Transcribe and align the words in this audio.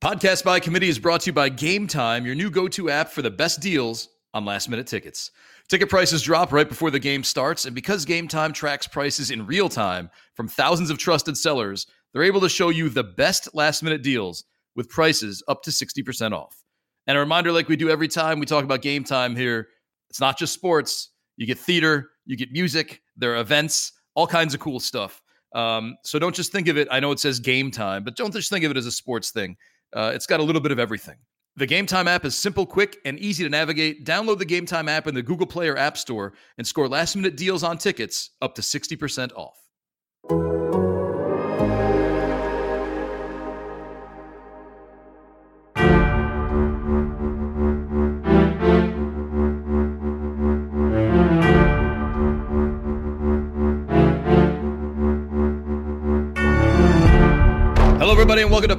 Podcast 0.00 0.44
by 0.44 0.58
Committee 0.58 0.88
is 0.88 0.98
brought 0.98 1.20
to 1.20 1.26
you 1.26 1.34
by 1.34 1.50
Game 1.50 1.86
Time, 1.86 2.24
your 2.24 2.34
new 2.34 2.50
go 2.50 2.66
to 2.68 2.88
app 2.88 3.10
for 3.10 3.20
the 3.20 3.30
best 3.30 3.60
deals 3.60 4.08
on 4.32 4.46
last 4.46 4.70
minute 4.70 4.86
tickets. 4.86 5.30
Ticket 5.68 5.90
prices 5.90 6.22
drop 6.22 6.54
right 6.54 6.66
before 6.66 6.90
the 6.90 6.98
game 6.98 7.22
starts, 7.22 7.66
and 7.66 7.74
because 7.74 8.06
Game 8.06 8.26
Time 8.26 8.54
tracks 8.54 8.86
prices 8.86 9.30
in 9.30 9.44
real 9.44 9.68
time 9.68 10.08
from 10.32 10.48
thousands 10.48 10.88
of 10.88 10.96
trusted 10.96 11.36
sellers, 11.36 11.86
they're 12.14 12.22
able 12.22 12.40
to 12.40 12.48
show 12.48 12.70
you 12.70 12.88
the 12.88 13.04
best 13.04 13.54
last 13.54 13.82
minute 13.82 14.02
deals 14.02 14.44
with 14.74 14.88
prices 14.88 15.42
up 15.48 15.62
to 15.64 15.70
60% 15.70 16.32
off. 16.32 16.64
And 17.06 17.18
a 17.18 17.20
reminder, 17.20 17.52
like 17.52 17.68
we 17.68 17.76
do 17.76 17.90
every 17.90 18.08
time 18.08 18.40
we 18.40 18.46
talk 18.46 18.64
about 18.64 18.80
Game 18.80 19.04
Time 19.04 19.36
here, 19.36 19.68
it's 20.08 20.18
not 20.18 20.38
just 20.38 20.54
sports. 20.54 21.10
You 21.36 21.46
get 21.46 21.58
theater, 21.58 22.08
you 22.24 22.38
get 22.38 22.52
music, 22.52 23.02
there 23.18 23.34
are 23.34 23.40
events, 23.42 23.92
all 24.14 24.26
kinds 24.26 24.54
of 24.54 24.60
cool 24.60 24.80
stuff. 24.80 25.20
Um, 25.54 25.96
so 26.04 26.18
don't 26.18 26.34
just 26.34 26.52
think 26.52 26.68
of 26.68 26.78
it. 26.78 26.88
I 26.90 27.00
know 27.00 27.12
it 27.12 27.18
says 27.18 27.40
game 27.40 27.70
time, 27.70 28.04
but 28.04 28.16
don't 28.16 28.32
just 28.32 28.50
think 28.50 28.64
of 28.64 28.70
it 28.70 28.76
as 28.76 28.86
a 28.86 28.92
sports 28.92 29.30
thing. 29.30 29.56
Uh, 29.92 30.12
it's 30.14 30.26
got 30.26 30.40
a 30.40 30.42
little 30.42 30.60
bit 30.60 30.72
of 30.72 30.78
everything. 30.78 31.16
The 31.56 31.66
Game 31.66 31.86
Time 31.86 32.06
app 32.08 32.24
is 32.24 32.36
simple, 32.36 32.64
quick, 32.64 32.98
and 33.04 33.18
easy 33.18 33.42
to 33.44 33.50
navigate. 33.50 34.04
Download 34.04 34.38
the 34.38 34.44
Game 34.44 34.66
Time 34.66 34.88
app 34.88 35.06
in 35.06 35.14
the 35.14 35.22
Google 35.22 35.46
Play 35.46 35.68
or 35.68 35.76
App 35.76 35.98
Store 35.98 36.32
and 36.58 36.66
score 36.66 36.88
last 36.88 37.16
minute 37.16 37.36
deals 37.36 37.62
on 37.62 37.76
tickets 37.76 38.30
up 38.40 38.54
to 38.54 38.62
60% 38.62 39.32
off. 39.34 40.69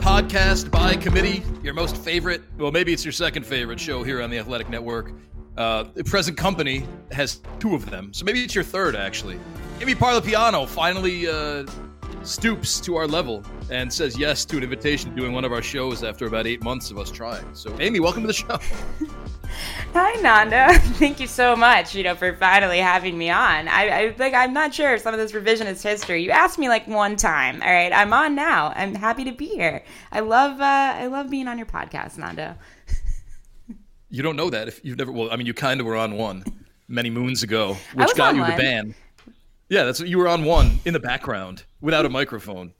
Podcast 0.02 0.72
by 0.72 0.96
Committee, 0.96 1.44
your 1.62 1.76
most 1.76 1.96
favorite, 1.96 2.42
well, 2.58 2.72
maybe 2.72 2.92
it's 2.92 3.06
your 3.06 3.12
second 3.12 3.46
favorite 3.46 3.80
show 3.80 4.02
here 4.02 4.20
on 4.24 4.32
the 4.32 4.40
Athletic 4.40 4.68
Network. 4.68 5.12
Uh, 5.58 5.84
the 5.94 6.04
present 6.04 6.36
company 6.36 6.88
has 7.12 7.40
two 7.60 7.76
of 7.76 7.88
them, 7.92 8.12
so 8.12 8.26
maybe 8.26 8.44
it's 8.44 8.56
your 8.56 8.64
third, 8.64 8.96
actually. 8.96 9.40
Amy 9.80 9.94
Parlapiano 9.94 10.68
finally 10.68 11.28
uh, 11.28 11.68
stoops 12.24 12.80
to 12.82 12.96
our 12.96 13.08
level 13.08 13.44
and 13.70 13.92
says 13.92 14.18
yes 14.18 14.46
to 14.46 14.58
an 14.58 14.64
invitation 14.64 15.10
to 15.10 15.16
doing 15.16 15.34
one 15.34 15.46
of 15.46 15.52
our 15.52 15.62
shows 15.62 16.04
after 16.04 16.26
about 16.28 16.46
eight 16.46 16.64
months 16.64 16.92
of 16.92 16.98
us 16.98 17.10
trying. 17.12 17.46
So, 17.54 17.76
Amy, 17.80 18.00
welcome 18.00 18.22
to 18.24 18.28
the 18.28 18.34
show. 18.34 18.60
Hi, 19.94 20.14
Nanda. 20.22 20.80
Thank 20.80 21.20
you 21.20 21.28
so 21.28 21.56
much, 21.56 21.94
you 21.94 22.04
know, 22.04 22.16
for 22.16 22.34
finally 22.36 22.78
having 22.78 23.18
me 23.18 23.30
on. 23.30 23.68
I, 23.68 23.90
I 23.90 24.16
like 24.18 24.34
I'm 24.34 24.54
not 24.54 24.74
sure 24.74 24.98
some 24.98 25.14
of 25.14 25.20
this 25.20 25.34
revisionist 25.34 25.84
history. 25.84 26.24
You 26.24 26.32
asked 26.32 26.58
me 26.58 26.70
like 26.70 26.88
one 26.88 27.16
time. 27.18 27.62
All 27.62 27.72
right, 27.72 27.92
I'm 27.92 28.14
on 28.14 28.34
now. 28.34 28.72
I'm 28.76 28.96
happy 28.96 29.26
to 29.26 29.32
be 29.34 29.48
here. 29.48 29.84
I 30.12 30.22
love 30.22 30.62
uh, 30.62 30.64
I 30.64 31.08
love 31.08 31.30
being 31.30 31.48
on 31.48 31.58
your 31.58 31.68
podcast, 31.68 32.18
Nanda. 32.18 32.58
you 34.10 34.24
don't 34.24 34.38
know 34.38 34.50
that 34.50 34.70
if 34.70 34.80
you've 34.86 34.98
never. 34.98 35.12
Well, 35.12 35.30
I 35.32 35.36
mean, 35.36 35.48
you 35.48 35.54
kind 35.54 35.82
of 35.82 35.86
were 35.86 35.98
on 35.98 36.16
one 36.16 36.46
many 36.88 37.10
moons 37.10 37.44
ago, 37.44 37.76
which 37.94 38.16
got 38.16 38.36
you 38.36 38.42
one. 38.42 38.52
the 38.52 38.58
ban. 38.58 38.96
Yeah, 39.72 39.86
that's 39.86 40.02
what 40.02 40.10
you 40.10 40.18
were 40.18 40.28
on 40.28 40.44
one 40.44 40.82
in 40.84 40.92
the 40.92 41.00
background 41.00 41.64
without 41.80 42.06
a 42.06 42.10
microphone 42.10 42.74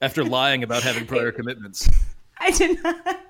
after 0.00 0.24
lying 0.24 0.62
about 0.62 0.82
having 0.82 1.04
prior 1.04 1.30
commitments. 1.30 1.90
I 2.38 2.52
did 2.52 2.82
not. 2.82 3.20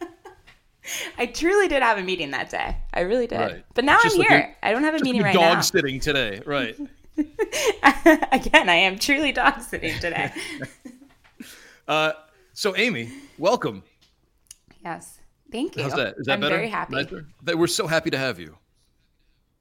I 1.19 1.27
truly 1.27 1.67
did 1.67 1.83
have 1.83 1.99
a 1.99 2.03
meeting 2.05 2.31
that 2.31 2.49
day. 2.49 2.77
I 2.95 3.01
really 3.01 3.27
did. 3.27 3.41
Right. 3.41 3.65
But 3.75 3.85
now 3.85 3.99
I'm 4.01 4.13
here. 4.13 4.55
I 4.63 4.71
don't 4.71 4.85
have 4.85 4.95
a 4.95 5.01
meeting 5.03 5.21
right 5.21 5.35
dog 5.35 5.43
now. 5.43 5.55
Dog 5.55 5.65
sitting 5.65 5.99
today, 5.99 6.41
right? 6.47 6.79
Again, 8.31 8.69
I 8.69 8.77
am 8.77 9.01
truly 9.01 9.33
dog 9.33 9.63
sitting 9.63 9.99
today. 9.99 10.33
uh, 11.89 12.13
so, 12.53 12.77
Amy, 12.77 13.11
welcome. 13.37 13.83
Yes, 14.85 15.19
thank 15.51 15.75
you. 15.75 15.83
How's 15.83 15.95
that? 15.95 16.19
Is 16.19 16.27
that 16.27 16.35
I'm 16.35 16.41
better? 16.41 16.55
very 16.55 16.69
happy. 16.69 16.95
Nicer? 16.95 17.27
We're 17.53 17.67
so 17.67 17.89
happy 17.89 18.11
to 18.11 18.19
have 18.19 18.39
you. 18.39 18.57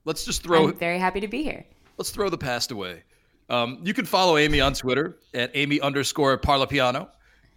Let's 0.03 0.25
just 0.25 0.43
throw. 0.43 0.67
I'm 0.67 0.75
very 0.75 0.99
happy 0.99 1.21
to 1.21 1.27
be 1.27 1.41
here. 1.41 1.65
Let's 1.97 2.11
throw 2.11 2.29
the 2.29 2.37
past 2.37 2.69
away. 2.69 3.01
Um, 3.49 3.79
you 3.83 3.93
can 3.93 4.05
follow 4.05 4.37
Amy 4.37 4.61
on 4.61 4.73
Twitter 4.73 5.17
at 5.33 5.51
Amy 5.53 5.79
underscore 5.79 6.37
Parlapiano. 6.37 7.09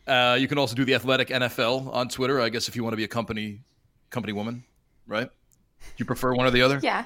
Uh, 0.06 0.36
you 0.38 0.48
can 0.48 0.58
also 0.58 0.74
do 0.74 0.84
the 0.84 0.94
Athletic 0.94 1.28
NFL 1.28 1.92
on 1.92 2.08
Twitter. 2.08 2.40
I 2.40 2.48
guess 2.48 2.68
if 2.68 2.76
you 2.76 2.82
want 2.82 2.92
to 2.92 2.96
be 2.96 3.04
a 3.04 3.08
company 3.08 3.60
company 4.10 4.32
woman, 4.32 4.64
right? 5.06 5.30
You 5.96 6.04
prefer 6.04 6.34
one 6.34 6.46
or 6.46 6.50
the 6.50 6.62
other? 6.62 6.80
Yeah. 6.82 7.04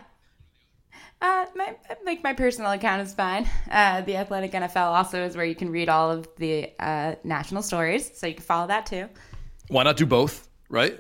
Uh, 1.20 1.46
my, 1.54 1.76
like 2.04 2.22
my 2.24 2.32
personal 2.32 2.72
account 2.72 3.00
is 3.02 3.14
fine. 3.14 3.48
Uh, 3.70 4.00
the 4.00 4.16
Athletic 4.16 4.52
NFL 4.52 4.90
also 4.92 5.24
is 5.24 5.36
where 5.36 5.44
you 5.44 5.54
can 5.54 5.70
read 5.70 5.88
all 5.88 6.10
of 6.10 6.28
the 6.36 6.72
uh, 6.80 7.14
national 7.22 7.62
stories, 7.62 8.10
so 8.18 8.26
you 8.26 8.34
can 8.34 8.42
follow 8.42 8.66
that 8.66 8.86
too. 8.86 9.08
Why 9.68 9.84
not 9.84 9.96
do 9.96 10.04
both? 10.04 10.48
Right? 10.68 10.98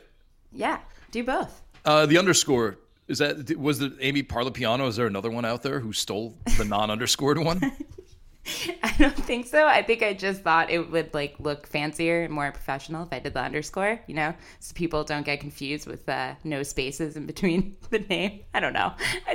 Yeah, 0.52 0.78
do 1.10 1.24
both. 1.24 1.60
Uh, 1.84 2.06
the 2.06 2.18
underscore 2.18 2.78
is 3.08 3.18
that 3.18 3.58
was 3.58 3.78
the 3.78 3.96
Amy 4.00 4.22
Parlapiano? 4.22 4.88
Is 4.88 4.96
there 4.96 5.06
another 5.06 5.30
one 5.30 5.44
out 5.44 5.62
there 5.62 5.80
who 5.80 5.92
stole 5.92 6.38
the 6.58 6.64
non-underscored 6.64 7.38
one? 7.38 7.60
I 8.82 8.94
don't 8.98 9.16
think 9.16 9.46
so. 9.46 9.66
I 9.68 9.82
think 9.82 10.02
I 10.02 10.14
just 10.14 10.42
thought 10.42 10.68
it 10.68 10.90
would 10.90 11.14
like 11.14 11.36
look 11.38 11.66
fancier 11.66 12.24
and 12.24 12.32
more 12.32 12.50
professional 12.50 13.04
if 13.04 13.12
I 13.12 13.20
did 13.20 13.34
the 13.34 13.40
underscore, 13.40 14.00
you 14.08 14.14
know, 14.14 14.34
so 14.58 14.74
people 14.74 15.04
don't 15.04 15.24
get 15.24 15.38
confused 15.38 15.86
with 15.86 16.08
uh, 16.08 16.34
no 16.42 16.64
spaces 16.64 17.16
in 17.16 17.26
between 17.26 17.76
the 17.90 18.00
name. 18.00 18.40
I 18.52 18.60
don't 18.60 18.72
know. 18.72 18.94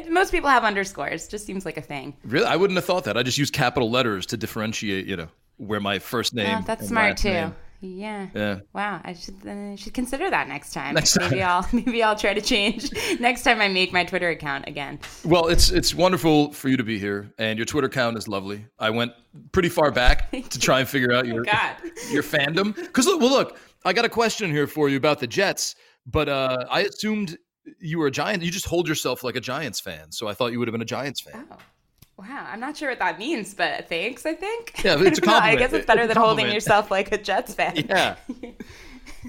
Most 0.09 0.31
people 0.31 0.49
have 0.49 0.65
underscores. 0.65 1.27
Just 1.27 1.45
seems 1.45 1.65
like 1.65 1.77
a 1.77 1.81
thing. 1.81 2.17
Really, 2.25 2.45
I 2.45 2.57
wouldn't 2.57 2.75
have 2.75 2.85
thought 2.85 3.05
that. 3.05 3.17
I 3.17 3.23
just 3.23 3.37
use 3.37 3.49
capital 3.49 3.89
letters 3.89 4.25
to 4.27 4.37
differentiate, 4.37 5.05
you 5.05 5.15
know, 5.15 5.29
where 5.55 5.79
my 5.79 5.99
first 5.99 6.33
name. 6.33 6.57
Oh, 6.59 6.63
that's 6.65 6.87
smart 6.87 7.17
too. 7.17 7.29
Name. 7.29 7.55
Yeah. 7.79 8.27
Yeah. 8.33 8.59
Wow. 8.73 9.01
I 9.03 9.13
should 9.13 9.45
uh, 9.45 9.75
should 9.75 9.93
consider 9.93 10.29
that 10.29 10.47
next 10.47 10.73
time. 10.73 10.95
Next 10.95 11.13
time. 11.13 11.29
Maybe 11.29 11.43
I'll 11.43 11.67
maybe 11.73 12.03
I'll 12.03 12.15
try 12.15 12.33
to 12.33 12.41
change 12.41 12.91
next 13.19 13.43
time 13.43 13.61
I 13.61 13.67
make 13.67 13.93
my 13.93 14.03
Twitter 14.03 14.29
account 14.29 14.67
again. 14.67 14.99
Well, 15.23 15.47
it's 15.47 15.69
it's 15.69 15.93
wonderful 15.93 16.53
for 16.53 16.69
you 16.69 16.77
to 16.77 16.83
be 16.83 16.97
here, 16.97 17.31
and 17.37 17.57
your 17.57 17.65
Twitter 17.65 17.87
account 17.87 18.17
is 18.17 18.27
lovely. 18.27 18.65
I 18.79 18.89
went 18.89 19.11
pretty 19.51 19.69
far 19.69 19.91
back 19.91 20.31
to 20.49 20.59
try 20.59 20.79
and 20.79 20.89
figure 20.89 21.13
out 21.13 21.25
oh 21.25 21.27
your 21.27 21.45
your 22.09 22.23
fandom. 22.23 22.75
Because 22.75 23.05
look, 23.05 23.21
well, 23.21 23.31
look, 23.31 23.59
I 23.85 23.93
got 23.93 24.05
a 24.05 24.09
question 24.09 24.49
here 24.49 24.67
for 24.67 24.89
you 24.89 24.97
about 24.97 25.19
the 25.19 25.27
Jets, 25.27 25.75
but 26.05 26.29
uh, 26.29 26.65
I 26.69 26.81
assumed 26.81 27.37
you 27.79 27.99
were 27.99 28.07
a 28.07 28.11
Giant. 28.11 28.41
You 28.41 28.51
just 28.51 28.65
hold 28.65 28.87
yourself 28.87 29.23
like 29.23 29.35
a 29.35 29.41
Giants 29.41 29.79
fan, 29.79 30.11
so 30.11 30.27
I 30.27 30.33
thought 30.33 30.51
you 30.51 30.59
would 30.59 30.67
have 30.67 30.73
been 30.73 30.81
a 30.81 30.85
Giants 30.85 31.21
fan. 31.21 31.45
Oh. 31.51 31.57
Wow, 32.17 32.47
I'm 32.51 32.59
not 32.59 32.75
sure 32.75 32.89
what 32.89 32.99
that 32.99 33.19
means, 33.19 33.53
but 33.53 33.87
thanks, 33.87 34.25
I 34.25 34.33
think. 34.33 34.83
Yeah, 34.83 34.95
it's 34.99 35.19
a 35.19 35.21
compliment. 35.21 35.43
I 35.43 35.55
guess 35.55 35.71
it's 35.71 35.85
better 35.85 36.01
it's 36.01 36.13
than 36.13 36.21
holding 36.21 36.51
yourself 36.51 36.89
like 36.89 37.11
a 37.11 37.17
Jets 37.17 37.53
fan. 37.53 37.75
Yeah. 37.87 38.15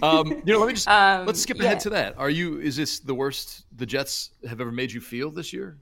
um, 0.03 0.43
you 0.45 0.53
know, 0.53 0.61
let 0.61 0.69
me 0.69 0.75
just 0.75 0.89
um, 0.89 1.27
let's 1.27 1.41
skip 1.41 1.61
ahead 1.61 1.75
yeah. 1.75 1.79
to 1.79 1.91
that. 1.91 2.19
Are 2.19 2.31
you? 2.31 2.61
Is 2.61 2.77
this 2.77 2.99
the 2.99 3.15
worst 3.15 3.67
the 3.77 3.85
Jets 3.85 4.31
have 4.49 4.61
ever 4.61 4.73
made 4.73 4.91
you 4.91 5.01
feel 5.01 5.31
this 5.31 5.53
year? 5.53 5.77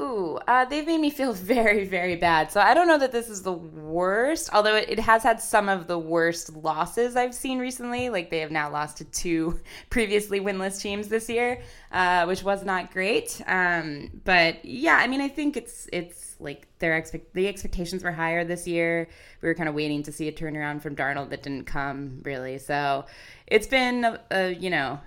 Ooh, 0.00 0.38
uh, 0.48 0.64
they've 0.64 0.86
made 0.86 1.00
me 1.00 1.10
feel 1.10 1.32
very, 1.34 1.84
very 1.84 2.16
bad. 2.16 2.50
So 2.50 2.60
I 2.60 2.74
don't 2.74 2.88
know 2.88 2.98
that 2.98 3.12
this 3.12 3.28
is 3.28 3.42
the 3.42 3.52
worst, 3.52 4.50
although 4.52 4.76
it, 4.76 4.88
it, 4.88 4.98
has 4.98 5.22
had 5.22 5.40
some 5.40 5.68
of 5.68 5.86
the 5.86 5.98
worst 5.98 6.56
losses 6.56 7.14
I've 7.14 7.34
seen 7.34 7.58
recently. 7.58 8.08
Like 8.08 8.30
they 8.30 8.38
have 8.38 8.50
now 8.50 8.70
lost 8.70 8.96
to 8.98 9.04
two 9.04 9.60
previously 9.90 10.40
winless 10.40 10.80
teams 10.80 11.08
this 11.08 11.28
year, 11.28 11.60
uh, 11.92 12.24
which 12.24 12.42
was 12.42 12.64
not 12.64 12.90
great. 12.90 13.40
Um, 13.46 14.10
but 14.24 14.64
yeah, 14.64 14.96
I 14.96 15.06
mean, 15.06 15.20
I 15.20 15.28
think 15.28 15.56
it's 15.56 15.88
it's 15.92 16.36
like 16.40 16.66
their 16.78 16.96
expect 16.96 17.34
the 17.34 17.46
expectations 17.46 18.02
were 18.02 18.12
higher 18.12 18.44
this 18.44 18.66
year. 18.66 19.08
We 19.42 19.48
were 19.48 19.54
kind 19.54 19.68
of 19.68 19.74
waiting 19.74 20.02
to 20.04 20.12
see 20.12 20.26
a 20.28 20.32
turnaround 20.32 20.82
from 20.82 20.96
Darnold 20.96 21.30
that 21.30 21.42
didn't 21.42 21.66
come 21.66 22.20
really. 22.24 22.58
So 22.58 23.04
it's 23.46 23.66
been 23.66 24.04
uh, 24.04 24.52
you 24.58 24.70
know 24.70 24.98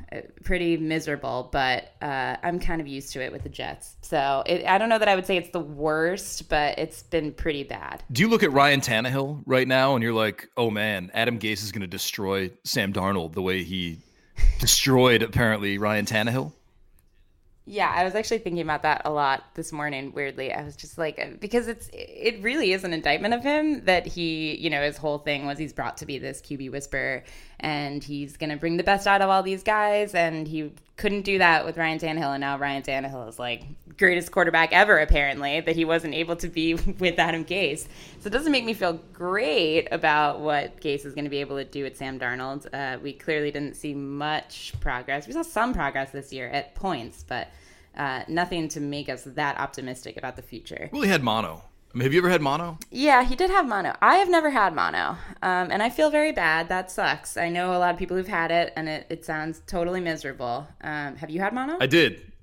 pretty 0.44 0.78
miserable, 0.78 1.50
but 1.51 1.94
uh, 2.03 2.38
I'm 2.44 2.59
kind 2.59 2.79
of 2.79 2.88
used 2.88 3.12
to 3.13 3.24
it 3.24 3.31
with 3.31 3.44
the 3.44 3.50
Jets. 3.50 3.95
So 4.01 4.44
it, 4.45 4.66
I 4.66 4.78
don't 4.78 4.90
know 4.90 5.00
that 5.00 5.07
I 5.07 5.16
would 5.16 5.25
say 5.25 5.38
it's 5.38 5.50
the 5.50 5.59
worst, 5.59 6.50
but 6.50 6.78
it's 6.78 7.01
been 7.01 7.34
pretty 7.34 7.63
bad. 7.63 8.03
Do 8.12 8.22
you 8.22 8.29
look 8.29 8.44
at 8.44 8.51
Ryan 8.51 8.81
Tannehill 8.81 9.41
right 9.47 9.68
now 9.68 9.95
and 9.95 10.03
you're 10.03 10.13
like, 10.13 10.50
oh 10.56 10.69
man, 10.69 11.09
Adam 11.16 11.40
Gase 11.40 11.63
is 11.63 11.72
going 11.72 11.81
to 11.81 11.88
destroy 11.88 12.51
Sam 12.63 12.94
Darnold 12.94 13.34
the 13.34 13.41
way 13.41 13.63
he 13.63 13.98
destroyed 14.59 15.24
apparently 15.24 15.80
Ryan 15.80 16.06
Tannehill? 16.06 16.51
Yeah, 17.67 17.91
I 17.94 18.03
was 18.03 18.13
actually 18.13 18.38
thinking 18.39 18.62
about 18.62 18.83
that 18.83 19.01
a 19.06 19.12
lot 19.12 19.44
this 19.56 19.71
morning. 19.71 20.12
Weirdly, 20.13 20.53
I 20.53 20.63
was 20.63 20.75
just 20.75 21.00
like, 21.00 21.17
uh, 21.19 21.35
because 21.39 21.67
it's 21.67 21.89
it 21.91 22.44
really 22.44 22.73
is 22.73 22.83
an 22.83 22.94
indictment 22.94 23.33
of 23.33 23.41
him 23.41 23.83
that 23.85 24.06
he, 24.06 24.56
you 24.57 24.69
know, 24.69 24.83
his 24.83 24.97
whole 24.97 25.17
thing 25.17 25.47
was 25.47 25.57
he's 25.57 25.73
brought 25.73 25.97
to 25.97 26.06
be 26.06 26.19
this 26.19 26.41
QB 26.41 26.71
whisperer, 26.71 27.23
and 27.59 28.03
he's 28.03 28.38
gonna 28.38 28.57
bring 28.57 28.77
the 28.77 28.83
best 28.83 29.07
out 29.07 29.23
of 29.23 29.31
all 29.31 29.41
these 29.41 29.63
guys, 29.63 30.13
and 30.13 30.47
he 30.47 30.73
couldn't 30.95 31.23
do 31.23 31.39
that 31.39 31.65
with 31.65 31.75
Ryan 31.75 31.97
Tannehill, 31.97 32.35
and 32.35 32.41
now 32.41 32.56
Ryan 32.59 32.83
Tannehill 32.83 33.27
is 33.27 33.39
like 33.39 33.63
greatest 33.97 34.31
quarterback 34.31 34.74
ever, 34.74 34.97
apparently, 34.97 35.62
that 35.62 35.75
he 35.75 35.86
wasn't 35.86 36.13
able 36.13 36.36
to 36.38 36.47
be 36.47 36.74
with 37.00 37.19
Adam 37.19 37.45
Gase. 37.45 37.88
So 38.19 38.27
it 38.27 38.31
doesn't 38.31 38.51
make 38.51 38.65
me 38.65 38.74
feel 38.74 39.00
great 39.13 39.88
about 39.92 40.39
what 40.39 40.81
Gase 40.81 41.06
is 41.06 41.13
going 41.13 41.25
to 41.25 41.30
be 41.30 41.42
able 41.42 41.57
to 41.57 41.65
do 41.65 41.83
with 41.83 41.97
Sam 41.97 42.19
Darnold. 42.19 42.68
Uh, 42.74 43.00
we 43.01 43.13
clearly 43.13 43.51
didn't 43.51 43.75
see 43.75 43.94
much 43.94 44.74
progress. 44.80 45.27
We 45.27 45.33
saw 45.33 45.42
some 45.42 45.74
progress 45.74 46.12
this 46.12 46.33
year 46.33 46.50
at 46.50 46.75
points, 46.75 47.24
but 47.27 47.50
uh, 47.97 48.24
nothing 48.27 48.68
to 48.69 48.80
make 48.80 49.09
us 49.09 49.24
that 49.24 49.57
optimistic 49.57 50.18
about 50.18 50.36
the 50.36 50.42
future. 50.42 50.89
Well, 50.92 51.01
he 51.01 51.09
had 51.09 51.24
mono. 51.24 51.63
I 51.94 51.97
mean, 51.97 52.03
have 52.03 52.13
you 52.13 52.19
ever 52.19 52.30
had 52.30 52.42
mono? 52.42 52.77
Yeah, 52.92 53.24
he 53.24 53.38
did 53.38 53.50
have 53.50 53.65
mono. 53.65 53.95
I 54.01 54.15
have 54.18 54.30
never 54.30 54.50
had 54.50 54.75
mono, 54.75 55.18
um, 55.42 55.71
and 55.71 55.81
I 55.81 55.89
feel 55.89 56.09
very 56.09 56.33
bad. 56.33 56.68
That 56.68 56.92
sucks. 56.92 57.38
I 57.38 57.47
know 57.47 57.71
a 57.74 57.80
lot 57.80 57.94
of 57.94 57.97
people 57.97 58.18
who've 58.18 58.27
had 58.27 58.51
it, 58.51 58.74
and 58.75 58.89
it, 58.89 59.06
it 59.09 59.24
sounds 59.24 59.62
totally 59.65 60.01
miserable. 60.01 60.68
Um, 60.81 61.15
have 61.15 61.30
you 61.30 61.39
had 61.39 61.53
mono? 61.53 61.77
I 61.80 61.88
did. 61.88 62.33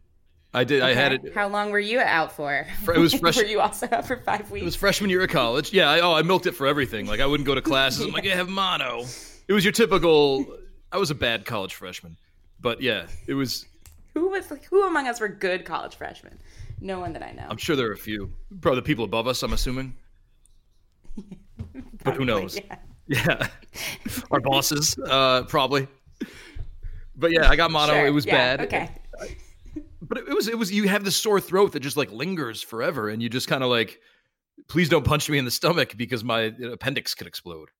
I 0.54 0.64
did. 0.64 0.82
Okay. 0.82 0.90
I 0.90 0.94
had 0.94 1.12
it. 1.12 1.34
How 1.34 1.48
long 1.48 1.70
were 1.70 1.78
you 1.78 2.00
out 2.00 2.32
for? 2.32 2.66
It 2.94 2.98
was 2.98 3.14
fresh. 3.20 3.36
were 3.36 3.44
you 3.44 3.60
also 3.60 3.88
out 3.90 4.06
for 4.06 4.18
five 4.18 4.50
weeks? 4.50 4.62
It 4.62 4.66
was 4.66 4.76
freshman 4.76 5.08
year 5.08 5.22
of 5.22 5.30
college. 5.30 5.72
Yeah. 5.72 5.90
I, 5.90 6.00
oh, 6.00 6.12
I 6.12 6.22
milked 6.22 6.46
it 6.46 6.52
for 6.52 6.66
everything. 6.66 7.06
Like 7.06 7.20
I 7.20 7.26
wouldn't 7.26 7.46
go 7.46 7.54
to 7.54 7.62
classes. 7.62 8.04
I'm 8.04 8.12
like, 8.12 8.26
I 8.26 8.34
have 8.34 8.48
mono. 8.48 9.04
It 9.48 9.52
was 9.52 9.64
your 9.64 9.72
typical. 9.72 10.46
I 10.90 10.98
was 10.98 11.10
a 11.10 11.14
bad 11.14 11.46
college 11.46 11.74
freshman, 11.74 12.16
but 12.60 12.82
yeah, 12.82 13.06
it 13.26 13.34
was. 13.34 13.66
Who 14.14 14.28
was 14.28 14.50
like? 14.50 14.64
Who 14.66 14.86
among 14.86 15.08
us 15.08 15.20
were 15.20 15.28
good 15.28 15.64
college 15.64 15.96
freshmen? 15.96 16.38
No 16.80 17.00
one 17.00 17.14
that 17.14 17.22
I 17.22 17.32
know. 17.32 17.46
I'm 17.48 17.56
sure 17.56 17.74
there 17.76 17.88
are 17.88 17.92
a 17.92 17.96
few. 17.96 18.30
Probably 18.60 18.80
the 18.80 18.84
people 18.84 19.04
above 19.04 19.26
us. 19.26 19.42
I'm 19.42 19.52
assuming. 19.54 19.94
but 22.04 22.14
who 22.14 22.24
knows? 22.24 22.56
Yeah. 22.56 22.76
yeah. 23.06 23.48
Our 24.30 24.40
bosses, 24.40 24.98
uh, 24.98 25.44
probably. 25.44 25.86
But 27.16 27.32
yeah, 27.32 27.48
I 27.48 27.56
got 27.56 27.70
mono. 27.70 27.92
Sure. 27.94 28.06
It 28.06 28.10
was 28.10 28.26
yeah. 28.26 28.56
bad. 28.56 28.60
Okay. 28.66 28.90
But 30.12 30.28
it 30.28 30.34
was 30.34 30.46
it 30.46 30.58
was 30.58 30.70
you 30.70 30.88
have 30.88 31.04
this 31.04 31.16
sore 31.16 31.40
throat 31.40 31.72
that 31.72 31.80
just 31.80 31.96
like 31.96 32.12
lingers 32.12 32.60
forever, 32.60 33.08
and 33.08 33.22
you 33.22 33.30
just 33.30 33.48
kind 33.48 33.64
of 33.64 33.70
like, 33.70 33.98
please 34.68 34.90
don't 34.90 35.06
punch 35.06 35.30
me 35.30 35.38
in 35.38 35.46
the 35.46 35.50
stomach 35.50 35.96
because 35.96 36.22
my 36.22 36.52
appendix 36.70 37.14
could 37.14 37.26
explode. 37.26 37.70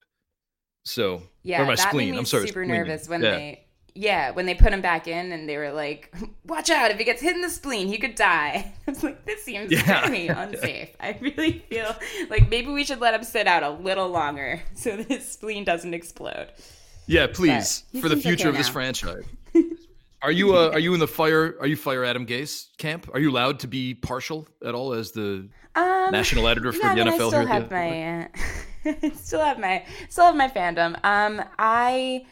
So 0.82 1.24
yeah, 1.42 1.60
or 1.60 1.66
my 1.66 1.74
that 1.74 1.90
spleen. 1.90 2.06
Made 2.06 2.12
me 2.12 2.18
I'm 2.18 2.24
sorry, 2.24 2.46
super 2.46 2.64
spleen. 2.64 2.78
nervous 2.78 3.06
when 3.06 3.22
yeah. 3.22 3.30
they 3.32 3.66
yeah, 3.94 4.30
when 4.30 4.46
they 4.46 4.54
put 4.54 4.72
him 4.72 4.80
back 4.80 5.06
in 5.06 5.30
and 5.30 5.46
they 5.46 5.58
were 5.58 5.72
like, 5.72 6.10
watch 6.46 6.70
out, 6.70 6.90
if 6.90 6.96
he 6.96 7.04
gets 7.04 7.20
hit 7.20 7.36
in 7.36 7.42
the 7.42 7.50
spleen, 7.50 7.86
he 7.86 7.98
could 7.98 8.14
die. 8.14 8.72
I 8.86 8.90
was 8.90 9.02
like, 9.02 9.26
this 9.26 9.42
seems 9.42 9.70
yeah. 9.70 10.06
very 10.06 10.28
unsafe. 10.28 10.96
I 11.00 11.18
really 11.20 11.58
feel 11.68 11.94
like 12.30 12.48
maybe 12.48 12.70
we 12.70 12.84
should 12.84 13.00
let 13.00 13.12
him 13.12 13.24
sit 13.24 13.46
out 13.46 13.62
a 13.62 13.68
little 13.68 14.08
longer 14.08 14.62
so 14.74 14.96
that 14.96 15.08
his 15.08 15.30
spleen 15.30 15.64
doesn't 15.64 15.92
explode. 15.92 16.48
Yeah, 17.06 17.26
please, 17.26 17.84
for 18.00 18.08
the 18.08 18.16
future 18.16 18.48
of 18.48 18.56
this 18.56 18.70
franchise. 18.70 19.24
Are 20.22 20.30
you 20.30 20.54
uh, 20.56 20.70
are 20.72 20.78
you 20.78 20.94
in 20.94 21.00
the 21.00 21.08
fire? 21.08 21.56
Are 21.60 21.66
you 21.66 21.74
fire 21.74 22.04
Adam 22.04 22.26
Gase 22.26 22.68
camp? 22.78 23.10
Are 23.12 23.18
you 23.18 23.30
allowed 23.30 23.58
to 23.60 23.66
be 23.66 23.94
partial 23.94 24.46
at 24.64 24.72
all 24.72 24.92
as 24.92 25.10
the 25.10 25.48
um, 25.74 26.08
national 26.12 26.46
editor 26.46 26.72
for 26.72 26.78
yeah, 26.78 26.94
the 26.94 27.00
I 27.00 27.04
mean, 27.04 27.14
NFL? 27.14 27.26
I 27.26 27.28
still 27.28 27.46
have 27.46 27.70
my, 27.70 28.22
uh, 28.22 29.10
still 29.14 29.40
have 29.40 29.58
my, 29.58 29.84
still 30.08 30.24
have 30.26 30.36
my 30.36 30.48
fandom. 30.48 30.96
Um, 31.04 31.42
I 31.58 32.26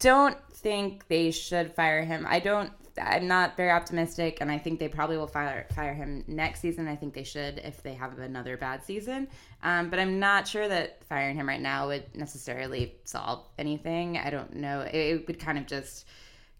don't 0.00 0.36
think 0.52 1.06
they 1.06 1.30
should 1.30 1.74
fire 1.74 2.04
him. 2.04 2.26
I 2.28 2.40
don't. 2.40 2.72
I'm 3.00 3.26
not 3.26 3.56
very 3.56 3.70
optimistic, 3.70 4.38
and 4.40 4.50
I 4.50 4.58
think 4.58 4.80
they 4.80 4.88
probably 4.88 5.16
will 5.16 5.28
fire 5.28 5.66
fire 5.76 5.94
him 5.94 6.24
next 6.26 6.60
season. 6.60 6.88
I 6.88 6.96
think 6.96 7.14
they 7.14 7.22
should 7.22 7.58
if 7.58 7.84
they 7.84 7.94
have 7.94 8.18
another 8.18 8.56
bad 8.56 8.84
season. 8.84 9.28
Um, 9.62 9.90
but 9.90 10.00
I'm 10.00 10.18
not 10.18 10.48
sure 10.48 10.66
that 10.66 11.04
firing 11.04 11.36
him 11.36 11.48
right 11.48 11.60
now 11.60 11.86
would 11.86 12.16
necessarily 12.16 12.96
solve 13.04 13.46
anything. 13.58 14.18
I 14.18 14.28
don't 14.30 14.56
know. 14.56 14.80
It, 14.80 14.94
it 14.94 15.26
would 15.28 15.38
kind 15.38 15.56
of 15.56 15.66
just 15.66 16.04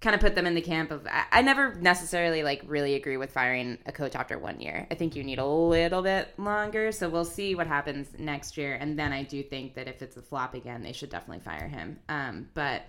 kind 0.02 0.14
of 0.14 0.20
put 0.20 0.34
them 0.34 0.46
in 0.46 0.54
the 0.54 0.60
camp 0.60 0.90
of 0.90 1.06
I, 1.06 1.24
I, 1.30 1.42
never 1.42 1.74
necessarily 1.74 2.42
like 2.42 2.60
really 2.66 2.96
agree 2.96 3.16
with 3.16 3.32
firing 3.32 3.78
a 3.86 3.92
coach 3.92 4.16
after 4.16 4.36
one 4.36 4.60
year. 4.60 4.86
I 4.90 4.96
think 4.96 5.14
you 5.14 5.22
need 5.22 5.38
a 5.38 5.46
little 5.46 6.02
bit 6.02 6.28
longer. 6.38 6.90
So 6.90 7.08
we'll 7.08 7.24
see 7.24 7.54
what 7.54 7.68
happens 7.68 8.08
next 8.18 8.58
year. 8.58 8.74
And 8.74 8.98
then 8.98 9.12
I 9.12 9.22
do 9.22 9.42
think 9.44 9.74
that 9.74 9.86
if 9.86 10.02
it's 10.02 10.16
a 10.16 10.22
flop 10.22 10.54
again, 10.54 10.82
they 10.82 10.92
should 10.92 11.08
definitely 11.08 11.44
fire 11.44 11.68
him. 11.68 12.00
Um, 12.08 12.48
but 12.52 12.82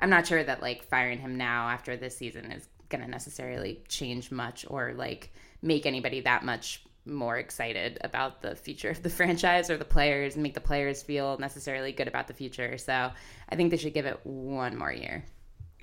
I'm 0.00 0.10
not 0.10 0.26
sure 0.26 0.42
that 0.42 0.62
like 0.62 0.82
firing 0.84 1.18
him 1.18 1.36
now 1.36 1.68
after 1.68 1.96
this 1.98 2.16
season 2.16 2.50
is 2.50 2.66
going 2.88 3.04
to 3.04 3.10
necessarily 3.10 3.82
change 3.88 4.30
much 4.30 4.64
or 4.68 4.94
like 4.94 5.32
make 5.60 5.84
anybody 5.84 6.20
that 6.22 6.44
much 6.44 6.82
more 7.06 7.36
excited 7.36 7.98
about 8.00 8.40
the 8.40 8.56
future 8.56 8.88
of 8.88 9.02
the 9.02 9.10
franchise 9.18 9.68
or 9.68 9.76
the 9.76 9.84
players 9.84 10.34
and 10.34 10.42
make 10.42 10.54
the 10.54 10.60
players 10.60 11.02
feel 11.02 11.36
necessarily 11.38 11.92
good 11.92 12.08
about 12.08 12.26
the 12.26 12.34
future. 12.34 12.78
So 12.78 13.10
I 13.50 13.54
think 13.54 13.70
they 13.70 13.76
should 13.76 13.92
give 13.92 14.06
it 14.06 14.18
one 14.24 14.78
more 14.78 14.92
year. 14.92 15.26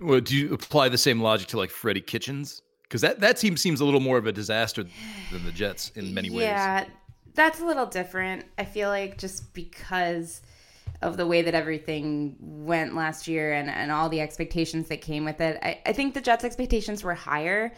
Well, 0.02 0.20
do 0.20 0.36
you 0.36 0.54
apply 0.54 0.90
the 0.90 0.98
same 0.98 1.22
logic 1.22 1.48
to 1.50 1.58
like 1.58 1.70
Freddie 1.70 2.02
Kitchens? 2.02 2.62
Because 2.84 3.02
that, 3.02 3.20
that 3.22 3.38
team 3.38 3.56
seems 3.56 3.80
a 3.80 3.86
little 3.86 4.00
more 4.00 4.18
of 4.18 4.28
a 4.28 4.32
disaster 4.32 4.84
than 5.32 5.46
the 5.46 5.52
Jets 5.52 5.92
in 5.96 6.14
many 6.14 6.30
ways. 6.30 6.42
Yeah, 6.42 6.86
that's 7.34 7.62
a 7.62 7.66
little 7.66 7.86
different. 7.86 8.46
I 8.58 8.66
feel 8.66 8.90
like 8.90 9.18
just 9.18 9.54
because 9.54 10.42
of 11.02 11.18
the 11.18 11.26
way 11.26 11.42
that 11.42 11.56
everything 11.56 12.36
went 12.40 12.96
last 12.96 13.28
year 13.28 13.54
and, 13.54 13.70
and 13.70 13.92
all 13.92 14.10
the 14.10 14.22
expectations 14.22 14.88
that 14.90 15.02
came 15.02 15.26
with 15.26 15.42
it. 15.42 15.58
I, 15.62 15.80
I 15.86 15.94
think 15.94 16.14
the 16.14 16.22
Jets' 16.22 16.44
expectations 16.44 17.04
were 17.04 17.16
higher, 17.16 17.74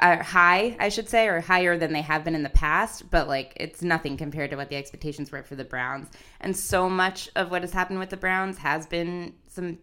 uh, 0.00 0.22
high, 0.22 0.76
I 0.78 0.88
should 0.90 1.08
say, 1.08 1.28
or 1.28 1.40
higher 1.40 1.78
than 1.78 1.92
they 1.92 2.02
have 2.02 2.24
been 2.24 2.34
in 2.34 2.42
the 2.42 2.50
past, 2.50 3.10
but 3.10 3.26
like 3.26 3.54
it's 3.56 3.82
nothing 3.82 4.16
compared 4.16 4.50
to 4.50 4.56
what 4.56 4.68
the 4.68 4.76
expectations 4.76 5.32
were 5.32 5.42
for 5.42 5.54
the 5.54 5.64
Browns. 5.64 6.08
And 6.40 6.56
so 6.56 6.90
much 6.90 7.30
of 7.36 7.50
what 7.50 7.62
has 7.62 7.72
happened 7.72 8.00
with 8.00 8.10
the 8.10 8.16
Browns 8.16 8.58
has 8.58 8.86
been 8.86 9.34
some 9.46 9.78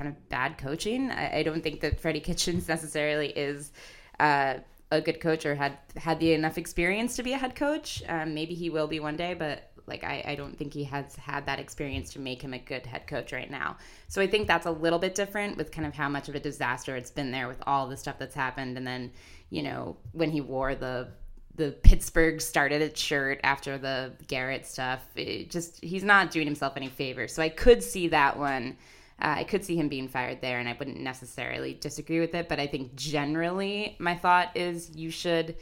kind 0.00 0.08
of 0.08 0.28
bad 0.30 0.56
coaching. 0.56 1.10
I, 1.10 1.38
I 1.38 1.42
don't 1.42 1.62
think 1.62 1.80
that 1.80 2.00
Freddie 2.00 2.20
Kitchens 2.20 2.68
necessarily 2.68 3.28
is. 3.28 3.72
Uh, 4.18 4.58
a 4.92 5.00
good 5.00 5.20
coach 5.20 5.46
or 5.46 5.54
had 5.54 5.78
had 5.96 6.18
the 6.18 6.32
enough 6.32 6.58
experience 6.58 7.14
to 7.14 7.22
be 7.22 7.32
a 7.32 7.38
head 7.38 7.54
coach. 7.54 8.02
Um, 8.08 8.34
maybe 8.34 8.54
he 8.54 8.70
will 8.70 8.88
be 8.88 8.98
one 8.98 9.16
day, 9.16 9.34
but 9.34 9.70
like 9.86 10.04
I, 10.04 10.24
I 10.26 10.34
don't 10.34 10.58
think 10.58 10.72
he 10.72 10.84
has 10.84 11.14
had 11.16 11.46
that 11.46 11.58
experience 11.58 12.12
to 12.14 12.20
make 12.20 12.42
him 12.42 12.54
a 12.54 12.58
good 12.58 12.86
head 12.86 13.06
coach 13.06 13.32
right 13.32 13.50
now. 13.50 13.76
So 14.08 14.20
I 14.20 14.26
think 14.26 14.46
that's 14.46 14.66
a 14.66 14.70
little 14.70 14.98
bit 14.98 15.14
different 15.14 15.56
with 15.56 15.70
kind 15.70 15.86
of 15.86 15.94
how 15.94 16.08
much 16.08 16.28
of 16.28 16.34
a 16.34 16.40
disaster 16.40 16.96
it's 16.96 17.10
been 17.10 17.30
there 17.30 17.48
with 17.48 17.62
all 17.66 17.88
the 17.88 17.96
stuff 17.96 18.18
that's 18.18 18.34
happened. 18.34 18.76
And 18.76 18.86
then, 18.86 19.12
you 19.50 19.62
know, 19.62 19.96
when 20.12 20.30
he 20.30 20.40
wore 20.40 20.74
the 20.74 21.08
the 21.56 21.72
Pittsburgh 21.82 22.40
started 22.40 22.80
it 22.80 22.96
shirt 22.96 23.38
after 23.44 23.76
the 23.76 24.12
Garrett 24.28 24.64
stuff, 24.64 25.02
it 25.14 25.50
just 25.50 25.82
he's 25.84 26.04
not 26.04 26.30
doing 26.30 26.46
himself 26.46 26.76
any 26.76 26.88
favors. 26.88 27.34
So 27.34 27.42
I 27.42 27.48
could 27.48 27.82
see 27.82 28.08
that 28.08 28.38
one. 28.38 28.76
Uh, 29.20 29.34
I 29.38 29.44
could 29.44 29.64
see 29.64 29.76
him 29.76 29.88
being 29.88 30.08
fired 30.08 30.40
there, 30.40 30.58
and 30.58 30.68
I 30.68 30.76
wouldn't 30.78 31.00
necessarily 31.00 31.74
disagree 31.74 32.20
with 32.20 32.34
it. 32.34 32.48
But 32.48 32.58
I 32.58 32.66
think 32.66 32.94
generally, 32.94 33.96
my 33.98 34.14
thought 34.14 34.56
is 34.56 34.94
you 34.96 35.10
should, 35.10 35.56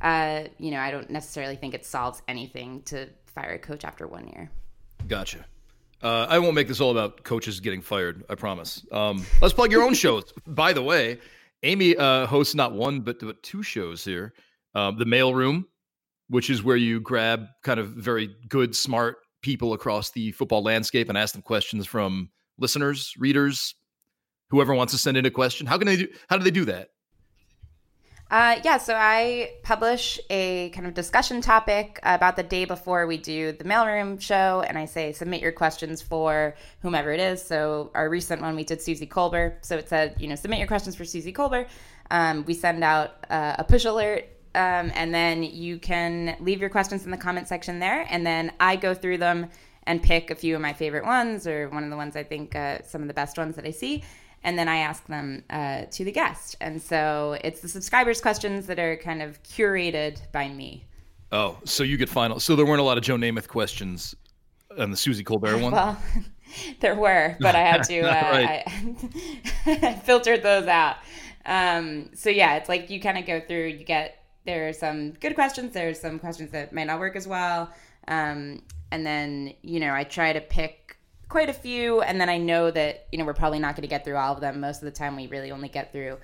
uh, 0.00 0.44
you 0.58 0.70
know, 0.70 0.80
I 0.80 0.90
don't 0.90 1.10
necessarily 1.10 1.56
think 1.56 1.74
it 1.74 1.84
solves 1.84 2.22
anything 2.28 2.82
to 2.86 3.08
fire 3.26 3.52
a 3.52 3.58
coach 3.58 3.84
after 3.84 4.06
one 4.06 4.28
year. 4.28 4.50
Gotcha. 5.08 5.44
Uh, 6.02 6.26
I 6.28 6.38
won't 6.38 6.54
make 6.54 6.68
this 6.68 6.80
all 6.80 6.90
about 6.90 7.22
coaches 7.22 7.60
getting 7.60 7.80
fired. 7.80 8.24
I 8.28 8.34
promise. 8.34 8.84
Um, 8.90 9.24
let's 9.40 9.54
plug 9.54 9.70
your 9.70 9.82
own 9.82 9.94
shows. 10.04 10.32
By 10.46 10.72
the 10.72 10.82
way, 10.82 11.18
Amy 11.62 11.96
uh, 11.96 12.26
hosts 12.26 12.54
not 12.54 12.72
one 12.72 13.00
but, 13.00 13.20
but 13.20 13.42
two 13.42 13.62
shows 13.62 14.04
here. 14.04 14.32
Um, 14.74 14.98
the 14.98 15.04
Mail 15.04 15.34
Room, 15.34 15.66
which 16.28 16.50
is 16.50 16.62
where 16.62 16.76
you 16.76 16.98
grab 17.00 17.46
kind 17.62 17.78
of 17.78 17.88
very 17.90 18.34
good, 18.48 18.74
smart 18.74 19.18
people 19.42 19.74
across 19.74 20.10
the 20.10 20.32
football 20.32 20.62
landscape 20.62 21.08
and 21.08 21.18
ask 21.18 21.34
them 21.34 21.42
questions 21.42 21.86
from 21.86 22.30
listeners, 22.58 23.14
readers, 23.18 23.74
whoever 24.50 24.74
wants 24.74 24.92
to 24.92 24.98
send 24.98 25.16
in 25.16 25.26
a 25.26 25.30
question. 25.30 25.66
How 25.66 25.78
can 25.78 25.86
they 25.86 25.96
do? 25.96 26.08
How 26.28 26.36
do 26.36 26.44
they 26.44 26.50
do 26.50 26.64
that? 26.66 26.90
Uh, 28.32 28.58
yeah, 28.64 28.78
so 28.78 28.94
I 28.96 29.50
publish 29.62 30.18
a 30.30 30.70
kind 30.70 30.86
of 30.86 30.94
discussion 30.94 31.42
topic 31.42 32.00
about 32.02 32.36
the 32.36 32.42
day 32.42 32.64
before 32.64 33.06
we 33.06 33.18
do 33.18 33.52
the 33.52 33.64
mailroom 33.64 34.18
show, 34.18 34.64
and 34.66 34.78
I 34.78 34.86
say 34.86 35.12
submit 35.12 35.42
your 35.42 35.52
questions 35.52 36.00
for 36.00 36.54
whomever 36.80 37.12
it 37.12 37.20
is. 37.20 37.42
So 37.42 37.90
our 37.94 38.08
recent 38.08 38.40
one 38.40 38.56
we 38.56 38.64
did 38.64 38.80
Suzy 38.80 39.06
Kolber, 39.06 39.56
so 39.60 39.76
it 39.76 39.86
said 39.86 40.16
you 40.18 40.28
know 40.28 40.34
submit 40.34 40.60
your 40.60 40.68
questions 40.68 40.96
for 40.96 41.04
Suzy 41.04 41.30
Kolber. 41.30 41.66
Um, 42.10 42.46
we 42.46 42.54
send 42.54 42.82
out 42.82 43.26
uh, 43.28 43.56
a 43.58 43.64
push 43.64 43.84
alert, 43.84 44.24
um, 44.54 44.90
and 44.94 45.14
then 45.14 45.42
you 45.42 45.78
can 45.78 46.34
leave 46.40 46.58
your 46.58 46.70
questions 46.70 47.04
in 47.04 47.10
the 47.10 47.18
comment 47.18 47.48
section 47.48 47.80
there, 47.80 48.06
and 48.08 48.26
then 48.26 48.50
I 48.58 48.76
go 48.76 48.94
through 48.94 49.18
them 49.18 49.50
and 49.84 50.02
pick 50.02 50.30
a 50.30 50.34
few 50.34 50.54
of 50.54 50.60
my 50.60 50.72
favorite 50.72 51.04
ones 51.04 51.46
or 51.46 51.68
one 51.68 51.84
of 51.84 51.90
the 51.90 51.96
ones 51.96 52.16
I 52.16 52.22
think 52.22 52.54
uh, 52.54 52.78
some 52.84 53.02
of 53.02 53.08
the 53.08 53.14
best 53.14 53.36
ones 53.36 53.56
that 53.56 53.66
I 53.66 53.70
see 53.70 54.02
and 54.44 54.58
then 54.58 54.68
I 54.68 54.78
ask 54.78 55.06
them 55.06 55.44
uh, 55.50 55.84
to 55.90 56.04
the 56.04 56.12
guest. 56.12 56.56
And 56.60 56.80
so 56.80 57.38
it's 57.44 57.60
the 57.60 57.68
subscribers' 57.68 58.20
questions 58.20 58.66
that 58.66 58.78
are 58.78 58.96
kind 58.96 59.22
of 59.22 59.42
curated 59.42 60.20
by 60.32 60.48
me. 60.48 60.84
Oh, 61.30 61.58
so 61.64 61.82
you 61.82 61.96
get 61.96 62.08
final. 62.08 62.40
So 62.40 62.56
there 62.56 62.66
weren't 62.66 62.80
a 62.80 62.84
lot 62.84 62.98
of 62.98 63.04
Joe 63.04 63.16
Namath 63.16 63.48
questions 63.48 64.14
on 64.76 64.90
the 64.90 64.96
Suzy 64.96 65.24
Kolber 65.24 65.60
one. 65.60 65.72
Well, 65.72 65.98
there 66.80 66.94
were, 66.94 67.36
but 67.40 67.54
I 67.54 67.60
had 67.60 67.84
to. 67.84 68.00
Uh, 68.02 68.30
right. 68.32 68.62
I, 69.66 69.94
filtered 70.04 70.42
those 70.42 70.66
out. 70.66 70.96
Um, 71.46 72.10
so 72.14 72.30
yeah, 72.30 72.56
it's 72.56 72.68
like 72.68 72.90
you 72.90 73.00
kind 73.00 73.18
of 73.18 73.26
go 73.26 73.40
through. 73.40 73.68
You 73.68 73.84
get 73.84 74.24
there 74.44 74.68
are 74.68 74.72
some 74.72 75.12
good 75.12 75.34
questions. 75.34 75.72
There's 75.72 76.00
some 76.00 76.18
questions 76.18 76.50
that 76.50 76.72
might 76.72 76.88
not 76.88 76.98
work 76.98 77.16
as 77.16 77.26
well. 77.26 77.70
Um, 78.08 78.62
and 78.92 79.04
then 79.04 79.54
you 79.62 79.80
know 79.80 79.92
I 79.92 80.04
try 80.04 80.32
to 80.32 80.40
pick 80.40 80.98
quite 81.28 81.48
a 81.48 81.54
few, 81.54 82.02
and 82.02 82.20
then 82.20 82.28
I 82.28 82.36
know 82.36 82.70
that 82.70 83.08
you 83.10 83.18
know 83.18 83.24
we're 83.24 83.34
probably 83.34 83.58
not 83.58 83.74
going 83.74 83.82
to 83.82 83.88
get 83.88 84.04
through 84.04 84.16
all 84.16 84.34
of 84.34 84.40
them. 84.40 84.60
Most 84.60 84.76
of 84.76 84.84
the 84.84 84.92
time, 84.92 85.16
we 85.16 85.26
really 85.26 85.50
only 85.50 85.68
get 85.68 85.90
through 85.90 86.18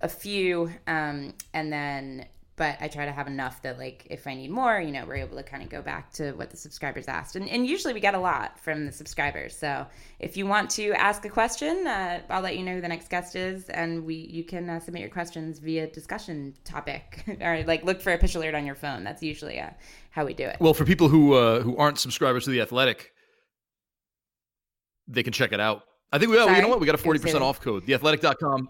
a 0.00 0.08
few, 0.08 0.70
um, 0.86 1.34
and 1.52 1.70
then 1.70 2.26
but 2.56 2.76
I 2.80 2.88
try 2.88 3.06
to 3.06 3.12
have 3.12 3.26
enough 3.26 3.62
that 3.62 3.78
like 3.78 4.06
if 4.10 4.26
I 4.26 4.34
need 4.34 4.50
more, 4.50 4.78
you 4.78 4.92
know, 4.92 5.04
we're 5.06 5.16
able 5.16 5.36
to 5.36 5.42
kind 5.42 5.62
of 5.62 5.70
go 5.70 5.80
back 5.80 6.12
to 6.14 6.32
what 6.32 6.50
the 6.50 6.56
subscribers 6.56 7.08
asked, 7.08 7.34
and, 7.34 7.48
and 7.48 7.66
usually 7.66 7.94
we 7.94 8.00
get 8.00 8.14
a 8.14 8.18
lot 8.18 8.58
from 8.58 8.84
the 8.84 8.92
subscribers. 8.92 9.56
So 9.56 9.86
if 10.18 10.36
you 10.36 10.46
want 10.46 10.68
to 10.70 10.92
ask 10.92 11.24
a 11.24 11.30
question, 11.30 11.86
uh, 11.86 12.20
I'll 12.28 12.42
let 12.42 12.56
you 12.56 12.64
know 12.64 12.74
who 12.74 12.80
the 12.80 12.88
next 12.88 13.08
guest 13.08 13.36
is, 13.36 13.68
and 13.70 14.04
we 14.04 14.14
you 14.14 14.44
can 14.44 14.68
uh, 14.68 14.80
submit 14.80 15.00
your 15.00 15.10
questions 15.10 15.58
via 15.60 15.86
discussion 15.86 16.54
topic 16.64 17.24
or 17.40 17.64
like 17.64 17.84
look 17.84 18.02
for 18.02 18.12
a 18.12 18.18
push 18.18 18.34
alert 18.34 18.54
on 18.54 18.66
your 18.66 18.74
phone. 18.74 19.02
That's 19.02 19.22
usually 19.22 19.58
uh, 19.58 19.70
how 20.10 20.26
we 20.26 20.34
do 20.34 20.44
it. 20.44 20.58
Well, 20.60 20.74
for 20.74 20.84
people 20.84 21.08
who 21.08 21.34
uh, 21.34 21.60
who 21.60 21.76
aren't 21.76 21.98
subscribers 21.98 22.44
to 22.44 22.50
the 22.50 22.60
Athletic, 22.60 23.12
they 25.08 25.22
can 25.22 25.32
check 25.32 25.52
it 25.52 25.60
out. 25.60 25.84
I 26.12 26.18
think 26.18 26.30
we, 26.30 26.36
well, 26.36 26.54
you 26.54 26.60
know 26.60 26.68
what? 26.68 26.78
We 26.78 26.84
got 26.84 26.94
a 26.94 27.02
40% 27.02 27.40
off 27.40 27.62
code. 27.62 27.86
Theathletic.com 27.86 28.68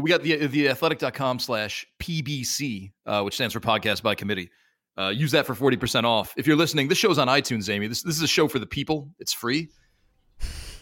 we 0.00 0.10
got 0.10 0.22
the 0.22 0.46
the 0.46 0.68
athletic.com 0.68 1.38
slash 1.38 1.86
PBC, 1.98 2.92
uh, 3.06 3.22
which 3.22 3.34
stands 3.34 3.52
for 3.52 3.60
podcast 3.60 4.02
by 4.02 4.14
committee. 4.14 4.50
Uh, 4.98 5.08
use 5.08 5.30
that 5.32 5.44
for 5.44 5.54
40% 5.54 6.04
off. 6.04 6.32
If 6.38 6.46
you're 6.46 6.56
listening, 6.56 6.88
this 6.88 6.96
show's 6.96 7.18
on 7.18 7.28
iTunes, 7.28 7.68
Amy. 7.68 7.86
This, 7.86 8.02
this 8.02 8.16
is 8.16 8.22
a 8.22 8.26
show 8.26 8.48
for 8.48 8.58
the 8.58 8.66
people. 8.66 9.10
It's 9.18 9.32
free. 9.32 9.68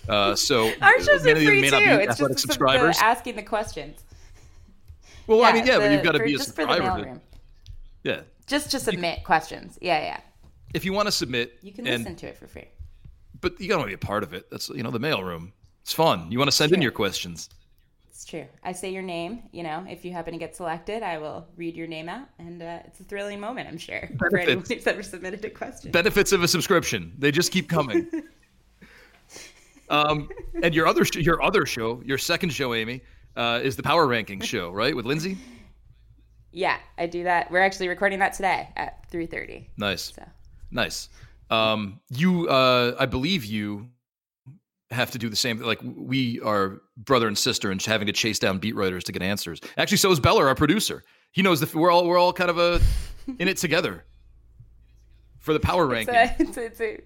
Uh, 0.09 0.37
so 0.37 0.71
our 0.83 1.00
shows 1.00 1.26
are 1.26 1.35
free 1.35 1.68
too. 1.68 1.76
It's 1.76 2.18
just 2.18 2.38
subscribers. 2.38 2.99
The, 2.99 3.04
asking 3.04 3.37
the 3.37 3.42
questions. 3.42 4.04
Well, 5.26 5.38
yeah, 5.40 5.44
I 5.47 5.52
mean, 5.52 5.66
yeah, 5.66 5.75
the, 5.75 5.80
but 5.80 5.92
you've 5.92 6.02
got 6.02 6.12
to 6.12 6.18
be 6.21 6.35
a 6.35 6.38
subscriber. 6.38 7.04
To, 7.04 7.21
yeah. 8.04 8.21
Just 8.47 8.71
to 8.73 8.78
submit 8.78 9.18
you, 9.18 9.25
questions. 9.25 9.78
Yeah, 9.80 10.00
yeah. 10.00 10.21
If 10.75 10.85
you 10.85 10.92
want 10.92 11.06
to 11.06 11.12
submit, 11.12 11.59
you 11.62 11.73
can 11.73 11.85
listen 11.85 12.14
to 12.16 12.26
it 12.26 12.37
for 12.37 12.47
free. 12.47 12.68
But 13.40 13.61
you 13.61 13.68
got 13.68 13.80
to 13.80 13.87
be 13.87 13.94
a 13.94 13.99
part 13.99 14.23
of 14.23 14.35
it. 14.35 14.50
That's 14.50 14.68
you 14.68 14.83
know 14.83 14.90
the 14.90 15.00
mailroom. 15.00 15.52
It's 15.83 15.92
fun. 15.92 16.30
You 16.30 16.38
want 16.38 16.50
to 16.50 16.56
send 16.56 16.73
in 16.73 16.83
your 16.83 16.92
questions. 16.92 17.49
It's 18.14 18.25
true. 18.25 18.47
I 18.62 18.71
say 18.71 18.92
your 18.92 19.02
name. 19.02 19.42
You 19.50 19.64
know, 19.64 19.85
if 19.88 20.04
you 20.04 20.12
happen 20.12 20.33
to 20.35 20.38
get 20.38 20.54
selected, 20.54 21.02
I 21.02 21.18
will 21.18 21.49
read 21.56 21.75
your 21.75 21.88
name 21.88 22.09
out, 22.09 22.28
and 22.38 22.62
uh, 22.62 22.78
it's 22.85 23.00
a 23.00 23.02
thrilling 23.02 23.40
moment, 23.40 23.66
I'm 23.68 23.76
sure, 23.76 24.02
Benefits. 24.02 24.30
for 24.30 24.38
anyone 24.38 24.64
who's 24.68 24.87
ever 24.87 25.02
submitted 25.02 25.44
a 25.44 25.50
question. 25.50 25.90
Benefits 25.90 26.30
of 26.30 26.40
a 26.44 26.47
subscription. 26.47 27.12
They 27.18 27.33
just 27.33 27.50
keep 27.50 27.68
coming. 27.68 28.09
um, 29.90 30.28
and 30.62 30.73
your 30.73 30.87
other 30.87 31.04
sh- 31.04 31.16
your 31.16 31.42
other 31.42 31.66
show, 31.66 32.02
your 32.04 32.16
second 32.16 32.50
show, 32.50 32.73
Amy, 32.73 33.02
uh, 33.35 33.59
is 33.64 33.75
the 33.75 33.83
Power 33.83 34.06
Rankings 34.06 34.44
show, 34.44 34.71
right, 34.71 34.94
with 34.94 35.06
Lindsay? 35.06 35.37
Yeah, 36.52 36.78
I 36.97 37.09
do 37.09 37.25
that. 37.25 37.50
We're 37.50 37.62
actually 37.64 37.88
recording 37.88 38.21
that 38.21 38.35
today 38.35 38.68
at 38.76 39.11
3:30. 39.11 39.71
Nice. 39.76 40.12
So. 40.14 40.23
Nice. 40.71 41.09
Um, 41.50 41.99
you, 42.11 42.49
uh, 42.49 42.94
I 42.97 43.06
believe 43.06 43.44
you 43.44 43.88
have 44.94 45.10
to 45.12 45.18
do 45.18 45.28
the 45.28 45.36
same. 45.36 45.58
Like 45.58 45.80
we 45.82 46.40
are 46.40 46.80
brother 46.96 47.26
and 47.28 47.36
sister, 47.36 47.70
and 47.70 47.82
having 47.82 48.06
to 48.06 48.12
chase 48.12 48.38
down 48.38 48.58
beat 48.58 48.74
writers 48.74 49.04
to 49.04 49.12
get 49.12 49.22
answers. 49.22 49.60
Actually, 49.76 49.98
so 49.98 50.10
is 50.10 50.20
Beller, 50.20 50.48
our 50.48 50.54
producer. 50.54 51.02
He 51.32 51.42
knows 51.42 51.60
that 51.60 51.74
we're 51.74 51.90
all 51.90 52.06
we're 52.06 52.18
all 52.18 52.32
kind 52.32 52.50
of 52.50 52.58
a 52.58 52.80
in 53.38 53.48
it 53.48 53.56
together 53.56 54.04
for 55.38 55.52
the 55.52 55.60
power 55.60 55.86
ranking. 55.86 56.14
It's 56.14 56.40
a, 56.40 56.42
it's 56.42 56.56
a, 56.56 56.64
it's 56.64 56.80
a, 56.80 57.00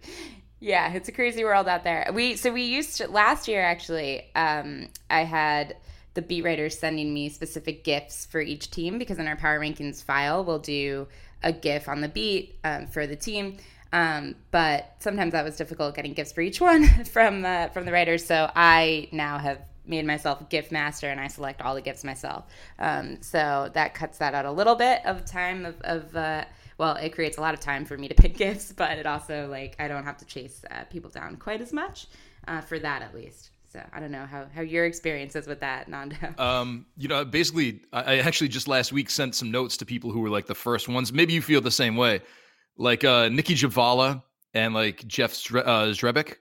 yeah, 0.61 0.93
it's 0.93 1.09
a 1.09 1.13
crazy 1.13 1.45
world 1.45 1.69
out 1.69 1.85
there. 1.85 2.11
We 2.13 2.37
so 2.37 2.53
we 2.53 2.63
used 2.63 2.99
to 2.99 3.09
last 3.09 3.49
year 3.49 3.63
actually. 3.63 4.33
Um, 4.35 4.89
I 5.11 5.25
had 5.25 5.77
the 6.15 6.23
beat 6.23 6.45
writers 6.45 6.79
sending 6.79 7.15
me 7.15 7.29
specific 7.29 7.85
gifts 7.85 8.27
for 8.27 8.41
each 8.41 8.71
team 8.71 8.99
because 8.99 9.19
in 9.19 9.29
our 9.29 9.37
power 9.37 9.61
rankings 9.61 10.03
file 10.03 10.45
we'll 10.45 10.59
do 10.59 11.07
a 11.43 11.53
gif 11.53 11.89
on 11.89 12.01
the 12.01 12.09
beat 12.09 12.59
um, 12.65 12.87
for 12.89 13.07
the 13.07 13.15
team 13.15 13.57
um, 13.93 14.35
but 14.51 14.95
sometimes 14.99 15.33
that 15.33 15.45
was 15.45 15.57
difficult 15.57 15.95
getting 15.95 16.13
gifts 16.13 16.33
for 16.33 16.41
each 16.41 16.61
one 16.61 16.87
from 17.05 17.45
uh, 17.45 17.69
from 17.69 17.87
the 17.87 17.93
writers. 17.93 18.25
So 18.25 18.51
I 18.55 19.09
now 19.13 19.39
have 19.39 19.61
made 19.87 20.05
myself 20.05 20.49
gift 20.51 20.71
master 20.71 21.09
and 21.09 21.19
I 21.19 21.29
select 21.29 21.63
all 21.63 21.75
the 21.75 21.81
gifts 21.81 22.05
myself. 22.05 22.45
Um, 22.79 23.23
so 23.23 23.71
that 23.73 23.95
cuts 23.95 24.19
that 24.19 24.35
out 24.35 24.45
a 24.45 24.53
little 24.53 24.75
bit 24.75 25.01
of 25.07 25.25
time 25.25 25.65
of, 25.65 25.81
of 25.81 26.15
uh, 26.15 26.45
well, 26.77 26.97
it 26.97 27.15
creates 27.15 27.39
a 27.39 27.41
lot 27.41 27.55
of 27.55 27.61
time 27.61 27.87
for 27.87 27.97
me 27.97 28.09
to 28.09 28.15
pick 28.23 28.37
gifts, 28.37 28.73
but 28.73 28.99
it 28.99 29.07
also 29.07 29.49
like 29.51 29.77
I 29.79 29.89
don't 29.89 30.05
have 30.05 30.19
to 30.19 30.27
chase 30.27 30.63
uh, 30.71 30.85
people 30.85 31.11
down 31.11 31.37
quite 31.37 31.61
as 31.61 31.73
much 31.73 32.09
uh, 32.47 32.61
for 32.61 32.79
that 32.79 33.03
at 33.03 33.15
least. 33.15 33.51
So 33.71 33.83
I 33.93 34.01
don't 34.01 34.11
know 34.11 34.25
how, 34.25 34.47
how 34.55 34.63
your 34.63 34.87
experience 34.87 35.37
is 35.37 35.47
with 35.47 35.61
that, 35.61 35.89
Nando. 35.89 36.17
Um, 36.39 36.87
you 36.97 37.07
know, 37.07 37.23
basically, 37.27 37.83
I 37.93 38.21
actually 38.21 38.49
just 38.49 38.67
last 38.67 38.93
week 38.93 39.11
sent 39.11 39.35
some 39.35 39.51
notes 39.51 39.77
to 39.79 39.85
people 39.85 40.11
who 40.11 40.21
were 40.21 40.31
like 40.31 40.47
the 40.47 40.55
first 40.55 40.89
ones. 40.89 41.13
Maybe 41.13 41.35
you 41.35 41.43
feel 41.43 41.61
the 41.61 41.71
same 41.71 41.95
way 41.95 42.23
like 42.79 43.05
uh 43.05 43.29
Nicki 43.29 43.55
Jhabvala 43.55 44.23
and 44.55 44.73
like 44.75 45.07
Jeff 45.07 45.33
Stre- 45.33 45.67
uh, 45.67 45.87
Zrebiec 45.89 46.37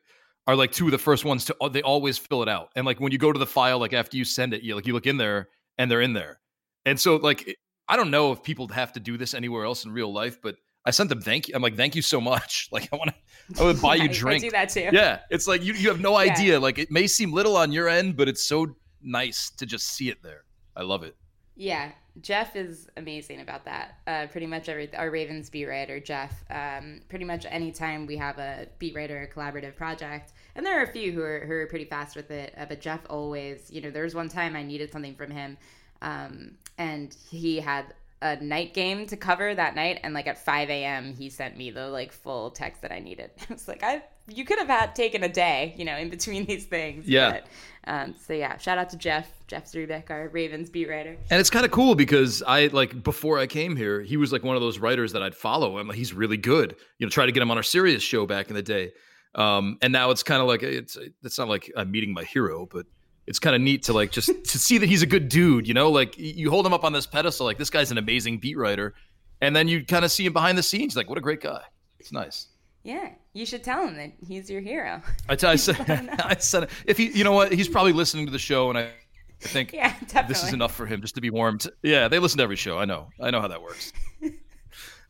are 0.46 0.56
like 0.56 0.72
two 0.72 0.86
of 0.86 0.92
the 0.92 0.98
first 0.98 1.26
ones 1.26 1.46
to 1.46 1.56
they 1.72 1.82
always 1.82 2.18
fill 2.18 2.42
it 2.42 2.50
out. 2.50 2.70
And 2.76 2.86
like 2.86 3.00
when 3.00 3.12
you 3.12 3.18
go 3.18 3.34
to 3.34 3.40
the 3.40 3.46
file, 3.46 3.80
like 3.80 3.94
after 3.94 4.16
you 4.16 4.24
send 4.24 4.54
it, 4.54 4.64
you 4.64 4.76
like 4.76 4.88
you 4.88 4.94
look 4.94 5.08
in 5.08 5.18
there 5.18 5.50
and 5.78 5.92
they're 5.92 6.02
in 6.02 6.14
there. 6.14 6.40
And 6.86 7.00
so 7.00 7.18
like 7.18 7.58
I 7.90 7.96
don't 7.98 8.12
know 8.12 8.32
if 8.32 8.44
people 8.44 8.68
have 8.70 8.94
to 8.94 9.00
do 9.00 9.18
this 9.18 9.34
anywhere 9.34 9.66
else 9.66 9.86
in 9.86 9.92
real 9.92 10.14
life, 10.14 10.42
but 10.42 10.56
I 10.86 10.92
sent 10.92 11.10
them 11.10 11.22
thank 11.22 11.48
you. 11.50 11.56
I'm 11.56 11.62
like, 11.62 11.76
thank 11.76 11.96
you 11.96 12.02
so 12.02 12.22
much. 12.22 12.70
Like 12.72 12.90
I 12.94 12.96
want 12.96 13.12
to, 13.12 13.62
I 13.62 13.66
would 13.66 13.82
buy 13.82 13.96
you 14.04 14.08
drink. 14.08 14.44
I 14.44 14.48
do 14.48 14.52
that 14.52 14.70
too. 14.70 14.90
Yeah, 14.92 15.20
it's 15.30 15.48
like 15.48 15.64
you 15.64 15.74
you 15.74 15.90
have 15.90 16.00
no 16.00 16.16
idea. 16.16 16.54
Yeah. 16.54 16.60
Like 16.60 16.78
it 16.78 16.92
may 16.92 17.08
seem 17.08 17.34
little 17.34 17.58
on 17.58 17.72
your 17.72 17.90
end, 17.90 18.16
but 18.16 18.28
it's 18.30 18.44
so 18.44 18.76
nice 19.02 19.50
to 19.58 19.66
just 19.66 19.88
see 19.88 20.10
it 20.10 20.22
there. 20.24 20.44
I 20.76 20.84
love 20.84 21.04
it. 21.04 21.16
Yeah, 21.60 21.92
Jeff 22.22 22.56
is 22.56 22.88
amazing 22.98 23.42
about 23.42 23.66
that. 23.66 23.98
Uh, 24.06 24.28
pretty 24.28 24.46
much 24.46 24.70
every 24.70 24.96
our 24.96 25.10
Ravens 25.10 25.50
beat 25.50 25.66
writer, 25.66 26.00
Jeff. 26.00 26.44
Um, 26.52 27.02
pretty 27.10 27.26
much 27.26 27.48
anytime 27.50 28.06
we 28.06 28.16
have 28.18 28.38
a 28.38 28.68
beat 28.78 28.96
writer 28.96 29.28
collaborative 29.34 29.76
project, 29.76 30.34
and 30.56 30.64
there 30.64 30.80
are 30.80 30.84
a 30.84 30.92
few 30.92 31.12
who 31.12 31.22
are 31.24 31.46
who 31.48 31.54
are 31.54 31.66
pretty 31.66 31.86
fast 31.86 32.16
with 32.16 32.30
it. 32.30 32.54
Uh, 32.56 32.66
but 32.66 32.80
Jeff 32.80 33.02
always, 33.10 33.72
you 33.72 33.82
know, 33.82 33.90
there 33.90 34.04
was 34.04 34.14
one 34.14 34.30
time 34.30 34.56
I 34.56 34.62
needed 34.62 34.92
something 34.92 35.16
from 35.16 35.32
him, 35.32 35.58
um, 36.04 36.52
and 36.78 37.16
he 37.28 37.60
had 37.60 37.96
a 38.22 38.36
night 38.38 38.74
game 38.74 39.06
to 39.06 39.16
cover 39.16 39.54
that 39.54 39.76
night 39.76 40.00
and 40.04 40.14
like 40.14 40.26
at 40.28 40.44
5 40.44 40.70
a.m 40.70 41.14
he 41.14 41.30
sent 41.30 41.56
me 41.56 41.70
the 41.70 41.88
like 41.88 42.12
full 42.12 42.50
text 42.50 42.82
that 42.82 42.92
i 42.92 43.00
needed. 43.00 43.30
I 43.50 43.54
was 43.54 43.68
like 43.68 43.84
i 43.84 44.04
you 44.28 44.44
could 44.44 44.58
have 44.58 44.68
had 44.68 44.96
taken 44.96 45.24
a 45.24 45.30
day 45.30 45.76
you 45.78 45.86
know 45.86 45.96
in 45.96 46.10
between 46.10 46.46
these 46.48 46.66
things 46.66 47.08
yeah. 47.08 47.32
but, 47.32 47.48
um, 47.92 48.16
so 48.20 48.34
yeah 48.34 48.58
shout 48.58 48.78
out 48.78 48.90
to 48.90 48.98
jeff 48.98 49.30
jeff 49.48 49.66
Zrebiec, 49.66 50.10
our 50.10 50.30
ravens 50.30 50.70
beat 50.70 50.90
writer. 50.90 51.16
And 51.30 51.40
it's 51.40 51.50
kind 51.50 51.64
of 51.66 51.72
cool 51.72 51.94
because 51.96 52.42
i 52.48 52.68
like 52.68 53.04
before 53.04 53.38
i 53.38 53.46
came 53.46 53.76
here 53.76 54.02
he 54.02 54.18
was 54.18 54.32
like 54.32 54.44
one 54.44 54.56
of 54.56 54.62
those 54.62 54.80
writers 54.80 55.14
that 55.14 55.22
i'd 55.22 55.36
follow. 55.36 55.78
I'm 55.78 55.88
like 55.88 55.98
he's 55.98 56.14
really 56.14 56.38
good 56.38 56.76
you 56.98 57.06
know 57.06 57.10
try 57.12 57.26
to 57.26 57.32
get 57.32 57.42
him 57.44 57.52
on 57.52 57.58
our 57.58 57.64
Sirius 57.64 58.02
show 58.04 58.26
back 58.26 58.50
in 58.50 58.56
the 58.56 58.64
day. 58.64 58.92
Um, 59.36 59.78
and 59.84 59.94
now 59.94 60.10
it's 60.10 60.24
kind 60.24 60.42
of 60.42 60.48
like 60.48 60.64
it's 60.64 60.98
it's 61.24 61.38
not 61.38 61.48
like 61.48 61.72
i'm 61.76 61.92
meeting 61.92 62.14
my 62.14 62.24
hero 62.24 62.66
but 62.66 62.88
it's 63.28 63.40
kind 63.40 63.56
of 63.56 63.62
neat 63.62 63.84
to 63.84 63.94
like 63.94 64.12
just 64.12 64.28
to 64.28 64.58
see 64.58 64.78
that 64.78 64.88
he's 64.88 65.02
a 65.02 65.06
good 65.06 65.30
dude, 65.30 65.68
you 65.68 65.74
know, 65.74 65.92
like 65.92 66.18
you 66.18 66.50
hold 66.50 66.66
him 66.66 66.74
up 66.74 66.84
on 66.84 66.94
this 66.94 67.06
pedestal, 67.06 67.46
like 67.46 67.58
this 67.58 67.70
guy's 67.70 67.92
an 67.92 67.98
amazing 67.98 68.40
beat 68.40 68.58
writer, 68.58 68.96
and 69.42 69.56
then 69.56 69.68
you 69.68 69.86
kind 69.86 70.06
of 70.06 70.12
see 70.12 70.26
him 70.26 70.34
behind 70.34 70.58
the 70.58 70.64
scenes, 70.64 70.96
like 70.96 71.10
what 71.10 71.18
a 71.18 71.22
great 71.22 71.42
guy. 71.42 71.62
It's 72.00 72.12
nice. 72.12 72.48
Yeah, 72.84 73.10
you 73.34 73.46
should 73.46 73.66
tell 73.66 73.86
him 73.86 73.98
that 73.98 74.14
he's 74.26 74.50
your 74.50 74.62
hero. 74.62 75.02
I, 75.28 75.36
tell, 75.36 75.52
I 75.52 75.56
said, 75.58 75.78
I 76.24 76.38
said, 76.38 76.70
if 76.86 76.98
he, 76.98 77.12
you 77.12 77.26
know 77.26 77.34
what, 77.34 77.52
he's 77.52 77.68
probably 77.68 77.92
listening 77.92 78.26
to 78.28 78.32
the 78.32 78.40
show, 78.40 78.70
and 78.70 78.78
I, 78.78 78.84
I 79.44 79.48
think 79.48 79.74
yeah, 79.74 79.94
this 80.28 80.44
is 80.44 80.54
enough 80.54 80.74
for 80.74 80.86
him 80.86 81.02
just 81.02 81.16
to 81.16 81.22
be 81.22 81.30
warmed. 81.30 81.68
Yeah, 81.84 82.08
they 82.08 82.18
listen 82.18 82.38
to 82.38 82.44
every 82.44 82.56
show. 82.56 82.78
I 82.78 82.86
know, 82.86 83.10
I 83.22 83.30
know 83.30 83.42
how 83.42 83.50
that 83.50 83.62
works. 83.62 83.92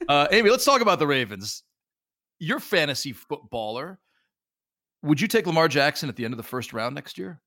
uh, 0.10 0.28
Amy, 0.32 0.50
let's 0.50 0.66
talk 0.66 0.82
about 0.82 0.98
the 0.98 1.08
Ravens. 1.08 1.64
You're 2.40 2.60
fantasy 2.60 3.14
footballer. 3.14 4.00
Would 5.04 5.22
you 5.22 5.28
take 5.28 5.46
Lamar 5.46 5.68
Jackson 5.68 6.10
at 6.10 6.16
the 6.16 6.26
end 6.26 6.34
of 6.34 6.38
the 6.38 6.44
first 6.44 6.74
round 6.74 6.96
next 6.96 7.20
year? 7.20 7.40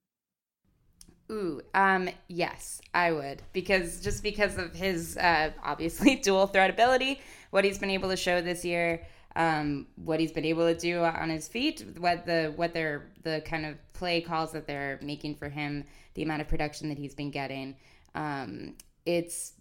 Ooh, 1.31 1.61
um, 1.73 2.09
yes, 2.27 2.81
I 2.93 3.13
would 3.13 3.41
because 3.53 4.01
just 4.01 4.21
because 4.21 4.57
of 4.57 4.73
his 4.73 5.15
uh, 5.17 5.51
obviously 5.63 6.15
dual 6.23 6.47
threat 6.47 6.69
ability, 6.69 7.21
what 7.51 7.63
he's 7.63 7.79
been 7.79 7.89
able 7.89 8.09
to 8.09 8.17
show 8.17 8.41
this 8.41 8.65
year, 8.65 9.01
um, 9.37 9.87
what 9.95 10.19
he's 10.19 10.33
been 10.33 10.43
able 10.43 10.67
to 10.67 10.77
do 10.77 10.99
on 10.99 11.29
his 11.29 11.47
feet, 11.47 11.85
what 11.97 12.25
the 12.25 12.51
what 12.57 12.73
they're 12.73 13.09
the 13.23 13.41
kind 13.45 13.65
of 13.65 13.77
play 13.93 14.19
calls 14.19 14.51
that 14.51 14.67
they're 14.67 14.99
making 15.01 15.35
for 15.35 15.47
him, 15.47 15.85
the 16.15 16.23
amount 16.23 16.41
of 16.41 16.49
production 16.49 16.89
that 16.89 16.97
he's 16.97 17.15
been 17.15 17.31
getting, 17.31 17.75
um, 18.13 18.75
it's 19.05 19.53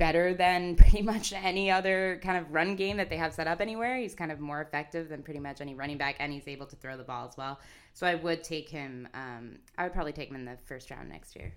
better 0.00 0.34
than 0.34 0.74
pretty 0.82 1.02
much 1.02 1.32
any 1.32 1.70
other 1.70 2.18
kind 2.24 2.38
of 2.38 2.50
run 2.52 2.74
game 2.74 2.96
that 2.96 3.08
they 3.08 3.16
have 3.16 3.32
set 3.32 3.46
up 3.46 3.60
anywhere. 3.60 3.98
He's 3.98 4.16
kind 4.16 4.32
of 4.32 4.40
more 4.40 4.60
effective 4.60 5.08
than 5.08 5.22
pretty 5.22 5.38
much 5.38 5.60
any 5.60 5.74
running 5.74 5.98
back, 5.98 6.16
and 6.18 6.32
he's 6.32 6.48
able 6.48 6.66
to 6.66 6.74
throw 6.74 6.96
the 6.96 7.04
ball 7.04 7.28
as 7.28 7.36
well. 7.36 7.60
So 7.92 8.06
I 8.06 8.16
would 8.16 8.42
take 8.42 8.68
him. 8.68 9.06
Um, 9.14 9.58
I 9.78 9.84
would 9.84 9.92
probably 9.92 10.12
take 10.12 10.30
him 10.30 10.36
in 10.36 10.44
the 10.44 10.56
first 10.64 10.90
round 10.90 11.08
next 11.08 11.36
year. 11.36 11.54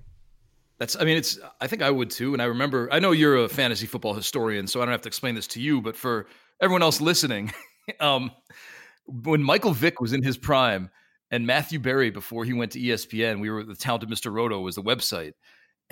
That's. 0.77 0.95
I 0.95 1.05
mean, 1.05 1.17
it's. 1.17 1.39
I 1.59 1.65
think 1.65 1.81
I 1.81 1.89
would 1.89 2.11
too. 2.11 2.33
And 2.33 2.41
I 2.41 2.45
remember. 2.45 2.89
I 2.91 2.99
know 2.99 3.11
you're 3.11 3.37
a 3.37 3.49
fantasy 3.49 3.87
football 3.87 4.13
historian, 4.13 4.67
so 4.67 4.81
I 4.81 4.85
don't 4.85 4.91
have 4.91 5.01
to 5.01 5.09
explain 5.09 5.33
this 5.33 5.47
to 5.47 5.61
you. 5.61 5.81
But 5.81 5.95
for 5.95 6.27
everyone 6.61 6.83
else 6.83 6.99
listening, 6.99 7.53
um, 7.99 8.29
when 9.05 9.41
Michael 9.41 9.71
Vick 9.71 10.01
was 10.01 10.13
in 10.13 10.21
his 10.21 10.37
prime, 10.37 10.89
and 11.31 11.47
Matthew 11.47 11.79
Berry 11.79 12.11
before 12.11 12.45
he 12.45 12.53
went 12.53 12.73
to 12.73 12.79
ESPN, 12.79 13.39
we 13.39 13.49
were 13.49 13.63
the 13.63 13.75
talented 13.75 14.09
Mr. 14.09 14.31
Roto 14.31 14.59
was 14.59 14.75
the 14.75 14.83
website. 14.83 15.33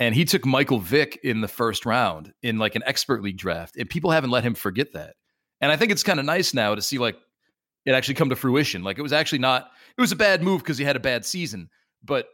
And 0.02 0.16
he 0.16 0.24
took 0.24 0.44
Michael 0.44 0.80
Vick 0.80 1.20
in 1.22 1.42
the 1.42 1.48
first 1.48 1.86
round 1.86 2.34
in 2.42 2.58
like 2.58 2.74
an 2.74 2.82
expert 2.84 3.22
league 3.22 3.36
draft. 3.36 3.76
And 3.76 3.88
people 3.88 4.10
haven't 4.10 4.30
let 4.30 4.42
him 4.42 4.56
forget 4.56 4.94
that. 4.94 5.14
And 5.60 5.70
I 5.70 5.76
think 5.76 5.92
it's 5.92 6.02
kind 6.02 6.18
of 6.18 6.26
nice 6.26 6.52
now 6.52 6.74
to 6.74 6.82
see 6.82 6.98
like 6.98 7.16
it 7.86 7.92
actually 7.92 8.14
come 8.14 8.28
to 8.30 8.34
fruition. 8.34 8.82
Like 8.82 8.98
it 8.98 9.02
was 9.02 9.12
actually 9.12 9.38
not 9.38 9.70
it 9.96 10.00
was 10.00 10.10
a 10.10 10.16
bad 10.16 10.42
move 10.42 10.60
because 10.60 10.76
he 10.76 10.84
had 10.84 10.96
a 10.96 11.00
bad 11.00 11.24
season. 11.24 11.70
But 12.02 12.26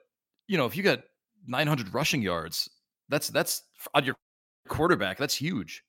you 0.46 0.56
know, 0.56 0.64
if 0.64 0.78
you 0.78 0.82
got 0.82 1.00
900 1.46 1.92
rushing 1.92 2.22
yards, 2.22 2.70
that's 3.10 3.28
that's 3.28 3.62
on 3.92 4.02
your 4.02 4.14
quarterback. 4.68 5.18
That's 5.18 5.34
huge. 5.34 5.84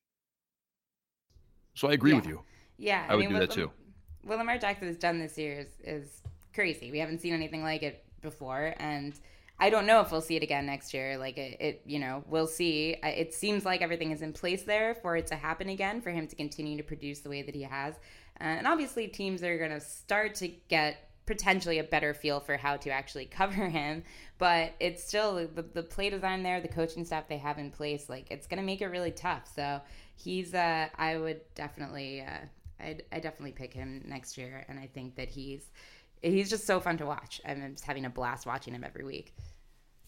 So 1.75 1.87
I 1.87 1.93
agree 1.93 2.11
yeah. 2.11 2.17
with 2.17 2.27
you. 2.27 2.41
Yeah, 2.77 3.05
I, 3.07 3.13
I 3.13 3.15
would 3.15 3.21
mean, 3.21 3.35
do 3.35 3.39
that 3.39 3.51
too. 3.51 3.71
What 4.23 4.37
Lamar 4.37 4.57
Jackson 4.57 4.89
has 4.89 4.97
done 4.97 5.17
this 5.17 5.37
year 5.37 5.59
is, 5.59 5.69
is 5.81 6.21
crazy. 6.53 6.91
We 6.91 6.99
haven't 6.99 7.21
seen 7.21 7.33
anything 7.33 7.63
like 7.63 7.83
it 7.83 8.03
before, 8.21 8.73
and 8.79 9.13
I 9.59 9.69
don't 9.69 9.85
know 9.85 9.99
if 9.99 10.11
we'll 10.11 10.21
see 10.21 10.37
it 10.37 10.43
again 10.43 10.65
next 10.65 10.93
year. 10.93 11.17
Like 11.17 11.37
it, 11.37 11.57
it, 11.59 11.81
you 11.85 11.99
know, 11.99 12.23
we'll 12.27 12.47
see. 12.47 12.95
It 13.03 13.33
seems 13.33 13.65
like 13.65 13.81
everything 13.81 14.11
is 14.11 14.21
in 14.21 14.31
place 14.31 14.63
there 14.63 14.95
for 14.95 15.17
it 15.17 15.27
to 15.27 15.35
happen 15.35 15.69
again, 15.69 16.01
for 16.01 16.11
him 16.11 16.27
to 16.27 16.35
continue 16.35 16.77
to 16.77 16.83
produce 16.83 17.19
the 17.19 17.29
way 17.29 17.41
that 17.41 17.53
he 17.53 17.63
has. 17.63 17.95
Uh, 18.39 18.43
and 18.43 18.67
obviously, 18.67 19.07
teams 19.07 19.43
are 19.43 19.57
going 19.57 19.71
to 19.71 19.81
start 19.81 20.35
to 20.35 20.47
get 20.69 21.09
potentially 21.25 21.77
a 21.77 21.83
better 21.83 22.13
feel 22.13 22.39
for 22.39 22.57
how 22.57 22.77
to 22.77 22.89
actually 22.89 23.25
cover 23.39 23.67
him. 23.67 24.03
But 24.37 24.73
it's 24.79 25.03
still 25.03 25.47
the, 25.47 25.61
the 25.61 25.83
play 25.83 26.09
design 26.09 26.41
there, 26.41 26.61
the 26.61 26.69
coaching 26.69 27.03
staff 27.03 27.27
they 27.27 27.37
have 27.37 27.57
in 27.57 27.69
place. 27.69 28.09
Like 28.09 28.27
it's 28.31 28.47
going 28.47 28.59
to 28.59 28.65
make 28.65 28.81
it 28.81 28.87
really 28.87 29.11
tough. 29.11 29.51
So 29.53 29.81
he's, 30.15 30.53
uh, 30.53 30.87
I 30.97 31.17
would 31.17 31.41
definitely, 31.53 32.21
uh, 32.21 32.45
I'd, 32.79 33.03
I 33.11 33.19
definitely 33.19 33.51
pick 33.51 33.73
him 33.73 34.03
next 34.07 34.37
year. 34.37 34.65
And 34.69 34.79
I 34.79 34.87
think 34.87 35.15
that 35.17 35.29
he's, 35.29 35.69
he's 36.21 36.49
just 36.49 36.65
so 36.65 36.79
fun 36.79 36.97
to 36.97 37.05
watch. 37.05 37.41
I'm 37.45 37.71
just 37.71 37.85
having 37.85 38.05
a 38.05 38.09
blast 38.09 38.45
watching 38.45 38.73
him 38.73 38.83
every 38.83 39.03
week. 39.03 39.33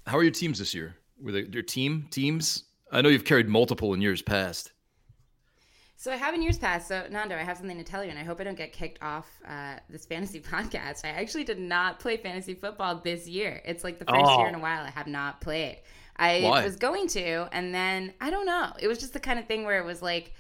How 0.06 0.18
are 0.18 0.24
your 0.24 0.32
teams 0.32 0.60
this 0.60 0.74
year? 0.74 0.96
Were 1.22 1.32
they 1.32 1.44
your 1.44 1.64
team 1.64 2.08
teams? 2.10 2.64
I 2.92 3.02
know 3.02 3.10
you've 3.10 3.26
carried 3.26 3.48
multiple 3.48 3.94
in 3.94 4.02
years 4.02 4.22
past. 4.22 4.72
So 6.02 6.12
I 6.12 6.16
have 6.16 6.34
in 6.34 6.42
years 6.42 6.58
past. 6.58 6.88
So 6.88 7.06
Nando, 7.12 7.36
I 7.36 7.44
have 7.44 7.58
something 7.58 7.78
to 7.78 7.84
tell 7.84 8.04
you, 8.04 8.10
and 8.10 8.18
I 8.18 8.24
hope 8.24 8.42
I 8.42 8.44
don't 8.44 8.58
get 8.58 8.74
kicked 8.74 9.02
off 9.04 9.30
uh, 9.48 9.76
this 9.88 10.06
fantasy 10.06 10.40
podcast. 10.52 11.06
I 11.06 11.10
actually 11.10 11.44
did 11.44 11.60
not 11.60 12.00
play 12.00 12.18
fantasy 12.18 12.56
football 12.56 12.96
this 12.96 13.28
year. 13.28 13.62
It's 13.64 13.84
like 13.84 14.00
the 14.00 14.06
first 14.06 14.26
oh. 14.26 14.40
year 14.40 14.48
in 14.48 14.56
a 14.56 14.60
while 14.60 14.84
I 14.84 14.90
have 14.90 15.08
not 15.08 15.42
played. 15.42 15.80
I 16.18 16.42
Why? 16.42 16.64
was 16.64 16.76
going 16.76 17.08
to, 17.10 17.48
and 17.52 17.74
then 17.74 18.14
I 18.20 18.32
don't 18.32 18.48
know. 18.48 18.72
It 18.80 18.88
was 18.88 18.98
just 18.98 19.14
the 19.14 19.20
kind 19.20 19.40
of 19.40 19.46
thing 19.46 19.64
where 19.64 19.80
it 19.80 19.86
was 19.86 20.02
like, 20.02 20.34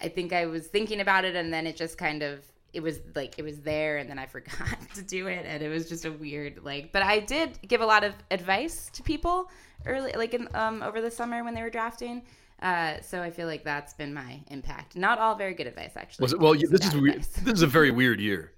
I 0.00 0.08
think 0.08 0.32
I 0.32 0.46
was 0.46 0.68
thinking 0.68 1.00
about 1.00 1.24
it, 1.24 1.34
and 1.34 1.52
then 1.52 1.66
it 1.66 1.76
just 1.76 1.98
kind 1.98 2.22
of 2.22 2.44
it 2.72 2.82
was 2.82 3.00
like 3.14 3.38
it 3.38 3.42
was 3.42 3.60
there 3.60 3.98
and 3.98 4.08
then 4.08 4.18
I 4.18 4.26
forgot 4.36 4.78
to 4.94 5.02
do 5.02 5.26
it 5.26 5.44
and 5.46 5.62
it 5.62 5.68
was 5.68 5.88
just 5.88 6.04
a 6.04 6.12
weird 6.12 6.64
like 6.64 6.92
but 6.92 7.02
I 7.02 7.20
did 7.20 7.58
give 7.66 7.80
a 7.80 7.86
lot 7.86 8.04
of 8.04 8.14
advice 8.30 8.90
to 8.94 9.02
people 9.02 9.50
early 9.86 10.12
like 10.12 10.34
in 10.34 10.48
um 10.54 10.82
over 10.82 11.00
the 11.00 11.10
summer 11.10 11.44
when 11.44 11.54
they 11.54 11.62
were 11.62 11.70
drafting 11.70 12.22
uh, 12.60 13.00
so 13.02 13.22
I 13.22 13.30
feel 13.30 13.46
like 13.46 13.62
that's 13.62 13.94
been 13.94 14.12
my 14.12 14.40
impact. 14.48 14.96
Not 14.96 15.18
all 15.18 15.36
very 15.36 15.54
good 15.54 15.68
advice, 15.68 15.92
actually. 15.96 16.24
Was 16.24 16.32
it, 16.32 16.40
well, 16.40 16.54
this 16.54 16.86
is 16.86 16.96
weird. 16.96 17.22
This 17.22 17.54
is 17.54 17.62
a 17.62 17.68
very 17.68 17.92
weird 17.92 18.20
year. 18.20 18.52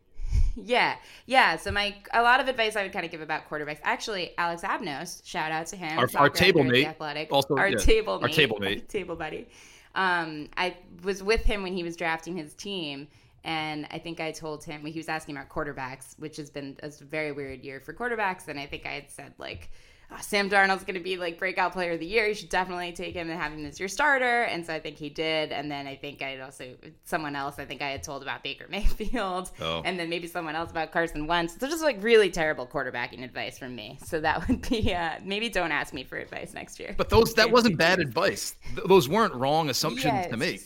yeah, 0.56 0.96
yeah. 1.26 1.56
So 1.56 1.70
my 1.70 1.94
a 2.12 2.22
lot 2.22 2.40
of 2.40 2.48
advice 2.48 2.76
I 2.76 2.82
would 2.82 2.92
kind 2.92 3.06
of 3.06 3.10
give 3.10 3.22
about 3.22 3.48
quarterbacks. 3.48 3.80
Actually, 3.82 4.32
Alex 4.36 4.62
Abnos, 4.62 5.24
shout 5.24 5.50
out 5.50 5.66
to 5.68 5.76
him. 5.76 5.98
Our, 5.98 6.08
our 6.16 6.28
table 6.28 6.62
mate, 6.62 6.86
athletic, 6.86 7.32
also 7.32 7.56
our 7.56 7.68
yeah, 7.68 7.76
table, 7.78 8.18
our 8.20 8.28
table 8.28 8.58
mate, 8.58 8.88
table 8.90 9.16
buddy. 9.16 9.48
Um, 9.94 10.48
I 10.56 10.76
was 11.02 11.22
with 11.22 11.44
him 11.44 11.62
when 11.62 11.72
he 11.72 11.82
was 11.82 11.96
drafting 11.96 12.36
his 12.36 12.52
team, 12.54 13.08
and 13.44 13.86
I 13.90 13.98
think 13.98 14.20
I 14.20 14.32
told 14.32 14.64
him 14.64 14.84
he 14.84 14.98
was 14.98 15.08
asking 15.08 15.36
about 15.36 15.48
quarterbacks, 15.48 16.18
which 16.18 16.36
has 16.36 16.50
been 16.50 16.76
a 16.82 16.90
very 17.04 17.32
weird 17.32 17.62
year 17.62 17.80
for 17.80 17.92
quarterbacks. 17.92 18.48
And 18.48 18.58
I 18.58 18.66
think 18.66 18.86
I 18.86 18.90
had 18.90 19.10
said 19.10 19.32
like, 19.38 19.70
oh, 20.10 20.16
Sam 20.20 20.50
Darnold's 20.50 20.84
going 20.84 20.96
to 20.96 21.02
be 21.02 21.16
like 21.16 21.38
breakout 21.38 21.72
player 21.72 21.92
of 21.92 22.00
the 22.00 22.06
year. 22.06 22.26
You 22.26 22.34
should 22.34 22.48
definitely 22.48 22.92
take 22.92 23.14
him 23.14 23.30
and 23.30 23.40
have 23.40 23.52
him 23.52 23.64
as 23.64 23.78
your 23.78 23.88
starter. 23.88 24.42
And 24.42 24.66
so 24.66 24.74
I 24.74 24.80
think 24.80 24.96
he 24.96 25.08
did. 25.08 25.52
And 25.52 25.70
then 25.70 25.86
I 25.86 25.96
think 25.96 26.20
I 26.20 26.30
had 26.30 26.40
also 26.40 26.74
someone 27.04 27.36
else. 27.36 27.58
I 27.58 27.64
think 27.64 27.80
I 27.80 27.90
had 27.90 28.02
told 28.02 28.22
about 28.22 28.42
Baker 28.42 28.66
Mayfield, 28.70 29.50
oh. 29.60 29.82
and 29.84 29.98
then 29.98 30.08
maybe 30.08 30.26
someone 30.26 30.56
else 30.56 30.70
about 30.70 30.92
Carson 30.92 31.26
Wentz. 31.26 31.56
So 31.58 31.68
just 31.68 31.82
like 31.82 32.02
really 32.02 32.30
terrible 32.30 32.66
quarterbacking 32.66 33.22
advice 33.22 33.58
from 33.58 33.74
me. 33.74 33.98
So 34.04 34.20
that 34.20 34.48
would 34.48 34.68
be 34.68 34.94
uh, 34.94 35.16
maybe 35.24 35.48
don't 35.48 35.72
ask 35.72 35.94
me 35.94 36.04
for 36.04 36.16
advice 36.16 36.54
next 36.54 36.80
year. 36.80 36.94
But 36.96 37.08
those 37.08 37.34
that 37.34 37.50
wasn't 37.52 37.78
bad 37.78 38.00
advice. 38.00 38.56
Those 38.86 39.08
weren't 39.08 39.34
wrong 39.34 39.70
assumptions 39.70 40.12
yes. 40.12 40.30
to 40.30 40.36
make. 40.36 40.60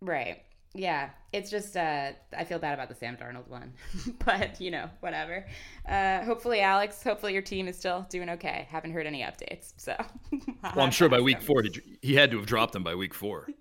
Right. 0.00 0.42
Yeah, 0.72 1.10
it's 1.32 1.50
just 1.50 1.76
uh, 1.76 2.12
I 2.36 2.44
feel 2.44 2.60
bad 2.60 2.74
about 2.74 2.88
the 2.88 2.94
Sam 2.94 3.16
Darnold 3.16 3.48
one, 3.48 3.72
but 4.24 4.60
you 4.60 4.70
know, 4.70 4.88
whatever. 5.00 5.44
Uh, 5.88 6.22
hopefully, 6.22 6.60
Alex. 6.60 7.02
Hopefully, 7.02 7.32
your 7.32 7.42
team 7.42 7.66
is 7.66 7.76
still 7.76 8.06
doing 8.08 8.30
okay. 8.30 8.68
Haven't 8.70 8.92
heard 8.92 9.06
any 9.06 9.22
updates, 9.22 9.72
so. 9.76 9.96
well, 10.62 10.84
I'm 10.84 10.92
sure 10.92 11.08
by 11.08 11.20
week 11.20 11.42
four, 11.42 11.62
he, 11.62 11.98
he 12.02 12.14
had 12.14 12.30
to 12.30 12.36
have 12.36 12.46
dropped 12.46 12.72
them 12.72 12.84
by 12.84 12.94
week 12.94 13.14
four. 13.14 13.48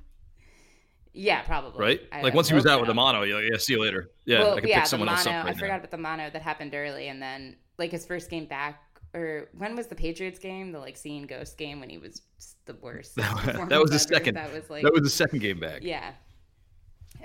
Yeah, 1.11 1.41
probably. 1.41 1.81
Right? 1.81 2.01
I, 2.11 2.21
like 2.21 2.35
once 2.35 2.47
he 2.47 2.55
was 2.55 2.67
out 2.67 2.79
with 2.79 2.87
the 2.87 2.93
mono, 2.93 3.23
yeah, 3.23 3.39
yeah, 3.39 3.57
see 3.57 3.73
you 3.73 3.81
later. 3.81 4.11
Yeah, 4.25 4.39
well, 4.39 4.53
I 4.53 4.59
can 4.59 4.69
yeah, 4.69 4.79
pick 4.81 4.87
someone 4.87 5.07
mono, 5.07 5.17
else 5.17 5.25
up. 5.25 5.33
Right 5.33 5.45
I 5.47 5.51
now. 5.51 5.59
forgot 5.59 5.79
about 5.79 5.91
the 5.91 5.97
mono 5.97 6.29
that 6.29 6.41
happened 6.43 6.75
early, 6.75 7.07
and 7.07 7.19
then 7.19 7.55
like 7.79 7.91
his 7.91 8.05
first 8.05 8.29
game 8.29 8.45
back, 8.45 8.79
or 9.15 9.49
when 9.57 9.75
was 9.75 9.87
the 9.87 9.95
Patriots 9.95 10.37
game? 10.37 10.71
The 10.71 10.79
like 10.79 10.95
seeing 10.95 11.25
ghost 11.25 11.57
game 11.57 11.79
when 11.79 11.89
he 11.89 11.97
was 11.97 12.21
the 12.65 12.75
worst. 12.75 13.15
that 13.15 13.79
was 13.81 13.89
the 13.89 13.97
second. 13.97 14.35
That 14.35 14.53
was 14.53 14.69
like 14.69 14.83
that 14.83 14.93
was 14.93 15.01
the 15.01 15.09
second 15.09 15.39
game 15.39 15.59
back. 15.59 15.79
Yeah, 15.81 16.11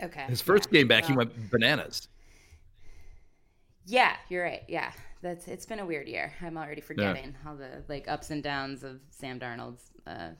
Okay. 0.02 0.24
His 0.28 0.40
first 0.40 0.68
yeah. 0.70 0.80
game 0.80 0.88
back, 0.88 1.02
well, 1.02 1.10
he 1.10 1.16
went 1.16 1.50
bananas. 1.50 2.08
Yeah, 3.86 4.16
you're 4.28 4.42
right. 4.42 4.62
Yeah, 4.68 4.92
that's 5.22 5.46
it's 5.46 5.66
been 5.66 5.78
a 5.78 5.86
weird 5.86 6.08
year. 6.08 6.32
I'm 6.40 6.56
already 6.56 6.80
forgetting 6.80 7.34
yeah. 7.42 7.50
all 7.50 7.56
the 7.56 7.82
like 7.88 8.08
ups 8.08 8.30
and 8.30 8.42
downs 8.42 8.82
of 8.82 9.00
Sam 9.10 9.38
Darnold's 9.38 9.90
uh, 10.06 10.30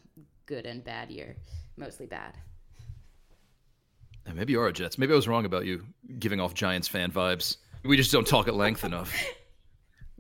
good 0.47 0.67
and 0.67 0.83
bad 0.83 1.11
year, 1.11 1.37
mostly 1.77 2.07
bad. 2.07 2.35
And 4.27 4.37
maybe 4.37 4.53
you 4.53 4.61
are 4.61 4.69
a 4.69 4.73
Jets. 4.73 4.97
Maybe 4.97 5.13
I 5.13 5.17
was 5.17 5.29
wrong 5.29 5.45
about 5.45 5.67
you 5.67 5.85
giving 6.19 6.41
off 6.41 6.55
Giants 6.55 6.89
fan 6.89 7.11
vibes. 7.11 7.59
We 7.85 7.97
just 7.97 8.13
don't 8.13 8.27
talk 8.27 8.49
at 8.49 8.55
length 8.55 8.85
enough. 8.85 9.15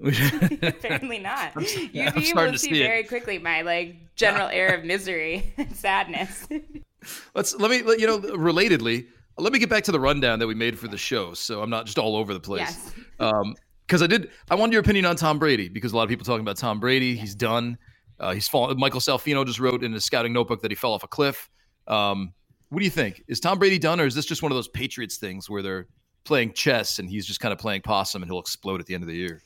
Apparently 0.02 1.18
not. 1.18 1.52
I'm, 1.56 1.62
You'd 1.62 1.92
be 2.14 2.30
able 2.30 2.46
to, 2.46 2.52
to 2.52 2.58
see 2.58 2.82
very 2.82 3.04
quickly 3.04 3.38
my 3.38 3.62
like 3.62 3.96
general 4.16 4.48
air 4.48 4.74
of 4.74 4.84
misery 4.84 5.54
and 5.56 5.74
sadness. 5.74 6.46
Let's 7.34 7.54
let 7.56 7.70
me 7.70 7.82
let 7.82 8.00
you 8.00 8.06
know. 8.06 8.18
Relatedly, 8.18 9.06
let 9.38 9.52
me 9.52 9.58
get 9.58 9.68
back 9.68 9.84
to 9.84 9.92
the 9.92 10.00
rundown 10.00 10.38
that 10.38 10.46
we 10.46 10.54
made 10.54 10.78
for 10.78 10.88
the 10.88 10.96
show, 10.96 11.34
so 11.34 11.62
I'm 11.62 11.70
not 11.70 11.86
just 11.86 11.98
all 11.98 12.16
over 12.16 12.32
the 12.32 12.40
place. 12.40 12.60
Yes. 12.60 12.92
Um, 13.20 13.54
because 13.86 14.00
I 14.02 14.06
did, 14.06 14.30
I 14.50 14.54
wanted 14.54 14.72
your 14.72 14.80
opinion 14.80 15.04
on 15.04 15.14
Tom 15.14 15.38
Brady 15.38 15.68
because 15.68 15.92
a 15.92 15.96
lot 15.96 16.04
of 16.04 16.08
people 16.08 16.24
talking 16.24 16.40
about 16.40 16.56
Tom 16.56 16.80
Brady. 16.80 17.08
Yeah. 17.08 17.20
He's 17.20 17.34
done. 17.34 17.76
Uh, 18.18 18.32
he's 18.32 18.48
fallen. 18.48 18.78
Michael 18.78 19.00
Salfino 19.00 19.44
just 19.44 19.60
wrote 19.60 19.84
in 19.84 19.92
his 19.92 20.04
scouting 20.04 20.32
notebook 20.32 20.62
that 20.62 20.70
he 20.70 20.74
fell 20.74 20.92
off 20.92 21.02
a 21.02 21.08
cliff. 21.08 21.50
Um, 21.86 22.32
what 22.70 22.78
do 22.78 22.84
you 22.84 22.90
think? 22.90 23.22
Is 23.28 23.40
Tom 23.40 23.58
Brady 23.58 23.78
done, 23.78 24.00
or 24.00 24.06
is 24.06 24.14
this 24.14 24.24
just 24.24 24.42
one 24.42 24.50
of 24.50 24.56
those 24.56 24.68
Patriots 24.68 25.18
things 25.18 25.50
where 25.50 25.62
they're 25.62 25.86
playing 26.24 26.54
chess 26.54 26.98
and 26.98 27.10
he's 27.10 27.26
just 27.26 27.40
kind 27.40 27.52
of 27.52 27.58
playing 27.58 27.82
possum 27.82 28.22
and 28.22 28.30
he'll 28.30 28.40
explode 28.40 28.80
at 28.80 28.86
the 28.86 28.94
end 28.94 29.02
of 29.02 29.08
the 29.08 29.16
year? 29.16 29.42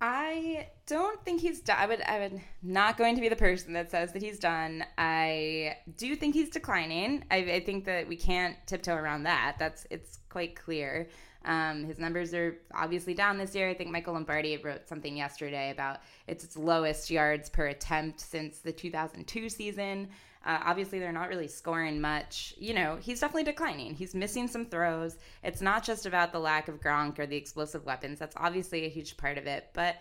I 0.00 0.68
don't 0.86 1.24
think 1.24 1.40
he's 1.40 1.60
done. 1.60 1.76
I 1.78 1.86
would. 1.86 2.02
I 2.02 2.18
would 2.20 2.40
not 2.62 2.98
going 2.98 3.14
to 3.14 3.20
be 3.22 3.30
the 3.30 3.36
person 3.36 3.72
that 3.72 3.90
says 3.90 4.12
that 4.12 4.22
he's 4.22 4.38
done. 4.38 4.84
I 4.98 5.78
do 5.96 6.14
think 6.14 6.34
he's 6.34 6.50
declining. 6.50 7.24
I, 7.30 7.36
I 7.36 7.60
think 7.60 7.86
that 7.86 8.06
we 8.06 8.16
can't 8.16 8.56
tiptoe 8.66 8.94
around 8.94 9.22
that. 9.22 9.56
That's 9.58 9.86
it's 9.90 10.18
quite 10.28 10.54
clear. 10.54 11.08
Um, 11.46 11.84
his 11.84 11.98
numbers 11.98 12.34
are 12.34 12.58
obviously 12.74 13.14
down 13.14 13.38
this 13.38 13.54
year. 13.54 13.70
I 13.70 13.74
think 13.74 13.90
Michael 13.90 14.14
Lombardi 14.14 14.56
wrote 14.58 14.86
something 14.86 15.16
yesterday 15.16 15.70
about 15.70 16.00
it's 16.26 16.44
its 16.44 16.56
lowest 16.56 17.10
yards 17.10 17.48
per 17.48 17.68
attempt 17.68 18.20
since 18.20 18.58
the 18.58 18.72
2002 18.72 19.48
season. 19.48 20.08
Uh, 20.46 20.60
obviously, 20.64 21.00
they're 21.00 21.10
not 21.10 21.28
really 21.28 21.48
scoring 21.48 22.00
much. 22.00 22.54
You 22.56 22.72
know, 22.72 22.98
he's 23.00 23.18
definitely 23.18 23.42
declining. 23.42 23.96
He's 23.96 24.14
missing 24.14 24.46
some 24.46 24.64
throws. 24.64 25.18
It's 25.42 25.60
not 25.60 25.82
just 25.82 26.06
about 26.06 26.32
the 26.32 26.38
lack 26.38 26.68
of 26.68 26.80
Gronk 26.80 27.18
or 27.18 27.26
the 27.26 27.36
explosive 27.36 27.84
weapons. 27.84 28.20
That's 28.20 28.36
obviously 28.36 28.84
a 28.84 28.88
huge 28.88 29.16
part 29.16 29.38
of 29.38 29.48
it. 29.48 29.70
But, 29.74 29.96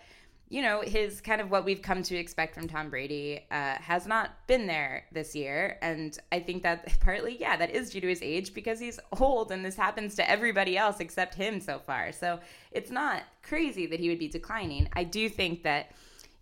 you 0.48 0.62
know, 0.62 0.82
his 0.82 1.20
kind 1.20 1.42
of 1.42 1.50
what 1.50 1.66
we've 1.66 1.82
come 1.82 2.04
to 2.04 2.16
expect 2.16 2.54
from 2.54 2.68
Tom 2.68 2.92
Brady 2.92 3.44
uh, 3.50 3.74
has 3.78 4.06
not 4.06 4.46
been 4.46 4.68
there 4.68 5.06
this 5.12 5.36
year. 5.36 5.80
And 5.82 6.16
I 6.32 6.42
think 6.42 6.62
that 6.62 7.00
partly, 7.02 7.38
yeah, 7.40 7.58
that 7.58 7.72
is 7.72 7.90
due 7.90 8.02
to 8.02 8.08
his 8.08 8.22
age 8.22 8.54
because 8.54 8.80
he's 8.80 9.00
old 9.20 9.52
and 9.52 9.66
this 9.66 9.76
happens 9.76 10.14
to 10.16 10.30
everybody 10.30 10.78
else 10.78 11.00
except 11.00 11.34
him 11.34 11.60
so 11.60 11.80
far. 11.80 12.12
So 12.12 12.40
it's 12.72 12.92
not 12.92 13.24
crazy 13.42 13.88
that 13.88 14.00
he 14.00 14.10
would 14.10 14.20
be 14.20 14.28
declining. 14.28 14.90
I 14.94 15.06
do 15.06 15.28
think 15.28 15.64
that 15.64 15.90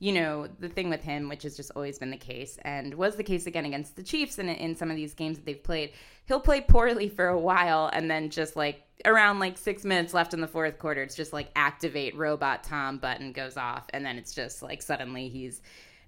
you 0.03 0.11
know, 0.11 0.49
the 0.59 0.67
thing 0.67 0.89
with 0.89 1.01
him, 1.01 1.29
which 1.29 1.43
has 1.43 1.55
just 1.55 1.71
always 1.77 1.97
been 1.97 2.11
the 2.11 2.17
case 2.17 2.57
and 2.63 2.93
was 2.95 3.15
the 3.15 3.23
case 3.23 3.45
again 3.45 3.63
against 3.63 3.95
the 3.95 4.03
Chiefs 4.03 4.37
in, 4.37 4.49
in 4.49 4.75
some 4.75 4.89
of 4.91 4.97
these 4.97 5.13
games 5.13 5.37
that 5.37 5.45
they've 5.45 5.63
played, 5.63 5.93
he'll 6.25 6.41
play 6.41 6.59
poorly 6.59 7.07
for 7.07 7.29
a 7.29 7.39
while 7.39 7.89
and 7.93 8.11
then 8.11 8.29
just 8.29 8.57
like 8.57 8.83
around 9.05 9.39
like 9.39 9.57
six 9.57 9.85
minutes 9.85 10.13
left 10.13 10.33
in 10.33 10.41
the 10.41 10.47
fourth 10.47 10.77
quarter, 10.77 11.01
it's 11.01 11.15
just 11.15 11.31
like 11.31 11.47
activate 11.55 12.13
robot 12.17 12.65
Tom 12.65 12.97
button 12.97 13.31
goes 13.31 13.55
off. 13.55 13.85
And 13.93 14.05
then 14.05 14.17
it's 14.17 14.35
just 14.35 14.61
like 14.61 14.81
suddenly 14.81 15.29
he's 15.29 15.61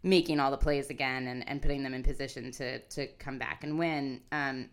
making 0.03 0.41
all 0.41 0.51
the 0.51 0.57
plays 0.57 0.89
again 0.89 1.27
and, 1.27 1.47
and 1.47 1.61
putting 1.61 1.81
them 1.81 1.93
in 1.93 2.03
position 2.03 2.51
to, 2.51 2.79
to 2.79 3.07
come 3.17 3.37
back 3.37 3.63
and 3.63 3.79
win. 3.79 4.19
Um, 4.33 4.67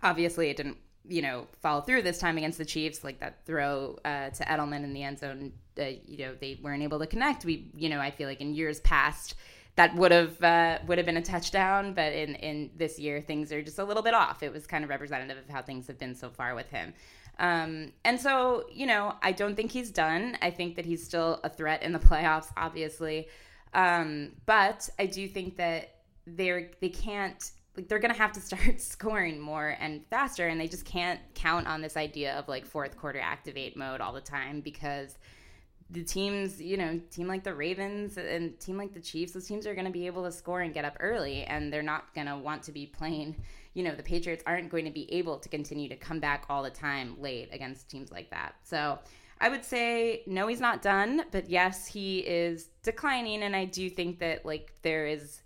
obviously, 0.00 0.50
it 0.50 0.56
didn't 0.56 0.76
you 1.06 1.22
know, 1.22 1.46
follow 1.60 1.80
through 1.80 2.02
this 2.02 2.18
time 2.18 2.38
against 2.38 2.58
the 2.58 2.64
Chiefs, 2.64 3.04
like 3.04 3.20
that 3.20 3.44
throw 3.44 3.98
uh, 4.04 4.30
to 4.30 4.44
Edelman 4.44 4.84
in 4.84 4.92
the 4.92 5.02
end 5.02 5.18
zone. 5.18 5.52
Uh, 5.78 5.84
you 6.06 6.18
know, 6.18 6.34
they 6.40 6.58
weren't 6.62 6.82
able 6.82 6.98
to 6.98 7.06
connect. 7.06 7.44
We, 7.44 7.70
you 7.76 7.88
know, 7.88 8.00
I 8.00 8.10
feel 8.10 8.28
like 8.28 8.40
in 8.40 8.54
years 8.54 8.80
past 8.80 9.34
that 9.76 9.94
would 9.96 10.12
have 10.12 10.42
uh, 10.42 10.78
would 10.86 10.98
have 10.98 11.06
been 11.06 11.16
a 11.16 11.22
touchdown, 11.22 11.94
but 11.94 12.12
in 12.12 12.36
in 12.36 12.70
this 12.76 12.98
year 12.98 13.20
things 13.20 13.52
are 13.52 13.62
just 13.62 13.78
a 13.78 13.84
little 13.84 14.02
bit 14.02 14.14
off. 14.14 14.42
It 14.42 14.52
was 14.52 14.66
kind 14.66 14.84
of 14.84 14.90
representative 14.90 15.36
of 15.36 15.48
how 15.48 15.62
things 15.62 15.86
have 15.88 15.98
been 15.98 16.14
so 16.14 16.30
far 16.30 16.54
with 16.54 16.70
him. 16.70 16.94
Um, 17.38 17.92
and 18.04 18.20
so, 18.20 18.66
you 18.72 18.86
know, 18.86 19.14
I 19.22 19.32
don't 19.32 19.56
think 19.56 19.72
he's 19.72 19.90
done. 19.90 20.38
I 20.40 20.50
think 20.50 20.76
that 20.76 20.86
he's 20.86 21.04
still 21.04 21.40
a 21.42 21.48
threat 21.48 21.82
in 21.82 21.92
the 21.92 21.98
playoffs, 22.10 22.52
obviously. 22.56 23.28
Um, 23.72 24.32
but 24.46 24.88
I 24.98 25.06
do 25.06 25.26
think 25.26 25.56
that 25.56 25.90
they're 26.26 26.70
they 26.80 26.88
can't 26.88 27.50
like 27.76 27.88
they're 27.88 27.98
gonna 27.98 28.14
have 28.14 28.32
to 28.32 28.40
start 28.40 28.78
scoring 28.80 29.40
more 29.40 29.76
and 29.80 30.04
faster, 30.06 30.48
and 30.48 30.60
they 30.60 30.68
just 30.68 30.84
can't 30.84 31.20
count 31.34 31.66
on 31.66 31.80
this 31.82 31.96
idea 31.96 32.34
of 32.34 32.48
like 32.48 32.66
fourth 32.66 32.96
quarter 32.96 33.20
activate 33.20 33.76
mode 33.76 34.00
all 34.00 34.12
the 34.12 34.20
time 34.20 34.60
because 34.60 35.18
the 35.90 36.02
teams, 36.02 36.60
you 36.60 36.76
know, 36.76 37.00
team 37.10 37.28
like 37.28 37.44
the 37.44 37.54
Ravens 37.54 38.16
and 38.16 38.58
team 38.58 38.76
like 38.76 38.94
the 38.94 39.00
Chiefs, 39.00 39.32
those 39.32 39.46
teams 39.46 39.66
are 39.66 39.74
going 39.74 39.86
to 39.86 39.92
be 39.92 40.06
able 40.06 40.24
to 40.24 40.32
score 40.32 40.60
and 40.62 40.72
get 40.72 40.84
up 40.84 40.96
early, 41.00 41.44
and 41.44 41.72
they're 41.72 41.82
not 41.82 42.12
going 42.14 42.26
to 42.26 42.36
want 42.36 42.62
to 42.64 42.72
be 42.72 42.86
playing. 42.86 43.36
You 43.74 43.82
know, 43.82 43.94
the 43.94 44.02
Patriots 44.02 44.42
aren't 44.46 44.70
going 44.70 44.84
to 44.86 44.90
be 44.90 45.12
able 45.12 45.38
to 45.38 45.48
continue 45.48 45.88
to 45.88 45.96
come 45.96 46.20
back 46.20 46.46
all 46.48 46.62
the 46.62 46.70
time 46.70 47.16
late 47.20 47.48
against 47.52 47.90
teams 47.90 48.10
like 48.10 48.30
that. 48.30 48.54
So 48.62 48.98
I 49.40 49.48
would 49.48 49.64
say 49.64 50.22
no, 50.26 50.46
he's 50.46 50.60
not 50.60 50.80
done, 50.80 51.24
but 51.30 51.50
yes, 51.50 51.86
he 51.86 52.20
is 52.20 52.70
declining, 52.82 53.42
and 53.42 53.54
I 53.54 53.66
do 53.66 53.90
think 53.90 54.18
that 54.20 54.46
like 54.46 54.72
there 54.82 55.06
is 55.06 55.42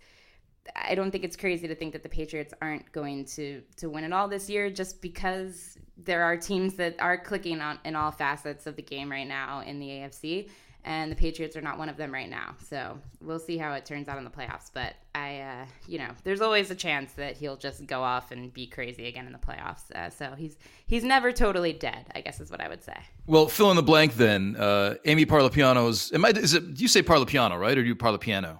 I 0.75 0.95
don't 0.95 1.11
think 1.11 1.23
it's 1.23 1.35
crazy 1.35 1.67
to 1.67 1.75
think 1.75 1.93
that 1.93 2.03
the 2.03 2.09
Patriots 2.09 2.53
aren't 2.61 2.91
going 2.91 3.25
to 3.25 3.61
to 3.77 3.89
win 3.89 4.03
it 4.03 4.13
all 4.13 4.27
this 4.27 4.49
year 4.49 4.69
just 4.69 5.01
because 5.01 5.77
there 5.97 6.23
are 6.23 6.37
teams 6.37 6.75
that 6.75 6.95
are 6.99 7.17
clicking 7.17 7.61
on 7.61 7.79
in 7.85 7.95
all 7.95 8.11
facets 8.11 8.67
of 8.67 8.75
the 8.75 8.81
game 8.81 9.11
right 9.11 9.27
now 9.27 9.61
in 9.61 9.79
the 9.79 9.87
AFC 9.87 10.49
and 10.85 11.11
the 11.11 11.15
Patriots 11.15 11.55
are 11.55 11.61
not 11.61 11.77
one 11.77 11.89
of 11.89 11.97
them 11.97 12.13
right 12.13 12.29
now. 12.29 12.55
So 12.67 12.97
we'll 13.21 13.39
see 13.39 13.57
how 13.57 13.73
it 13.73 13.85
turns 13.85 14.07
out 14.07 14.17
in 14.17 14.23
the 14.23 14.29
playoffs. 14.29 14.71
But 14.73 14.95
I, 15.13 15.41
uh, 15.41 15.65
you 15.87 15.99
know, 15.99 16.09
there's 16.23 16.41
always 16.41 16.71
a 16.71 16.75
chance 16.75 17.11
that 17.13 17.35
he'll 17.35 17.57
just 17.57 17.85
go 17.85 18.01
off 18.01 18.31
and 18.31 18.53
be 18.53 18.65
crazy 18.65 19.07
again 19.07 19.25
in 19.25 19.33
the 19.33 19.39
playoffs. 19.39 19.91
Uh, 19.91 20.09
so 20.09 20.33
he's 20.37 20.57
he's 20.87 21.03
never 21.03 21.31
totally 21.31 21.73
dead. 21.73 22.05
I 22.15 22.21
guess 22.21 22.39
is 22.39 22.49
what 22.49 22.61
I 22.61 22.69
would 22.69 22.83
say. 22.83 22.95
Well, 23.27 23.47
fill 23.47 23.71
in 23.71 23.75
the 23.75 23.83
blank 23.83 24.15
then. 24.15 24.55
Uh, 24.55 24.95
Amy 25.05 25.25
Parlapiano's. 25.25 26.13
Am 26.13 26.23
I? 26.23 26.29
Is 26.29 26.53
it? 26.53 26.79
You 26.79 26.87
say 26.87 27.03
Parlapiano 27.03 27.59
right, 27.59 27.77
or 27.77 27.81
do 27.81 27.87
you 27.87 27.95
Parlapiano? 27.95 28.59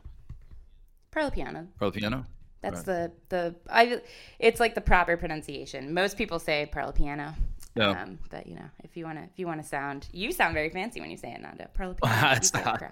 Parlapiano. 1.11 1.67
Parlapiano. 1.79 2.25
That's 2.61 2.85
right. 2.85 2.85
the 2.85 3.11
the 3.29 3.55
I. 3.69 4.01
It's 4.39 4.59
like 4.59 4.75
the 4.75 4.81
proper 4.81 5.15
pronunciation. 5.17 5.93
Most 5.93 6.17
people 6.17 6.39
say 6.39 6.69
Parlapiano. 6.73 7.35
No. 7.75 7.91
Um, 7.91 8.19
but 8.29 8.47
you 8.47 8.55
know, 8.55 8.69
if 8.83 8.97
you 8.97 9.05
want 9.05 9.17
to, 9.17 9.23
if 9.23 9.37
you 9.37 9.47
want 9.47 9.61
to 9.61 9.67
sound, 9.67 10.07
you 10.11 10.31
sound 10.31 10.53
very 10.53 10.69
fancy 10.69 10.99
when 10.99 11.09
you 11.09 11.17
say 11.17 11.31
it, 11.31 11.41
Nando. 11.41 11.67
Parlapiano. 11.77 12.35
it's 12.37 12.53
not. 12.53 12.83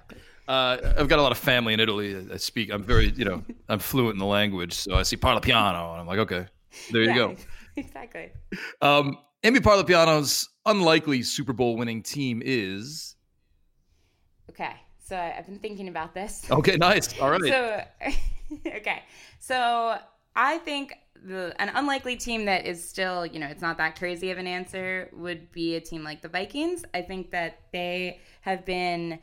Uh, 0.47 0.93
I've 0.97 1.09
got 1.09 1.19
a 1.19 1.21
lot 1.21 1.33
of 1.33 1.37
family 1.37 1.73
in 1.73 1.79
Italy. 1.79 2.25
I 2.31 2.37
speak. 2.37 2.71
I'm 2.71 2.83
very, 2.83 3.09
you 3.09 3.25
know, 3.25 3.43
I'm 3.69 3.79
fluent 3.79 4.13
in 4.13 4.19
the 4.19 4.25
language. 4.25 4.73
So 4.73 4.95
I 4.95 5.03
see 5.03 5.17
Parlapiano, 5.17 5.91
and 5.91 6.01
I'm 6.01 6.07
like, 6.07 6.19
okay, 6.19 6.47
there 6.91 7.03
you 7.03 7.13
go. 7.13 7.35
Exactly. 7.77 8.31
Um, 8.81 9.19
Amy 9.43 9.59
Parlapiano's 9.59 10.49
unlikely 10.65 11.21
Super 11.21 11.53
Bowl 11.53 11.77
winning 11.77 12.01
team 12.01 12.41
is. 12.43 13.15
Okay. 14.49 14.73
So 15.07 15.17
I've 15.17 15.45
been 15.45 15.59
thinking 15.59 15.87
about 15.87 16.13
this. 16.13 16.45
Okay, 16.51 16.75
nice. 16.75 17.19
All 17.19 17.29
right. 17.29 17.41
So, 17.41 17.83
okay. 18.67 19.03
So 19.39 19.97
I 20.35 20.57
think 20.59 20.93
the 21.23 21.53
an 21.59 21.69
unlikely 21.73 22.15
team 22.15 22.45
that 22.45 22.65
is 22.65 22.87
still, 22.87 23.25
you 23.25 23.39
know, 23.39 23.47
it's 23.47 23.61
not 23.61 23.77
that 23.77 23.97
crazy 23.97 24.31
of 24.31 24.37
an 24.37 24.47
answer 24.47 25.09
would 25.13 25.51
be 25.51 25.75
a 25.75 25.81
team 25.81 26.03
like 26.03 26.21
the 26.21 26.29
Vikings. 26.29 26.83
I 26.93 27.01
think 27.01 27.31
that 27.31 27.59
they 27.71 28.19
have 28.41 28.65
been 28.65 29.19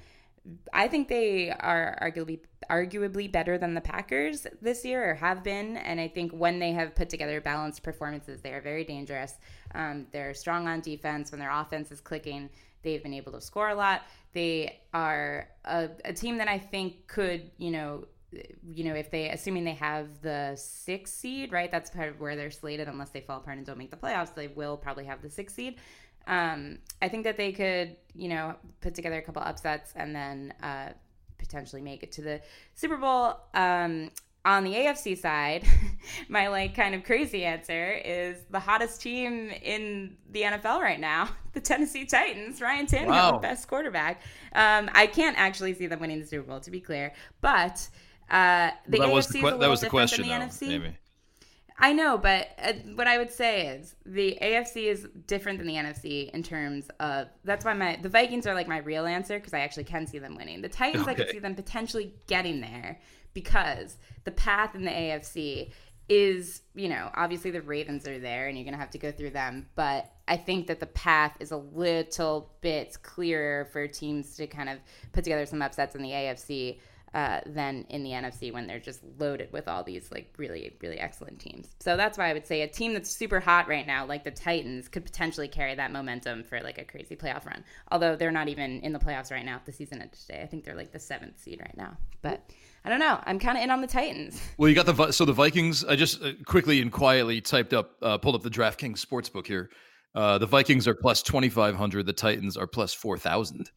I 0.73 0.89
think 0.89 1.09
they 1.09 1.51
are 1.51 1.99
arguably 2.03 2.41
arguably 2.71 3.31
better 3.31 3.57
than 3.59 3.75
the 3.75 3.81
Packers 3.81 4.47
this 4.61 4.85
year 4.85 5.11
or 5.11 5.15
have 5.15 5.43
been. 5.43 5.77
And 5.79 6.01
I 6.01 6.09
think 6.09 6.33
when 6.33 6.59
they 6.59 6.73
have 6.73 6.95
put 6.95 7.09
together 7.09 7.41
balanced 7.41 7.83
performances, 7.83 8.41
they 8.41 8.53
are 8.53 8.61
very 8.61 8.85
dangerous. 8.85 9.35
Um, 9.75 10.07
they're 10.13 10.35
strong 10.35 10.69
on 10.69 10.81
defense. 10.81 11.31
When 11.31 11.41
their 11.41 11.51
offense 11.51 11.91
is 11.91 12.01
clicking, 12.01 12.51
they've 12.85 13.03
been 13.03 13.15
able 13.15 13.33
to 13.33 13.41
score 13.41 13.71
a 13.71 13.75
lot. 13.75 14.03
They 14.33 14.81
are 14.93 15.49
a, 15.65 15.89
a 16.05 16.13
team 16.13 16.39
that 16.39 16.49
I 16.49 16.59
think 16.59 17.07
could, 17.09 17.51
you 17.59 17.71
know, 17.71 18.07
you 18.67 18.85
know, 18.85 18.95
if 18.95 19.11
they, 19.11 19.31
assuming 19.31 19.65
they 19.65 19.75
have 19.75 20.21
the 20.21 20.55
sixth 20.57 21.15
seed, 21.15 21.53
right? 21.53 21.71
That's 21.71 21.91
part 21.91 22.09
of 22.09 22.21
where 22.21 22.35
they're 22.35 22.51
slated, 22.51 22.89
unless 22.89 23.11
they 23.11 23.21
fall 23.21 23.39
apart 23.39 23.57
and 23.59 23.67
don't 23.67 23.79
make 23.79 23.91
the 23.91 23.97
playoffs. 23.97 24.35
They 24.35 24.49
will 24.49 24.77
probably 24.77 25.05
have 25.05 25.23
the 25.23 25.31
sixth 25.31 25.57
seed. 25.57 25.77
Um, 26.27 26.79
I 27.01 27.09
think 27.09 27.25
that 27.25 27.37
they 27.37 27.53
could, 27.53 27.97
you 28.15 28.29
know, 28.29 28.57
put 28.81 28.95
together 28.95 29.19
a 29.19 29.23
couple 29.23 29.43
upsets 29.43 29.93
and 29.95 30.17
then 30.17 30.55
uh, 30.63 30.89
potentially 31.39 31.83
make 31.83 32.03
it 32.03 32.13
to 32.13 32.23
the 32.23 32.41
Super 32.75 32.97
Bowl. 32.97 33.39
Um, 33.53 34.11
on 34.45 34.65
the 34.65 34.75
AFC 34.75 35.17
side, 35.17 35.65
my 36.29 36.49
like 36.49 36.75
kind 36.75 36.95
of 36.95 37.05
crazy 37.05 37.45
answer 37.45 37.93
is 38.05 38.39
the 38.51 38.59
hottest 38.59 39.01
team 39.01 39.51
in 39.63 40.17
the 40.31 40.43
NFL 40.43 40.81
right 40.81 41.01
now, 41.01 41.31
the 41.53 41.61
Tennessee 41.61 42.05
Titans. 42.05 42.61
Ryan 42.61 42.87
Tannehill, 42.87 43.09
wow. 43.09 43.39
best 43.39 43.69
quarterback. 43.69 44.21
Um, 44.55 44.91
I 44.95 45.07
can't 45.07 45.39
actually 45.39 45.75
see 45.75 45.87
them 45.87 46.01
winning 46.01 46.21
the 46.21 46.27
Super 46.27 46.47
Bowl, 46.47 46.61
to 46.61 46.71
be 46.71 46.81
clear, 46.81 47.13
but 47.41 47.89
uh, 48.31 48.71
the 48.89 48.99
well, 48.99 49.09
that 49.09 49.13
AFC 49.13 49.15
was 49.15 49.27
the, 49.29 49.41
que- 49.41 49.59
that 49.59 49.71
was 49.71 49.81
the 49.81 49.91
question, 49.91 50.29
than 50.29 50.41
the 50.41 50.47
though, 50.47 50.53
NFC. 50.53 50.69
Maybe. 50.69 50.97
I 51.77 51.93
know, 51.93 52.17
but 52.17 52.49
uh, 52.63 52.73
what 52.95 53.09
I 53.09 53.19
would 53.19 53.33
say 53.33 53.67
is 53.67 53.97
the 54.07 54.39
AFC 54.41 54.85
is 54.85 55.09
different 55.27 55.59
than 55.59 55.67
the 55.67 55.75
NFC 55.75 56.31
in 56.31 56.43
terms 56.43 56.89
of 57.01 57.29
that's 57.43 57.65
why 57.65 57.73
my 57.73 57.99
the 58.01 58.09
Vikings 58.09 58.47
are 58.47 58.55
like 58.55 58.69
my 58.69 58.79
real 58.79 59.07
answer 59.07 59.39
because 59.39 59.55
I 59.55 59.61
actually 59.61 59.85
can 59.85 60.07
see 60.07 60.19
them 60.19 60.37
winning. 60.37 60.63
The 60.63 60.69
Titans 60.69 61.03
okay. 61.03 61.11
I 61.11 61.15
could 61.15 61.31
see 61.31 61.41
them 61.41 61.57
potentially 61.57 62.15
getting 62.29 62.61
there 62.61 63.01
because 63.33 63.97
the 64.23 64.31
path 64.31 64.77
in 64.77 64.85
the 64.85 64.91
AFC 64.91 65.73
is, 66.09 66.63
you 66.75 66.89
know, 66.89 67.11
obviously 67.15 67.51
the 67.51 67.63
Ravens 67.63 68.07
are 68.07 68.19
there 68.19 68.47
and 68.47 68.57
you're 68.57 68.65
going 68.65 68.75
to 68.75 68.81
have 68.81 68.91
to 68.91 68.99
go 68.99 69.11
through 69.11 69.31
them, 69.31 69.67
but 69.75 70.13
I 70.29 70.37
think 70.37 70.67
that 70.67 70.79
the 70.79 70.87
path 70.87 71.37
is 71.41 71.51
a 71.51 71.57
little 71.57 72.53
bit 72.61 72.99
clearer 73.03 73.65
for 73.67 73.89
teams 73.89 74.37
to 74.37 74.47
kind 74.47 74.69
of 74.69 74.79
put 75.13 75.25
together 75.25 75.47
some 75.47 75.63
upsets 75.63 75.95
in 75.95 76.03
the 76.03 76.11
AFC 76.11 76.79
uh, 77.15 77.41
than 77.47 77.87
in 77.91 78.03
the 78.03 78.11
NFC 78.11 78.53
when 78.53 78.67
they're 78.67 78.81
just 78.81 79.01
loaded 79.19 79.53
with 79.53 79.69
all 79.69 79.85
these 79.85 80.11
like 80.11 80.35
really 80.37 80.77
really 80.83 80.99
excellent 80.99 81.39
teams. 81.39 81.69
So 81.81 81.97
that's 81.97 82.19
why 82.19 82.29
I 82.29 82.33
would 82.33 82.47
say 82.47 82.63
a 82.63 82.69
team 82.69 82.93
that's 82.93 83.17
super 83.17 83.41
hot 83.41 83.69
right 83.69 83.87
now, 83.87 84.05
like 84.05 84.25
the 84.25 84.33
Titans, 84.33 84.89
could 84.89 85.05
potentially 85.05 85.49
carry 85.49 85.75
that 85.77 85.93
momentum 85.93 86.43
for 86.43 86.61
like 86.61 86.79
a 86.79 86.85
crazy 86.85 87.15
playoff 87.15 87.47
run. 87.47 87.65
Although 87.93 88.17
they're 88.17 88.33
not 88.33 88.49
even 88.49 88.81
in 88.81 88.93
the 88.93 88.99
playoffs 88.99 89.31
right 89.31 89.45
now. 89.45 89.61
The 89.65 89.73
season 89.73 90.03
ended 90.03 90.19
today. 90.19 90.43
I 90.43 90.47
think 90.47 90.65
they're 90.65 90.75
like 90.75 90.93
the 90.93 90.99
seventh 90.99 91.39
seed 91.39 91.61
right 91.61 91.77
now. 91.77 91.97
But 92.21 92.51
I 92.85 92.91
don't 92.91 93.01
know. 93.01 93.19
I'm 93.25 93.39
kind 93.39 93.57
of 93.57 93.65
in 93.65 93.71
on 93.71 93.81
the 93.81 93.87
Titans. 93.87 94.41
Well, 94.59 94.69
you 94.69 94.75
got 94.75 94.87
the 94.87 95.13
so 95.13 95.25
the 95.25 95.33
Vikings. 95.33 95.85
I 95.85 95.97
just 95.97 96.23
uh, 96.23 96.33
quickly 96.47 96.81
and 96.81 96.91
quietly 96.91 97.41
typed 97.41 97.73
up, 97.73 97.93
uh, 98.03 98.19
pulled 98.19 98.35
up 98.35 98.43
the 98.43 98.51
DraftKings 98.51 99.05
sportsbook 99.05 99.47
here. 99.47 99.71
Uh, 100.15 100.39
the 100.39 100.47
Vikings 100.47 100.87
are 100.87 100.95
plus 100.95 101.23
twenty 101.23 101.49
five 101.49 101.75
hundred. 101.75 102.07
The 102.07 102.13
Titans 102.13 102.57
are 102.57 102.67
plus 102.67 102.95
four 102.95 103.19
thousand. 103.19 103.71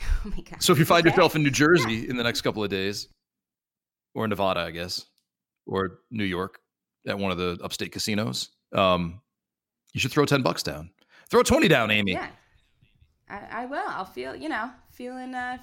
Oh 0.24 0.28
my 0.28 0.42
god! 0.42 0.62
So 0.62 0.72
if 0.72 0.78
you 0.78 0.84
find 0.84 1.06
okay. 1.06 1.14
yourself 1.14 1.34
in 1.34 1.42
New 1.42 1.50
Jersey 1.50 1.94
yeah. 1.94 2.10
in 2.10 2.16
the 2.16 2.22
next 2.22 2.42
couple 2.42 2.62
of 2.62 2.68
days, 2.68 3.08
or 4.14 4.28
Nevada, 4.28 4.60
I 4.60 4.70
guess, 4.70 5.06
or 5.66 6.00
New 6.10 6.24
York 6.24 6.60
at 7.06 7.18
one 7.18 7.32
of 7.32 7.38
the 7.38 7.58
upstate 7.62 7.92
casinos, 7.92 8.50
um, 8.74 9.22
you 9.94 10.00
should 10.00 10.10
throw 10.10 10.26
ten 10.26 10.42
bucks 10.42 10.62
down. 10.62 10.90
Throw 11.30 11.42
twenty 11.42 11.68
down, 11.68 11.90
Amy. 11.90 12.12
Yeah, 12.12 12.28
I, 13.30 13.62
I 13.62 13.66
will. 13.66 13.86
I'll 13.86 14.04
feel 14.04 14.36
you 14.36 14.50
know 14.50 14.70
feeling 14.90 15.34
uh 15.34 15.56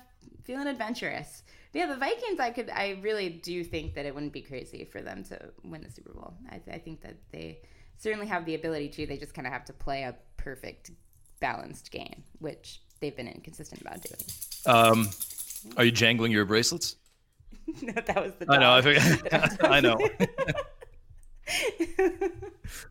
feeling 0.43 0.67
adventurous. 0.67 1.43
But 1.71 1.79
yeah, 1.79 1.87
the 1.87 1.97
Vikings, 1.97 2.39
I 2.39 2.51
could, 2.51 2.69
I 2.69 2.97
really 3.01 3.29
do 3.29 3.63
think 3.63 3.93
that 3.95 4.05
it 4.05 4.15
wouldn't 4.15 4.31
be 4.31 4.41
crazy 4.41 4.85
for 4.85 5.01
them 5.01 5.23
to 5.25 5.37
win 5.63 5.83
the 5.83 5.91
Super 5.91 6.13
Bowl. 6.13 6.33
I, 6.49 6.61
I 6.71 6.79
think 6.79 7.01
that 7.01 7.17
they 7.31 7.59
certainly 7.97 8.27
have 8.27 8.45
the 8.45 8.55
ability 8.55 8.89
to. 8.89 9.05
They 9.05 9.17
just 9.17 9.33
kind 9.33 9.45
of 9.45 9.53
have 9.53 9.65
to 9.65 9.73
play 9.73 10.03
a 10.03 10.15
perfect, 10.37 10.91
balanced 11.41 11.91
game, 11.91 12.23
which 12.39 12.81
they've 12.99 13.15
been 13.15 13.27
inconsistent 13.27 13.81
about 13.81 14.01
doing. 14.01 14.19
Um, 14.65 15.09
are 15.77 15.83
you 15.83 15.91
jangling 15.91 16.31
your 16.31 16.45
bracelets? 16.45 16.95
no, 17.81 17.93
that 17.93 18.23
was 18.23 18.33
the. 18.35 18.45
Dog. 18.45 18.55
I 18.55 18.59
know. 18.59 18.79
I. 19.31 19.57
I 19.67 19.79
know. 19.79 19.97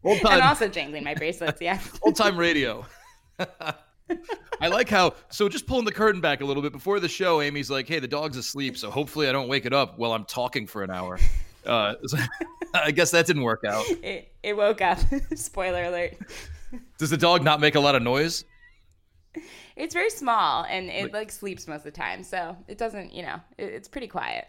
Old 0.05 0.21
time. 0.21 0.35
And 0.35 0.43
also 0.43 0.69
jangling 0.69 1.05
my 1.05 1.15
bracelets. 1.15 1.61
Yeah. 1.61 1.81
Old 2.03 2.17
time 2.17 2.37
radio. 2.37 2.87
I 4.61 4.69
like 4.69 4.89
how 4.89 5.15
so 5.31 5.49
just 5.49 5.67
pulling 5.67 5.85
the 5.85 5.93
curtain 5.93 6.21
back 6.21 6.41
a 6.41 6.45
little 6.45 6.63
bit 6.63 6.73
before 6.73 7.01
the 7.01 7.09
show, 7.09 7.43
Amy's 7.43 7.71
like, 7.71 7.89
"Hey, 7.89 7.99
the 7.99 8.09
dog's 8.09 8.37
asleep, 8.37 8.79
so 8.79 8.91
hopefully 8.91 9.29
I 9.29 9.33
don't 9.33 9.49
wake 9.49 9.67
it 9.67 9.73
up 9.73 9.99
while 9.99 10.13
I'm 10.13 10.25
talking 10.25 10.67
for 10.67 10.83
an 10.83 10.91
hour." 10.91 11.19
Uh, 11.67 11.95
so 12.07 12.17
I 12.75 12.93
guess 12.93 13.11
that 13.11 13.27
didn't 13.27 13.43
work 13.43 13.65
out. 13.67 13.85
It, 14.03 14.33
it 14.43 14.57
woke 14.57 14.81
up. 14.81 14.99
Spoiler 15.35 15.85
alert. 15.85 16.15
Does 16.99 17.11
the 17.11 17.17
dog 17.17 17.43
not 17.43 17.61
make 17.61 17.75
a 17.75 17.81
lot 17.81 17.95
of 17.95 18.03
noise? 18.03 18.45
It's 19.77 19.93
very 19.93 20.09
small 20.09 20.65
and 20.65 20.89
it 20.89 21.13
like 21.13 21.31
sleeps 21.31 21.69
most 21.69 21.81
of 21.81 21.85
the 21.85 21.91
time, 21.91 22.23
so 22.23 22.57
it 22.67 22.79
doesn't. 22.79 23.13
You 23.13 23.23
know, 23.25 23.41
it, 23.59 23.65
it's 23.65 23.89
pretty 23.89 24.09
quiet. 24.09 24.47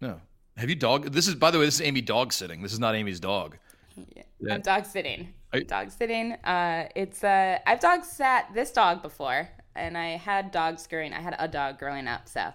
No. 0.00 0.20
Have 0.56 0.70
you 0.70 0.74
dog? 0.74 1.12
This 1.12 1.28
is 1.28 1.34
by 1.34 1.50
the 1.50 1.58
way, 1.58 1.66
this 1.66 1.80
is 1.80 1.86
Amy 1.86 2.00
dog 2.00 2.32
sitting. 2.32 2.62
This 2.62 2.72
is 2.72 2.80
not 2.80 2.94
Amy's 2.94 3.20
dog. 3.20 3.58
Yeah. 3.94 4.22
Yeah. 4.40 4.54
I'm 4.54 4.62
dog 4.62 4.86
sitting. 4.86 5.34
You- 5.52 5.64
dog 5.64 5.90
sitting. 5.90 6.32
Uh, 6.32 6.88
it's 6.94 7.22
uh, 7.22 7.58
I've 7.66 7.80
dog 7.80 8.04
sat 8.04 8.52
this 8.54 8.70
dog 8.70 9.02
before, 9.02 9.48
and 9.74 9.96
I 9.96 10.16
had 10.16 10.50
dogs 10.50 10.86
growing. 10.86 11.12
I 11.12 11.20
had 11.20 11.36
a 11.38 11.48
dog 11.48 11.78
growing 11.78 12.08
up, 12.08 12.28
so 12.28 12.52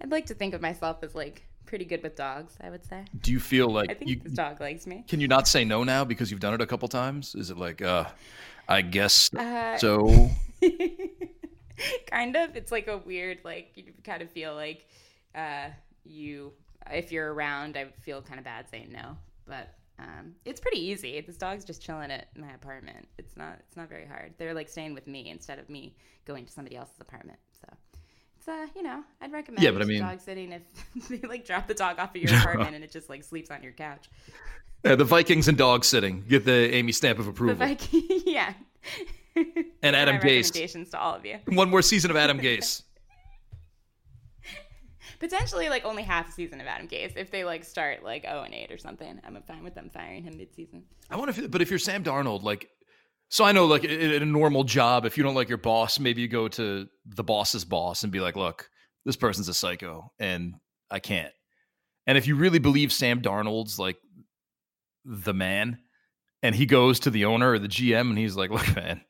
I'd 0.00 0.10
like 0.10 0.26
to 0.26 0.34
think 0.34 0.54
of 0.54 0.60
myself 0.60 1.02
as 1.02 1.14
like 1.14 1.46
pretty 1.66 1.84
good 1.84 2.02
with 2.02 2.16
dogs. 2.16 2.54
I 2.60 2.70
would 2.70 2.84
say. 2.84 3.04
Do 3.20 3.32
you 3.32 3.40
feel 3.40 3.68
like 3.68 3.90
I 3.90 3.94
think 3.94 4.10
you, 4.10 4.20
this 4.22 4.32
dog 4.32 4.60
likes 4.60 4.86
me? 4.86 5.04
Can 5.08 5.20
you 5.20 5.28
not 5.28 5.46
say 5.48 5.64
no 5.64 5.84
now 5.84 6.04
because 6.04 6.30
you've 6.30 6.40
done 6.40 6.54
it 6.54 6.60
a 6.60 6.66
couple 6.66 6.88
times? 6.88 7.34
Is 7.34 7.50
it 7.50 7.56
like, 7.56 7.82
uh, 7.82 8.04
I 8.68 8.82
guess 8.82 9.32
uh, 9.34 9.76
so? 9.78 10.30
kind 12.10 12.36
of. 12.36 12.56
It's 12.56 12.72
like 12.72 12.88
a 12.88 12.98
weird, 12.98 13.38
like 13.44 13.72
you 13.74 13.92
kind 14.04 14.22
of 14.22 14.30
feel 14.30 14.54
like 14.54 14.86
uh, 15.34 15.68
you, 16.04 16.52
if 16.90 17.12
you're 17.12 17.32
around, 17.32 17.76
I 17.76 17.86
feel 18.02 18.22
kind 18.22 18.38
of 18.38 18.44
bad 18.44 18.68
saying 18.70 18.90
no, 18.92 19.16
but 19.46 19.74
um, 19.98 20.34
it's 20.44 20.60
pretty 20.60 20.84
easy. 20.84 21.20
This 21.20 21.36
dog's 21.36 21.64
just 21.64 21.82
chilling 21.82 22.10
at 22.10 22.28
my 22.36 22.50
apartment. 22.52 23.06
It's 23.18 23.36
not 23.36 23.58
it's 23.60 23.76
not 23.76 23.88
very 23.88 24.06
hard. 24.06 24.34
They're 24.38 24.54
like 24.54 24.68
staying 24.68 24.94
with 24.94 25.06
me 25.06 25.30
instead 25.30 25.58
of 25.58 25.68
me 25.68 25.94
going 26.24 26.44
to 26.46 26.52
somebody 26.52 26.76
else's 26.76 27.00
apartment. 27.00 27.38
So 27.60 27.68
it's 28.36 28.48
uh 28.48 28.66
you 28.74 28.82
know 28.82 29.02
I'd 29.20 29.32
recommend 29.32 29.62
Yeah, 29.62 29.70
but 29.70 29.82
I 29.82 29.84
mean- 29.84 30.00
dog 30.02 30.20
sitting 30.20 30.52
if 30.52 30.62
they 31.08 31.26
like 31.26 31.44
drop 31.46 31.68
the 31.68 31.74
dog 31.74 31.98
off 31.98 32.10
at 32.14 32.16
your 32.22 32.36
apartment 32.38 32.74
and 32.74 32.82
it 32.84 32.90
just 32.90 33.08
like 33.08 33.22
sleeps 33.22 33.50
on 33.50 33.62
your 33.62 33.72
couch. 33.72 34.10
Uh, 34.84 34.96
the 34.96 35.04
Vikings 35.04 35.48
and 35.48 35.56
dog 35.56 35.84
sitting 35.84 36.22
get 36.28 36.44
the 36.44 36.74
Amy 36.74 36.92
stamp 36.92 37.18
of 37.18 37.26
approval. 37.26 37.54
Viking, 37.56 38.02
yeah. 38.26 38.52
And 39.36 39.96
Adam 39.96 40.16
Gase. 40.16 40.44
recommendations 40.44 40.90
to 40.90 41.00
all 41.00 41.14
of 41.14 41.26
you. 41.26 41.38
One 41.46 41.70
more 41.70 41.82
season 41.82 42.10
of 42.10 42.16
Adam 42.16 42.38
Gase. 42.38 42.82
Potentially 45.20 45.68
like 45.68 45.84
only 45.84 46.02
half 46.02 46.28
a 46.28 46.32
season 46.32 46.60
of 46.60 46.66
Adam 46.66 46.88
Gase 46.88 47.16
if 47.16 47.30
they 47.30 47.44
like 47.44 47.64
start 47.64 48.02
like 48.02 48.22
0 48.22 48.42
and 48.42 48.54
8 48.54 48.70
or 48.70 48.78
something. 48.78 49.20
I'm 49.24 49.40
fine 49.46 49.64
with 49.64 49.74
them 49.74 49.90
firing 49.92 50.22
him 50.22 50.36
mid-season. 50.36 50.84
I 51.10 51.16
wonder 51.16 51.30
if, 51.30 51.50
but 51.50 51.62
if 51.62 51.70
you're 51.70 51.78
Sam 51.78 52.04
Darnold, 52.04 52.42
like, 52.42 52.68
so 53.28 53.44
I 53.44 53.52
know, 53.52 53.66
like, 53.66 53.84
in 53.84 54.22
a 54.22 54.26
normal 54.26 54.64
job, 54.64 55.06
if 55.06 55.16
you 55.16 55.24
don't 55.24 55.34
like 55.34 55.48
your 55.48 55.58
boss, 55.58 55.98
maybe 55.98 56.22
you 56.22 56.28
go 56.28 56.48
to 56.48 56.86
the 57.06 57.24
boss's 57.24 57.64
boss 57.64 58.02
and 58.02 58.12
be 58.12 58.20
like, 58.20 58.36
look, 58.36 58.68
this 59.04 59.16
person's 59.16 59.48
a 59.48 59.54
psycho 59.54 60.12
and 60.18 60.54
I 60.90 61.00
can't. 61.00 61.32
And 62.06 62.18
if 62.18 62.26
you 62.26 62.36
really 62.36 62.58
believe 62.58 62.92
Sam 62.92 63.22
Darnold's 63.22 63.78
like 63.78 63.96
the 65.04 65.34
man, 65.34 65.78
and 66.42 66.54
he 66.54 66.66
goes 66.66 67.00
to 67.00 67.10
the 67.10 67.24
owner 67.24 67.52
or 67.52 67.58
the 67.58 67.68
GM 67.68 68.10
and 68.10 68.18
he's 68.18 68.36
like, 68.36 68.50
look, 68.50 68.76
man, 68.76 69.00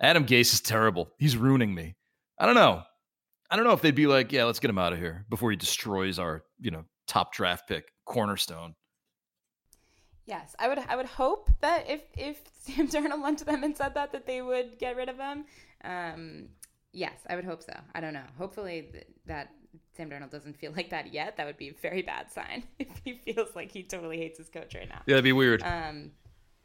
Adam 0.00 0.26
Gase 0.26 0.52
is 0.52 0.60
terrible. 0.60 1.10
He's 1.18 1.36
ruining 1.36 1.74
me. 1.74 1.96
I 2.38 2.46
don't 2.46 2.54
know. 2.54 2.82
I 3.50 3.56
don't 3.56 3.64
know 3.64 3.72
if 3.72 3.80
they'd 3.80 3.94
be 3.94 4.06
like, 4.06 4.30
yeah, 4.30 4.44
let's 4.44 4.60
get 4.60 4.70
him 4.70 4.78
out 4.78 4.92
of 4.92 4.98
here 4.98 5.24
before 5.30 5.50
he 5.50 5.56
destroys 5.56 6.18
our, 6.18 6.44
you 6.60 6.70
know, 6.70 6.84
top 7.06 7.32
draft 7.32 7.66
pick, 7.66 7.86
cornerstone. 8.04 8.74
Yes, 10.26 10.54
I 10.58 10.68
would. 10.68 10.78
I 10.78 10.94
would 10.94 11.06
hope 11.06 11.50
that 11.62 11.88
if 11.88 12.02
if 12.14 12.42
Sam 12.60 12.86
Darnold 12.86 13.22
went 13.22 13.38
to 13.38 13.46
them 13.46 13.64
and 13.64 13.74
said 13.74 13.94
that, 13.94 14.12
that 14.12 14.26
they 14.26 14.42
would 14.42 14.78
get 14.78 14.94
rid 14.94 15.08
of 15.08 15.16
him. 15.16 15.46
Um, 15.82 16.48
yes, 16.92 17.14
I 17.30 17.34
would 17.34 17.46
hope 17.46 17.62
so. 17.62 17.72
I 17.94 18.00
don't 18.00 18.12
know. 18.12 18.24
Hopefully 18.36 18.88
th- 18.92 19.06
that 19.24 19.52
Sam 19.96 20.10
Darnold 20.10 20.30
doesn't 20.30 20.58
feel 20.58 20.72
like 20.76 20.90
that 20.90 21.14
yet. 21.14 21.38
That 21.38 21.46
would 21.46 21.56
be 21.56 21.70
a 21.70 21.74
very 21.80 22.02
bad 22.02 22.30
sign 22.30 22.64
if 22.78 22.88
he 23.04 23.14
feels 23.14 23.56
like 23.56 23.72
he 23.72 23.82
totally 23.82 24.18
hates 24.18 24.36
his 24.36 24.50
coach 24.50 24.74
right 24.74 24.88
now. 24.88 25.00
Yeah, 25.06 25.14
that'd 25.14 25.24
be 25.24 25.32
weird. 25.32 25.62
Um, 25.62 26.10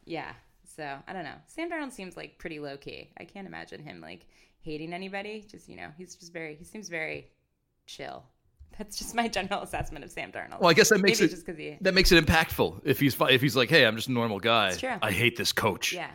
yeah. 0.03 0.33
So 0.75 0.97
I 1.07 1.13
don't 1.13 1.23
know. 1.23 1.35
Sam 1.47 1.69
Darnold 1.69 1.91
seems 1.91 2.17
like 2.17 2.37
pretty 2.37 2.59
low 2.59 2.77
key. 2.77 3.11
I 3.19 3.25
can't 3.25 3.47
imagine 3.47 3.83
him 3.83 4.01
like 4.01 4.25
hating 4.61 4.93
anybody. 4.93 5.45
Just 5.49 5.69
you 5.69 5.75
know, 5.75 5.89
he's 5.97 6.15
just 6.15 6.33
very. 6.33 6.55
He 6.55 6.63
seems 6.63 6.89
very 6.89 7.27
chill. 7.85 8.23
That's 8.77 8.97
just 8.97 9.13
my 9.13 9.27
general 9.27 9.61
assessment 9.61 10.03
of 10.03 10.11
Sam 10.11 10.31
Darnold. 10.31 10.61
Well, 10.61 10.69
I 10.69 10.73
guess 10.73 10.89
that 10.89 10.99
makes 10.99 11.19
Maybe 11.19 11.31
it 11.31 11.35
just 11.35 11.47
he. 11.47 11.77
that 11.81 11.93
makes 11.93 12.11
it 12.11 12.23
impactful. 12.23 12.81
If 12.83 12.99
he's 12.99 13.15
if 13.19 13.41
he's 13.41 13.55
like, 13.55 13.69
hey, 13.69 13.85
I'm 13.85 13.95
just 13.95 14.07
a 14.07 14.11
normal 14.11 14.39
guy. 14.39 14.69
It's 14.69 14.79
true. 14.79 14.95
I 15.01 15.11
hate 15.11 15.37
this 15.37 15.51
coach. 15.51 15.93
Yeah. 15.93 16.09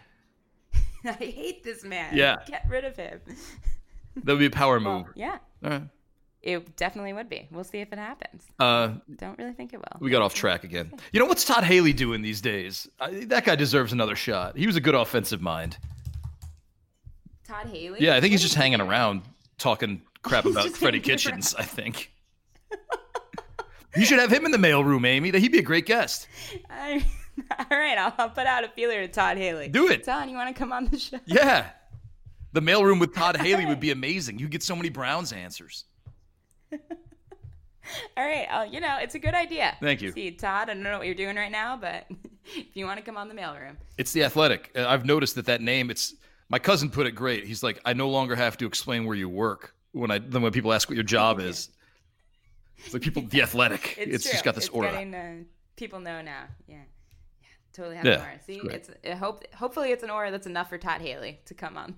I 1.04 1.12
hate 1.12 1.62
this 1.62 1.84
man. 1.84 2.16
Yeah. 2.16 2.36
Get 2.46 2.64
rid 2.68 2.84
of 2.84 2.96
him. 2.96 3.20
That 4.24 4.32
would 4.32 4.40
be 4.40 4.46
a 4.46 4.50
power 4.50 4.80
move. 4.80 5.04
Well, 5.04 5.12
yeah. 5.14 5.38
All 5.62 5.70
right. 5.70 5.82
It 6.42 6.76
definitely 6.76 7.12
would 7.12 7.28
be. 7.28 7.48
We'll 7.50 7.64
see 7.64 7.78
if 7.78 7.92
it 7.92 7.98
happens. 7.98 8.44
Uh, 8.58 8.92
Don't 9.16 9.36
really 9.38 9.52
think 9.52 9.74
it 9.74 9.78
will. 9.78 9.98
we 10.00 10.10
got 10.10 10.22
off 10.22 10.34
track 10.34 10.64
again. 10.64 10.92
You 11.12 11.20
know 11.20 11.26
what's 11.26 11.44
Todd 11.44 11.64
Haley 11.64 11.92
doing 11.92 12.22
these 12.22 12.40
days? 12.40 12.88
I, 13.00 13.24
that 13.26 13.44
guy 13.44 13.56
deserves 13.56 13.92
another 13.92 14.14
shot. 14.14 14.56
He 14.56 14.66
was 14.66 14.76
a 14.76 14.80
good 14.80 14.94
offensive 14.94 15.42
mind. 15.42 15.78
Todd 17.44 17.66
Haley? 17.66 17.98
Yeah, 18.00 18.14
I 18.14 18.20
think 18.20 18.32
he's 18.32 18.42
just 18.42 18.54
he 18.54 18.60
hanging 18.60 18.78
doing? 18.78 18.88
around 18.90 19.22
talking 19.58 20.02
crap 20.22 20.44
He's 20.44 20.52
about 20.52 20.64
just 20.66 20.76
Freddie 20.76 20.98
hanging 20.98 21.16
Kitchens. 21.18 21.54
I 21.56 21.64
think 21.64 22.12
you 23.96 24.04
should 24.04 24.18
have 24.20 24.30
him 24.30 24.44
in 24.44 24.52
the 24.52 24.58
mailroom, 24.58 25.06
Amy. 25.06 25.30
That 25.30 25.40
he'd 25.40 25.52
be 25.52 25.58
a 25.58 25.62
great 25.62 25.86
guest. 25.86 26.28
I, 26.70 27.04
all 27.58 27.66
right, 27.78 27.98
I'll, 27.98 28.14
I'll 28.18 28.30
put 28.30 28.46
out 28.46 28.64
a 28.64 28.68
feeler 28.68 29.00
to 29.00 29.08
Todd 29.08 29.38
Haley. 29.38 29.68
Do 29.68 29.88
it. 29.88 30.04
Todd, 30.04 30.28
you 30.28 30.36
want 30.36 30.54
to 30.54 30.58
come 30.58 30.72
on 30.72 30.86
the 30.86 30.98
show? 30.98 31.18
Yeah, 31.26 31.70
the 32.52 32.60
mailroom 32.60 33.00
with 33.00 33.14
Todd 33.14 33.36
Haley 33.40 33.66
would 33.66 33.80
be 33.80 33.90
amazing. 33.90 34.38
You 34.38 34.48
get 34.48 34.62
so 34.62 34.76
many 34.76 34.88
Browns 34.88 35.32
answers. 35.32 35.84
All 38.16 38.24
right, 38.24 38.46
uh, 38.50 38.64
you 38.64 38.80
know, 38.80 38.98
it's 39.00 39.14
a 39.14 39.18
good 39.18 39.34
idea. 39.34 39.76
Thank 39.80 40.02
you. 40.02 40.12
See, 40.12 40.30
Todd, 40.32 40.68
I 40.68 40.74
don't 40.74 40.82
know 40.82 40.98
what 40.98 41.06
you're 41.06 41.14
doing 41.14 41.36
right 41.36 41.50
now, 41.50 41.76
but 41.76 42.06
if 42.54 42.76
you 42.76 42.84
want 42.84 42.98
to 42.98 43.04
come 43.04 43.16
on 43.16 43.28
the 43.28 43.34
mailroom, 43.34 43.76
It's 43.96 44.12
the 44.12 44.24
athletic. 44.24 44.70
Uh, 44.76 44.86
I've 44.86 45.06
noticed 45.06 45.36
that 45.36 45.46
that 45.46 45.62
name. 45.62 45.90
It's 45.90 46.14
my 46.50 46.58
cousin 46.58 46.90
put 46.90 47.06
it 47.06 47.12
great. 47.12 47.46
He's 47.46 47.62
like, 47.62 47.80
I 47.86 47.94
no 47.94 48.10
longer 48.10 48.36
have 48.36 48.58
to 48.58 48.66
explain 48.66 49.06
where 49.06 49.16
you 49.16 49.28
work 49.28 49.74
when 49.92 50.10
I 50.10 50.18
then 50.18 50.42
when 50.42 50.52
people 50.52 50.72
ask 50.72 50.88
what 50.88 50.96
your 50.96 51.04
job 51.04 51.40
is. 51.50 51.70
It's 52.84 52.92
like 52.92 53.02
people, 53.02 53.22
the 53.22 53.42
athletic. 53.42 53.96
it's, 53.98 54.16
It's, 54.26 54.30
just 54.30 54.44
got 54.44 54.54
this 54.54 54.66
it's 54.66 54.74
aura. 54.74 54.92
Getting, 54.92 55.14
uh, 55.14 55.34
people 55.76 55.98
know 55.98 56.20
now. 56.20 56.44
Yeah. 56.68 56.76
Yeah. 57.40 57.48
Totally 57.72 57.96
have 57.96 58.04
Yeah, 58.04 58.12
an 58.14 58.20
aura. 58.20 58.40
See, 58.46 58.58
great. 58.60 58.74
it's 58.74 58.90
I 59.04 59.14
hope 59.14 59.44
hopefully 59.54 59.90
it's 59.92 60.02
an 60.02 60.10
aura 60.10 60.30
that's 60.30 60.46
enough 60.46 60.68
for 60.68 60.76
Todd 60.78 61.00
Haley 61.00 61.40
to 61.46 61.54
come 61.54 61.76
on 61.78 61.96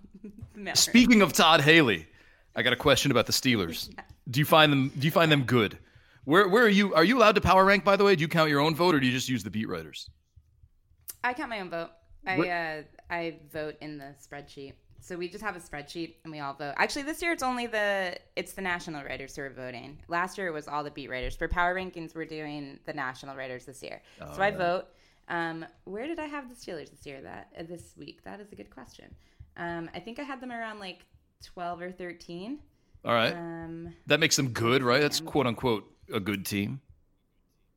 the. 0.55 0.77
Speaking 0.77 1.21
of 1.21 1.33
Todd 1.33 1.61
Haley, 1.63 2.07
I 2.55 2.63
got 2.63 2.73
a 2.73 2.77
question 2.77 3.11
about 3.11 3.27
the 3.27 3.33
Steelers. 3.33 3.91
Do 4.31 4.41
you 4.41 4.47
find 4.47 4.73
them? 4.73 4.89
Do 4.99 5.05
you 5.07 5.11
find 5.11 5.31
them 5.31 5.45
good? 5.45 5.79
Where 6.25 6.49
where 6.49 6.65
are 6.65 6.69
you? 6.69 6.95
Are 6.95 7.05
you 7.05 7.19
allowed 7.19 7.35
to 7.37 7.41
power 7.41 7.65
rank? 7.65 7.85
By 7.85 7.97
the 7.97 8.05
way, 8.05 8.15
do 8.15 8.21
you 8.21 8.29
count 8.29 8.51
your 8.51 8.61
own 8.61 8.75
vote, 8.75 8.95
or 8.95 9.01
do 9.01 9.07
you 9.07 9.13
just 9.13 9.29
use 9.29 9.43
the 9.43 9.51
beat 9.51 9.69
writers? 9.69 10.09
I 11.25 11.33
count 11.33 11.51
my 11.51 11.61
own 11.61 11.71
vote. 11.71 11.91
I 12.27 12.49
uh, 12.49 12.83
I 13.09 13.37
vote 13.53 13.77
in 13.81 13.99
the 13.99 14.15
spreadsheet. 14.23 14.75
So 15.01 15.17
we 15.17 15.29
just 15.29 15.43
have 15.43 15.57
a 15.57 15.61
spreadsheet 15.61 16.17
and 16.25 16.33
we 16.33 16.41
all 16.41 16.53
vote. 16.53 16.75
Actually, 16.77 17.03
this 17.03 17.23
year 17.23 17.33
it's 17.33 17.43
only 17.43 17.67
the 17.67 18.17
it's 18.37 18.53
the 18.53 18.61
national 18.61 19.03
writers 19.03 19.35
who 19.35 19.43
are 19.43 19.51
voting. 19.51 19.99
Last 20.09 20.37
year 20.37 20.47
it 20.47 20.53
was 20.53 20.69
all 20.69 20.85
the 20.85 20.91
beat 20.91 21.09
writers. 21.09 21.35
For 21.35 21.49
power 21.49 21.75
rankings, 21.75 22.15
we're 22.15 22.27
doing 22.27 22.79
the 22.85 22.93
national 22.93 23.35
writers 23.35 23.65
this 23.65 23.83
year. 23.83 24.03
so 24.35 24.43
I 24.43 24.51
vote. 24.51 24.87
Um, 25.29 25.65
where 25.85 26.07
did 26.07 26.19
I 26.19 26.27
have 26.27 26.49
the 26.49 26.55
Steelers 26.55 26.91
this 26.91 27.07
year? 27.07 27.23
That 27.23 27.49
uh, 27.59 27.63
this 27.63 27.95
week? 27.97 28.23
That 28.25 28.41
is 28.41 28.53
a 28.53 28.57
good 28.57 28.71
question. 28.71 29.15
Um, 29.57 29.89
I 29.95 30.01
think 30.01 30.19
I 30.19 30.23
had 30.23 30.41
them 30.41 30.53
around 30.53 30.81
like 30.81 31.07
twelve 31.45 31.81
or 31.81 31.91
thirteen. 31.93 32.59
All 33.05 33.15
right, 33.15 33.33
Um, 33.35 33.95
that 34.07 34.21
makes 34.21 34.37
them 34.37 34.51
good, 34.51 34.83
right? 34.83 35.01
That's 35.01 35.21
quote 35.21 35.47
unquote 35.47 35.91
a 36.13 36.21
good 36.21 36.45
team. 36.45 36.81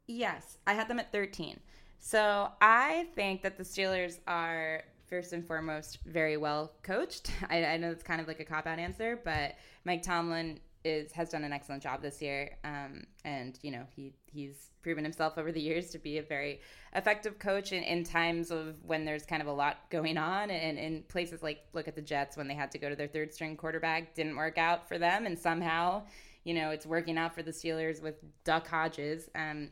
Yes, 0.05 0.57
I 0.67 0.73
had 0.73 0.89
them 0.89 0.99
at 0.99 1.13
13. 1.13 1.59
So 1.99 2.49
I 2.59 3.07
think 3.15 3.41
that 3.43 3.57
the 3.57 3.63
Steelers 3.63 4.19
are 4.27 4.83
first 5.07 5.31
and 5.31 5.47
foremost 5.47 5.99
very 6.05 6.35
well 6.35 6.73
coached. 6.81 7.31
I, 7.49 7.63
I 7.63 7.77
know 7.77 7.89
it's 7.89 8.03
kind 8.03 8.19
of 8.19 8.27
like 8.27 8.41
a 8.41 8.45
cop 8.45 8.67
out 8.67 8.79
answer, 8.79 9.17
but 9.23 9.55
Mike 9.85 10.01
Tomlin 10.03 10.59
is 10.83 11.11
has 11.11 11.29
done 11.29 11.43
an 11.43 11.53
excellent 11.53 11.81
job 11.81 12.01
this 12.01 12.21
year, 12.21 12.57
um, 12.63 13.03
and 13.23 13.57
you 13.61 13.71
know 13.71 13.83
he 13.95 14.13
he's 14.25 14.71
proven 14.81 15.03
himself 15.03 15.37
over 15.37 15.51
the 15.51 15.61
years 15.61 15.91
to 15.91 15.97
be 15.97 16.17
a 16.17 16.23
very 16.23 16.59
effective 16.93 17.39
coach 17.39 17.71
in, 17.71 17.83
in 17.83 18.03
times 18.03 18.51
of 18.51 18.75
when 18.85 19.05
there's 19.05 19.25
kind 19.25 19.41
of 19.41 19.47
a 19.47 19.51
lot 19.51 19.77
going 19.89 20.17
on, 20.17 20.51
and 20.51 20.77
in 20.77 21.03
places 21.03 21.41
like 21.41 21.65
look 21.73 21.87
at 21.87 21.95
the 21.95 22.01
Jets 22.01 22.37
when 22.37 22.47
they 22.47 22.53
had 22.53 22.71
to 22.71 22.77
go 22.77 22.89
to 22.89 22.95
their 22.95 23.07
third 23.07 23.33
string 23.33 23.55
quarterback 23.55 24.13
didn't 24.13 24.35
work 24.35 24.57
out 24.57 24.87
for 24.87 24.97
them, 24.97 25.25
and 25.25 25.37
somehow 25.37 26.03
you 26.43 26.53
know 26.53 26.69
it's 26.71 26.85
working 26.85 27.17
out 27.17 27.33
for 27.33 27.43
the 27.43 27.51
Steelers 27.51 28.01
with 28.01 28.15
Duck 28.43 28.67
Hodges. 28.67 29.29
Um, 29.35 29.69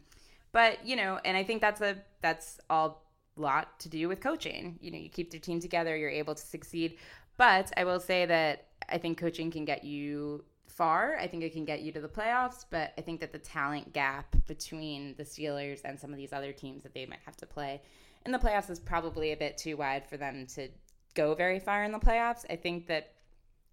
but 0.51 0.85
you 0.85 0.95
know, 0.95 1.19
and 1.23 1.37
I 1.37 1.43
think 1.43 1.61
that's 1.61 1.81
a 1.81 1.97
that's 2.21 2.59
all 2.69 3.03
lot 3.35 3.79
to 3.79 3.89
do 3.89 4.07
with 4.07 4.19
coaching. 4.19 4.77
You 4.81 4.91
know, 4.91 4.97
you 4.97 5.09
keep 5.09 5.33
your 5.33 5.41
team 5.41 5.59
together, 5.59 5.95
you're 5.95 6.09
able 6.09 6.35
to 6.35 6.41
succeed. 6.41 6.97
But 7.37 7.71
I 7.77 7.83
will 7.83 7.99
say 7.99 8.25
that 8.25 8.67
I 8.89 8.97
think 8.97 9.17
coaching 9.17 9.51
can 9.51 9.65
get 9.65 9.83
you 9.83 10.43
far. 10.71 11.17
I 11.17 11.27
think 11.27 11.43
it 11.43 11.53
can 11.53 11.65
get 11.65 11.81
you 11.81 11.91
to 11.91 12.01
the 12.01 12.07
playoffs, 12.07 12.65
but 12.69 12.93
I 12.97 13.01
think 13.01 13.19
that 13.19 13.31
the 13.31 13.39
talent 13.39 13.93
gap 13.93 14.35
between 14.47 15.15
the 15.17 15.23
Steelers 15.23 15.81
and 15.83 15.99
some 15.99 16.11
of 16.11 16.17
these 16.17 16.33
other 16.33 16.51
teams 16.51 16.83
that 16.83 16.93
they 16.93 17.05
might 17.05 17.19
have 17.25 17.37
to 17.37 17.45
play 17.45 17.81
in 18.25 18.31
the 18.31 18.37
playoffs 18.37 18.69
is 18.69 18.79
probably 18.79 19.31
a 19.31 19.37
bit 19.37 19.57
too 19.57 19.77
wide 19.77 20.05
for 20.05 20.17
them 20.17 20.45
to 20.55 20.69
go 21.13 21.33
very 21.33 21.59
far 21.59 21.83
in 21.83 21.91
the 21.91 21.99
playoffs. 21.99 22.45
I 22.49 22.55
think 22.55 22.87
that 22.87 23.13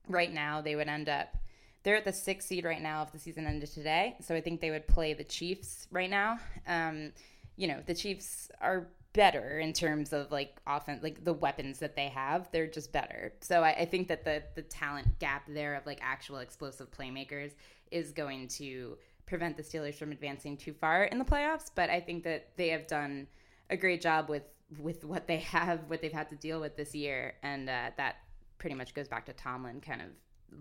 right 0.08 0.32
now 0.32 0.60
they 0.60 0.74
would 0.74 0.88
end 0.88 1.08
up 1.08 1.36
they're 1.84 1.96
at 1.96 2.04
the 2.04 2.12
sixth 2.12 2.48
seed 2.48 2.64
right 2.64 2.82
now 2.82 3.02
if 3.02 3.12
the 3.12 3.18
season 3.18 3.46
ended 3.46 3.70
today. 3.70 4.16
So 4.20 4.34
I 4.34 4.40
think 4.40 4.60
they 4.60 4.70
would 4.70 4.86
play 4.88 5.14
the 5.14 5.24
Chiefs 5.24 5.86
right 5.90 6.10
now. 6.10 6.38
Um, 6.66 7.12
you 7.56 7.68
know, 7.68 7.80
the 7.86 7.94
Chiefs 7.94 8.50
are 8.60 8.88
better 9.18 9.58
in 9.58 9.72
terms 9.72 10.12
of 10.12 10.30
like 10.30 10.56
offense, 10.64 11.02
like 11.02 11.24
the 11.24 11.32
weapons 11.32 11.80
that 11.80 11.96
they 11.96 12.06
have. 12.06 12.48
They're 12.52 12.68
just 12.68 12.92
better. 12.92 13.32
So 13.40 13.64
I, 13.64 13.70
I 13.80 13.84
think 13.84 14.06
that 14.06 14.24
the 14.24 14.44
the 14.54 14.62
talent 14.62 15.18
gap 15.18 15.42
there 15.48 15.74
of 15.74 15.84
like 15.86 15.98
actual 16.00 16.38
explosive 16.38 16.88
playmakers 16.92 17.50
is 17.90 18.12
going 18.12 18.46
to 18.46 18.96
prevent 19.26 19.56
the 19.56 19.62
Steelers 19.64 19.96
from 19.96 20.12
advancing 20.12 20.56
too 20.56 20.72
far 20.72 21.02
in 21.02 21.18
the 21.18 21.24
playoffs. 21.24 21.68
But 21.74 21.90
I 21.90 22.00
think 22.00 22.22
that 22.22 22.50
they 22.56 22.68
have 22.68 22.86
done 22.86 23.26
a 23.70 23.76
great 23.76 24.00
job 24.00 24.28
with 24.28 24.44
with 24.78 25.04
what 25.04 25.26
they 25.26 25.38
have, 25.56 25.80
what 25.88 26.00
they've 26.00 26.12
had 26.12 26.28
to 26.28 26.36
deal 26.36 26.60
with 26.60 26.76
this 26.76 26.94
year, 26.94 27.34
and 27.42 27.68
uh, 27.68 27.90
that 27.96 28.18
pretty 28.58 28.76
much 28.76 28.94
goes 28.94 29.08
back 29.08 29.26
to 29.26 29.32
Tomlin 29.32 29.80
kind 29.80 30.00
of 30.00 30.08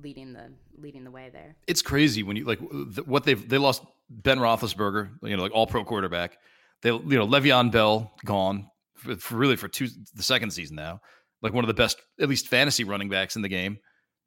leading 0.01 0.33
the 0.33 0.49
leading 0.79 1.03
the 1.03 1.11
way 1.11 1.29
there. 1.31 1.55
It's 1.67 1.83
crazy 1.83 2.23
when 2.23 2.35
you 2.35 2.45
like 2.45 2.59
what 3.05 3.23
they've 3.23 3.47
they 3.47 3.59
lost 3.59 3.83
Ben 4.09 4.39
Roethlisberger, 4.39 5.09
you 5.21 5.37
know, 5.37 5.43
like 5.43 5.51
all 5.53 5.67
pro 5.67 5.83
quarterback. 5.83 6.39
They 6.81 6.89
you 6.89 6.99
know 7.17 7.27
Le'Veon 7.27 7.71
Bell 7.71 8.11
gone 8.25 8.69
for, 8.95 9.15
for 9.17 9.35
really 9.35 9.55
for 9.55 9.67
two 9.67 9.87
the 10.15 10.23
second 10.23 10.51
season 10.51 10.75
now, 10.75 11.01
like 11.41 11.53
one 11.53 11.63
of 11.63 11.67
the 11.67 11.73
best 11.73 11.99
at 12.21 12.29
least 12.29 12.47
fantasy 12.47 12.83
running 12.83 13.09
backs 13.09 13.35
in 13.35 13.41
the 13.41 13.49
game. 13.49 13.77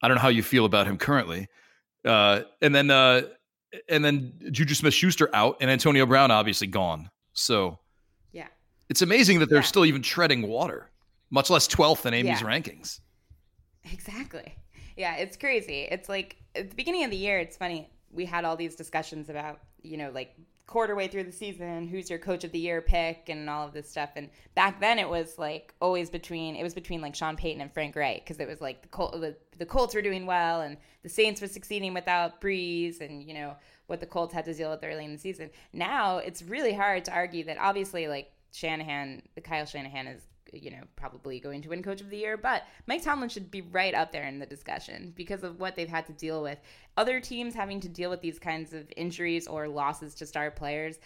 I 0.02 0.08
don't 0.08 0.16
know 0.16 0.22
how 0.22 0.28
you 0.28 0.42
feel 0.42 0.64
about 0.64 0.86
him 0.86 0.96
currently, 0.98 1.46
uh, 2.04 2.42
and 2.62 2.74
then 2.74 2.90
uh, 2.90 3.22
and 3.88 4.04
then 4.04 4.32
Juju 4.50 4.74
Smith 4.74 4.94
Schuster 4.94 5.28
out 5.34 5.58
and 5.60 5.70
Antonio 5.70 6.06
Brown 6.06 6.30
obviously 6.30 6.66
gone. 6.66 7.08
So 7.34 7.78
Yeah. 8.32 8.48
It's 8.88 9.02
amazing 9.02 9.38
that 9.38 9.48
they're 9.48 9.58
Yeah. 9.58 9.64
still 9.64 9.84
even 9.86 10.02
treading 10.02 10.42
water, 10.48 10.90
much 11.30 11.50
less 11.50 11.68
12th 11.68 12.04
in 12.06 12.14
Amy's 12.14 12.40
Yeah. 12.40 12.46
rankings. 12.48 12.98
Exactly. 13.92 14.54
Yeah, 14.96 15.16
it's 15.16 15.36
crazy. 15.36 15.82
It's 15.90 16.08
like 16.08 16.36
at 16.54 16.70
the 16.70 16.76
beginning 16.76 17.04
of 17.04 17.10
the 17.10 17.16
year, 17.16 17.38
it's 17.38 17.56
funny. 17.56 17.88
We 18.10 18.24
had 18.24 18.44
all 18.44 18.56
these 18.56 18.74
discussions 18.74 19.28
about, 19.28 19.60
you 19.82 19.96
know, 19.96 20.10
like 20.10 20.34
quarter 20.70 20.94
way 20.94 21.08
through 21.08 21.24
the 21.24 21.32
season, 21.32 21.88
who's 21.88 22.08
your 22.08 22.18
coach 22.18 22.44
of 22.44 22.52
the 22.52 22.58
year 22.58 22.80
pick 22.80 23.28
and 23.28 23.50
all 23.50 23.66
of 23.66 23.72
this 23.72 23.90
stuff. 23.90 24.10
And 24.14 24.30
back 24.54 24.80
then 24.80 25.00
it 25.00 25.08
was 25.08 25.36
like 25.36 25.74
always 25.80 26.08
between 26.08 26.54
it 26.54 26.62
was 26.62 26.74
between 26.74 27.00
like 27.00 27.16
Sean 27.16 27.36
Payton 27.36 27.60
and 27.60 27.72
Frank 27.74 27.96
Reich 27.96 28.24
because 28.24 28.38
it 28.38 28.46
was 28.46 28.60
like 28.60 28.82
the 28.82 28.88
Col- 28.88 29.18
the, 29.18 29.36
the 29.58 29.66
Colts 29.66 29.96
were 29.96 30.00
doing 30.00 30.26
well 30.26 30.60
and 30.60 30.76
the 31.02 31.08
Saints 31.08 31.40
were 31.40 31.48
succeeding 31.48 31.92
without 31.92 32.40
Brees 32.40 33.00
and, 33.00 33.22
you 33.22 33.34
know, 33.34 33.56
what 33.88 33.98
the 33.98 34.06
Colts 34.06 34.32
had 34.32 34.44
to 34.44 34.54
deal 34.54 34.70
with 34.70 34.84
early 34.84 35.04
in 35.04 35.12
the 35.12 35.18
season. 35.18 35.50
Now 35.72 36.18
it's 36.18 36.40
really 36.40 36.72
hard 36.72 37.04
to 37.06 37.12
argue 37.12 37.44
that 37.44 37.58
obviously 37.58 38.06
like 38.06 38.30
Shanahan, 38.52 39.22
the 39.34 39.40
Kyle 39.40 39.66
Shanahan 39.66 40.06
is 40.06 40.22
you 40.52 40.70
know, 40.70 40.82
probably 40.96 41.40
going 41.40 41.62
to 41.62 41.68
win 41.68 41.82
coach 41.82 42.00
of 42.00 42.10
the 42.10 42.16
year, 42.16 42.36
but 42.36 42.64
Mike 42.86 43.02
Tomlin 43.02 43.28
should 43.28 43.50
be 43.50 43.62
right 43.62 43.94
up 43.94 44.12
there 44.12 44.24
in 44.24 44.38
the 44.38 44.46
discussion 44.46 45.12
because 45.16 45.42
of 45.42 45.58
what 45.60 45.76
they've 45.76 45.88
had 45.88 46.06
to 46.06 46.12
deal 46.12 46.42
with. 46.42 46.58
Other 46.96 47.20
teams 47.20 47.54
having 47.54 47.80
to 47.80 47.88
deal 47.88 48.10
with 48.10 48.20
these 48.20 48.38
kinds 48.38 48.72
of 48.72 48.90
injuries 48.96 49.46
or 49.46 49.68
losses 49.68 50.14
to 50.16 50.26
star 50.26 50.50
players 50.50 50.98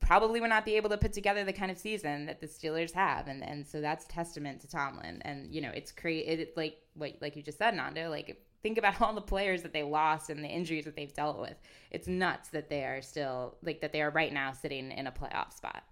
probably 0.00 0.40
would 0.40 0.50
not 0.50 0.64
be 0.64 0.76
able 0.76 0.90
to 0.90 0.98
put 0.98 1.12
together 1.12 1.44
the 1.44 1.52
kind 1.52 1.70
of 1.70 1.78
season 1.78 2.26
that 2.26 2.40
the 2.40 2.46
Steelers 2.46 2.92
have. 2.92 3.28
And 3.28 3.42
and 3.42 3.66
so 3.66 3.80
that's 3.80 4.04
testament 4.06 4.60
to 4.60 4.68
Tomlin. 4.68 5.22
And 5.22 5.54
you 5.54 5.60
know, 5.60 5.70
it's 5.74 5.92
created 5.92 6.40
it, 6.40 6.56
like 6.56 6.78
what 6.94 7.16
like 7.20 7.36
you 7.36 7.42
just 7.42 7.58
said, 7.58 7.74
Nando, 7.74 8.10
like 8.10 8.40
think 8.62 8.78
about 8.78 9.00
all 9.00 9.14
the 9.14 9.20
players 9.20 9.62
that 9.62 9.72
they 9.72 9.82
lost 9.82 10.30
and 10.30 10.42
the 10.42 10.48
injuries 10.48 10.84
that 10.84 10.96
they've 10.96 11.14
dealt 11.14 11.38
with. 11.38 11.56
It's 11.90 12.08
nuts 12.08 12.48
that 12.50 12.68
they 12.68 12.84
are 12.84 13.02
still 13.02 13.56
like 13.62 13.80
that 13.80 13.92
they 13.92 14.02
are 14.02 14.10
right 14.10 14.32
now 14.32 14.52
sitting 14.52 14.90
in 14.92 15.06
a 15.06 15.12
playoff 15.12 15.52
spot. 15.52 15.84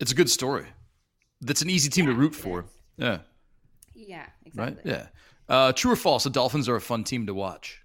It's 0.00 0.12
a 0.12 0.14
good 0.14 0.30
story. 0.30 0.66
That's 1.40 1.62
an 1.62 1.70
easy 1.70 1.88
team 1.88 2.06
to 2.06 2.14
root 2.14 2.34
for. 2.34 2.64
Yeah, 2.96 3.18
Yeah, 3.94 4.26
right? 4.54 4.72
exactly. 4.72 4.90
Yeah. 4.92 5.06
Uh, 5.48 5.72
true 5.72 5.92
or 5.92 5.96
false? 5.96 6.24
The 6.24 6.30
Dolphins 6.30 6.68
are 6.68 6.76
a 6.76 6.80
fun 6.80 7.04
team 7.04 7.26
to 7.26 7.32
watch, 7.34 7.80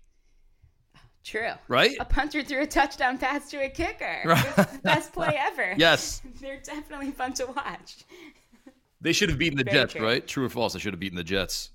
True. 1.23 1.51
right? 1.67 1.95
A 1.99 2.05
punter 2.05 2.43
threw 2.43 2.63
a 2.63 2.67
touchdown 2.67 3.17
pass 3.17 3.49
to 3.51 3.57
a 3.63 3.69
kicker. 3.69 4.21
Right. 4.25 4.55
The 4.55 4.79
best 4.83 5.13
play 5.13 5.35
ever. 5.39 5.73
Yes. 5.77 6.21
They're 6.41 6.59
definitely 6.61 7.11
fun 7.11 7.33
to 7.33 7.45
watch. 7.45 8.03
They 9.01 9.13
should 9.13 9.29
have 9.29 9.37
beaten 9.37 9.57
the 9.57 9.63
Very 9.63 9.77
Jets, 9.77 9.93
true. 9.93 10.03
right? 10.05 10.25
True 10.27 10.45
or 10.45 10.49
false? 10.49 10.73
They 10.73 10.79
should 10.79 10.93
have 10.93 10.99
beaten 10.99 11.15
the 11.17 11.23
Jets. 11.23 11.69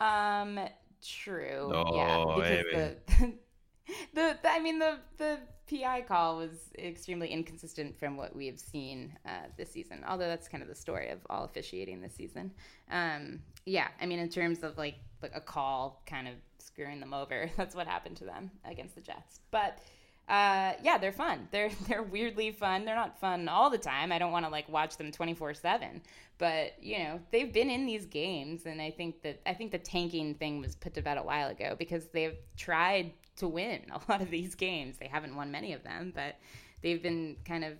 Um, 0.00 0.58
true. 1.04 1.70
Oh, 1.74 2.40
yeah, 2.42 2.62
because 2.62 2.94
the, 3.20 3.32
the, 4.14 4.38
the, 4.42 4.50
I 4.50 4.60
mean, 4.60 4.78
the 4.78 4.98
the 5.16 5.38
PI 5.68 6.02
call 6.02 6.38
was 6.38 6.50
extremely 6.78 7.28
inconsistent 7.28 7.98
from 7.98 8.16
what 8.16 8.34
we 8.34 8.46
have 8.46 8.58
seen 8.58 9.16
uh, 9.26 9.46
this 9.56 9.70
season. 9.70 10.04
Although 10.06 10.28
that's 10.28 10.48
kind 10.48 10.62
of 10.62 10.68
the 10.68 10.74
story 10.74 11.10
of 11.10 11.18
all 11.28 11.44
officiating 11.44 12.00
this 12.00 12.14
season. 12.14 12.52
Um, 12.90 13.40
yeah, 13.66 13.88
I 14.00 14.06
mean, 14.06 14.18
in 14.18 14.28
terms 14.28 14.62
of 14.62 14.78
like, 14.78 14.96
like 15.22 15.32
a 15.34 15.40
call 15.40 16.02
kind 16.06 16.26
of 16.26 16.34
screwing 16.58 17.00
them 17.00 17.12
over, 17.12 17.50
that's 17.56 17.74
what 17.74 17.86
happened 17.86 18.16
to 18.18 18.24
them 18.24 18.50
against 18.64 18.94
the 18.94 19.00
Jets. 19.00 19.40
But 19.50 19.78
uh, 20.28 20.74
yeah, 20.82 20.98
they're 20.98 21.12
fun. 21.12 21.48
They're 21.52 21.70
they're 21.86 22.02
weirdly 22.02 22.50
fun. 22.50 22.84
They're 22.84 22.94
not 22.94 23.18
fun 23.18 23.48
all 23.48 23.70
the 23.70 23.78
time. 23.78 24.12
I 24.12 24.18
don't 24.18 24.32
want 24.32 24.44
to 24.44 24.50
like 24.50 24.68
watch 24.68 24.96
them 24.98 25.10
twenty 25.10 25.34
four 25.34 25.54
seven. 25.54 26.02
But 26.36 26.74
you 26.82 26.98
know, 26.98 27.20
they've 27.32 27.52
been 27.52 27.70
in 27.70 27.86
these 27.86 28.04
games, 28.04 28.66
and 28.66 28.80
I 28.80 28.90
think 28.90 29.22
that 29.22 29.40
I 29.46 29.54
think 29.54 29.72
the 29.72 29.78
tanking 29.78 30.34
thing 30.34 30.60
was 30.60 30.76
put 30.76 30.92
to 30.94 31.02
bed 31.02 31.16
a 31.16 31.22
while 31.22 31.48
ago 31.48 31.76
because 31.78 32.08
they've 32.08 32.36
tried 32.58 33.12
to 33.38 33.48
win 33.48 33.82
a 33.90 34.00
lot 34.10 34.20
of 34.20 34.30
these 34.30 34.54
games. 34.54 34.96
They 34.98 35.08
haven't 35.08 35.34
won 35.34 35.50
many 35.50 35.72
of 35.72 35.82
them, 35.82 36.12
but 36.14 36.36
they've 36.82 37.02
been 37.02 37.36
kind 37.44 37.64
of. 37.64 37.72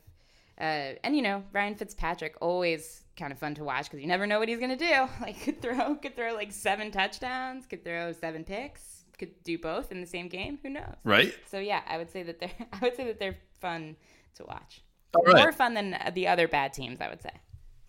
Uh, 0.60 0.98
and 1.04 1.14
you 1.14 1.22
know 1.22 1.44
Ryan 1.52 1.76
Fitzpatrick 1.76 2.34
always 2.40 3.02
kind 3.16 3.32
of 3.32 3.38
fun 3.38 3.54
to 3.54 3.62
watch 3.62 3.84
because 3.84 4.00
you 4.00 4.08
never 4.08 4.26
know 4.26 4.40
what 4.40 4.48
he's 4.48 4.58
gonna 4.58 4.76
do. 4.76 5.06
Like 5.20 5.40
could 5.42 5.62
throw 5.62 5.94
could 5.94 6.16
throw 6.16 6.34
like 6.34 6.52
seven 6.52 6.90
touchdowns, 6.90 7.66
could 7.66 7.84
throw 7.84 8.12
seven 8.12 8.44
picks, 8.44 9.04
could 9.18 9.30
do 9.44 9.58
both 9.58 9.92
in 9.92 10.00
the 10.00 10.06
same 10.06 10.28
game. 10.28 10.58
Who 10.62 10.70
knows? 10.70 10.96
Right? 11.04 11.34
So 11.46 11.58
yeah, 11.58 11.82
I 11.86 11.96
would 11.98 12.10
say 12.10 12.22
that 12.24 12.40
they're 12.40 12.50
I 12.72 12.78
would 12.82 12.96
say 12.96 13.04
that 13.06 13.18
they're 13.18 13.36
fun 13.60 13.96
to 14.36 14.44
watch. 14.44 14.82
Right. 15.26 15.36
More 15.36 15.52
fun 15.52 15.74
than 15.74 15.96
the 16.14 16.28
other 16.28 16.48
bad 16.48 16.72
teams, 16.72 17.00
I 17.00 17.08
would 17.08 17.22
say. 17.22 17.32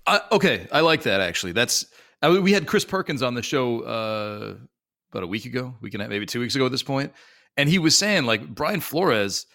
I, 0.08 0.22
okay, 0.32 0.68
I 0.72 0.82
like 0.82 1.04
that 1.04 1.22
actually. 1.22 1.52
That's 1.52 1.86
I, 2.22 2.30
mean, 2.30 2.44
we 2.44 2.52
had 2.52 2.68
Chris 2.68 2.86
Perkins 2.86 3.22
on 3.22 3.34
the 3.34 3.44
show 3.44 3.82
uh, 3.82 4.56
about 5.12 5.24
a 5.24 5.28
week 5.28 5.46
ago, 5.46 5.76
week 5.82 5.94
and 5.94 6.04
a, 6.04 6.10
maybe 6.10 6.26
two 6.26 6.40
weeks 6.40 6.56
ago 6.56 6.66
at 6.66 6.72
this 6.72 6.84
point, 6.84 7.14
and 7.58 7.70
he 7.70 7.80
was 7.80 7.98
saying 7.98 8.26
like 8.26 8.48
Brian 8.48 8.82
Flores 8.82 9.46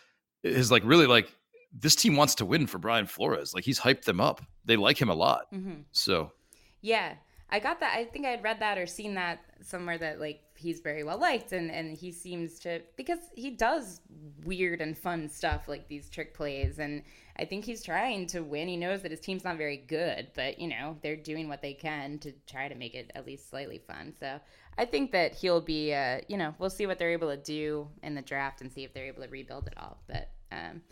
is 0.42 0.70
like 0.70 0.83
really 0.85 1.07
like 1.07 1.33
this 1.72 1.96
team 1.96 2.16
wants 2.16 2.37
to 2.37 2.44
win 2.44 2.66
for 2.66 2.78
Brian 2.78 3.07
Flores. 3.07 3.54
Like 3.54 3.64
he's 3.64 3.80
hyped 3.80 4.04
them 4.04 4.20
up. 4.20 4.42
They 4.64 4.76
like 4.76 5.00
him 5.00 5.09
a 5.09 5.14
lot. 5.14 5.46
Mm-hmm. 5.52 5.83
So 5.92 6.33
Yeah, 6.80 7.14
I 7.50 7.59
got 7.61 7.80
that. 7.80 7.96
I 7.96 8.04
think 8.04 8.26
I 8.26 8.30
had 8.30 8.42
read 8.42 8.61
that 8.61 8.78
or 8.78 8.87
seen 8.87 9.14
that 9.14 9.40
somewhere 9.62 9.98
that 9.98 10.20
like 10.20 10.40
he's 10.57 10.80
very 10.80 11.02
well 11.02 11.18
liked 11.18 11.52
and 11.52 11.70
and 11.70 11.96
he 11.96 12.12
seems 12.12 12.59
to 12.61 12.80
because 12.96 13.18
he 13.35 13.50
does 13.50 14.00
weird 14.44 14.80
and 14.80 14.96
fun 14.96 15.28
stuff 15.28 15.68
like 15.68 15.88
these 15.88 16.09
trick 16.09 16.35
plays 16.35 16.78
and 16.78 17.02
I 17.37 17.44
think 17.44 17.64
he's 17.64 17.83
trying 17.83 18.26
to 18.28 18.40
win. 18.40 18.68
He 18.68 18.76
knows 18.76 19.02
that 19.02 19.11
his 19.11 19.20
team's 19.20 19.44
not 19.44 19.57
very 19.57 19.76
good, 19.76 20.28
but 20.35 20.59
you 20.59 20.68
know 20.68 20.96
they're 21.02 21.16
doing 21.16 21.48
what 21.48 21.62
they 21.62 21.74
can 21.74 22.18
to 22.20 22.33
try 22.46 22.68
to 22.68 22.74
make 22.74 22.94
it 22.94 23.11
at 23.14 23.26
least 23.26 23.50
slightly 23.50 23.78
fun. 23.78 24.14
So 24.18 24.38
I 24.78 24.84
think 24.84 25.12
that 25.12 25.34
he'll 25.34 25.60
be. 25.60 25.94
Uh, 25.94 26.20
you 26.28 26.37
know, 26.37 26.54
we'll 26.58 26.70
see 26.70 26.87
what 26.87 26.98
they're 26.98 27.12
able 27.12 27.30
to 27.30 27.37
do 27.37 27.88
in 28.02 28.14
the 28.14 28.22
draft 28.22 28.60
and 28.60 28.72
see 28.72 28.84
if 28.84 28.92
they're 28.92 29.06
able 29.06 29.22
to 29.22 29.28
rebuild 29.28 29.66
it 29.66 29.74
all. 29.76 29.98
But 30.06 30.30
um, 30.52 30.82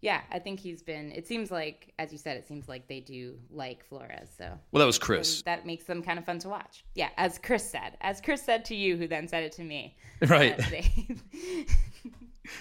yeah, 0.00 0.20
I 0.30 0.38
think 0.38 0.60
he's 0.60 0.82
been. 0.82 1.12
It 1.12 1.26
seems 1.26 1.50
like, 1.50 1.92
as 1.98 2.10
you 2.12 2.18
said, 2.18 2.36
it 2.36 2.46
seems 2.46 2.68
like 2.68 2.88
they 2.88 3.00
do 3.00 3.36
like 3.50 3.84
Flores. 3.84 4.28
So 4.36 4.44
well, 4.72 4.80
that 4.80 4.86
was 4.86 4.98
Chris, 4.98 5.42
that 5.42 5.64
makes 5.66 5.84
them 5.84 6.02
kind 6.02 6.18
of 6.18 6.24
fun 6.24 6.38
to 6.40 6.48
watch. 6.48 6.84
Yeah, 6.94 7.10
as 7.16 7.38
Chris 7.38 7.68
said, 7.68 7.96
as 8.00 8.20
Chris 8.20 8.42
said 8.42 8.64
to 8.66 8.74
you, 8.74 8.96
who 8.96 9.06
then 9.06 9.28
said 9.28 9.44
it 9.44 9.52
to 9.52 9.62
me. 9.62 9.96
right? 10.28 10.58
they- 10.70 11.16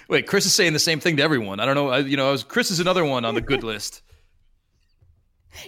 Wait, 0.08 0.28
Chris 0.28 0.46
is 0.46 0.54
saying 0.54 0.74
the 0.74 0.80
same 0.80 1.00
thing 1.00 1.18
to 1.18 1.24
everyone. 1.24 1.60
I 1.60 1.66
don't 1.66 1.76
know. 1.76 1.90
I, 1.90 2.00
you 2.00 2.16
know, 2.16 2.30
I 2.30 2.32
was, 2.32 2.44
Chris 2.44 2.70
is 2.70 2.80
another 2.80 3.04
one 3.04 3.26
on 3.26 3.34
the 3.34 3.42
good 3.42 3.64
list. 3.64 4.04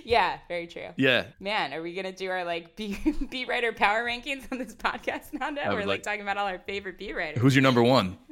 Yeah, 0.04 0.39
very 0.48 0.67
true. 0.67 0.89
Yeah, 0.98 1.26
Man, 1.39 1.74
are 1.74 1.82
we 1.82 1.93
gonna 1.93 2.12
do 2.12 2.30
our 2.30 2.43
like 2.46 2.76
B 2.78 2.98
beat 3.30 3.48
writer 3.48 3.74
power 3.74 4.04
rankings 4.04 4.43
on 4.52 4.58
this 4.58 4.76
podcast 4.76 5.34
now? 5.34 5.48
I 5.50 5.69
We're 5.69 5.80
like, 5.80 5.88
like- 5.88 6.04
talking 6.04 6.22
about 6.22 6.38
all 6.38 6.48
our 6.48 6.60
favorite 6.60 6.98
beat 6.98 7.13
writers. 7.15 7.41
who's 7.41 7.56
your 7.56 7.63
number 7.63 7.84
one? 7.84 8.17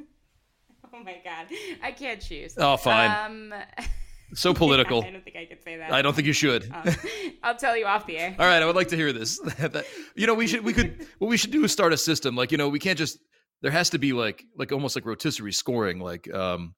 Oh 0.94 1.02
my 1.02 1.16
god, 1.24 1.46
I 1.82 1.90
can't 1.92 2.20
choose. 2.20 2.54
Oh, 2.58 2.76
fine. 2.76 3.50
Um, 3.50 3.54
So 4.34 4.54
political. 4.54 5.02
I 5.04 5.10
don't 5.10 5.22
think 5.24 5.36
I 5.36 5.44
could 5.46 5.62
say 5.62 5.76
that. 5.76 5.92
I 5.92 6.00
don't 6.00 6.14
think 6.14 6.26
you 6.26 6.32
should. 6.32 6.70
Um, 6.72 6.94
I'll 7.42 7.56
tell 7.56 7.76
you 7.76 7.84
off 7.86 8.06
the 8.06 8.16
air. 8.18 8.34
All 8.38 8.46
right, 8.46 8.62
I 8.62 8.66
would 8.66 8.76
like 8.76 8.88
to 8.88 8.96
hear 8.96 9.12
this. 9.12 9.38
That- 9.58 9.84
you 10.16 10.26
know, 10.26 10.32
we 10.34 10.46
should 10.46 10.64
we 10.64 10.72
could 10.72 11.06
what 11.18 11.28
we 11.28 11.36
should 11.36 11.50
do 11.50 11.64
is 11.64 11.72
start 11.72 11.92
a 11.92 11.96
system. 11.98 12.34
Like, 12.36 12.50
you 12.52 12.56
know, 12.58 12.68
we 12.70 12.78
can't 12.78 12.98
just 12.98 13.18
there 13.62 13.70
has 13.70 13.90
to 13.90 13.98
be 13.98 14.12
like 14.14 14.44
like 14.56 14.70
almost 14.72 14.94
like 14.96 15.04
rotisserie 15.06 15.52
scoring, 15.52 15.98
like 15.98 16.32
um 16.32 16.74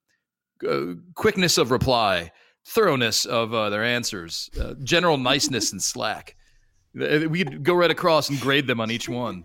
uh, 0.69 0.95
quickness 1.15 1.59
of 1.59 1.71
reply, 1.73 2.31
thoroughness 2.65 3.25
of 3.25 3.53
uh, 3.55 3.71
their 3.71 3.85
answers, 3.85 4.51
uh, 4.61 4.75
general 4.83 5.17
niceness 5.19 5.73
and 5.73 5.83
slack. 5.83 6.37
Uh, 6.99 7.29
We 7.29 7.45
could 7.45 7.63
go 7.63 7.75
right 7.75 7.91
across 7.91 8.31
and 8.31 8.41
grade 8.41 8.67
them 8.67 8.81
on 8.81 8.91
each 8.91 9.09
one. 9.09 9.45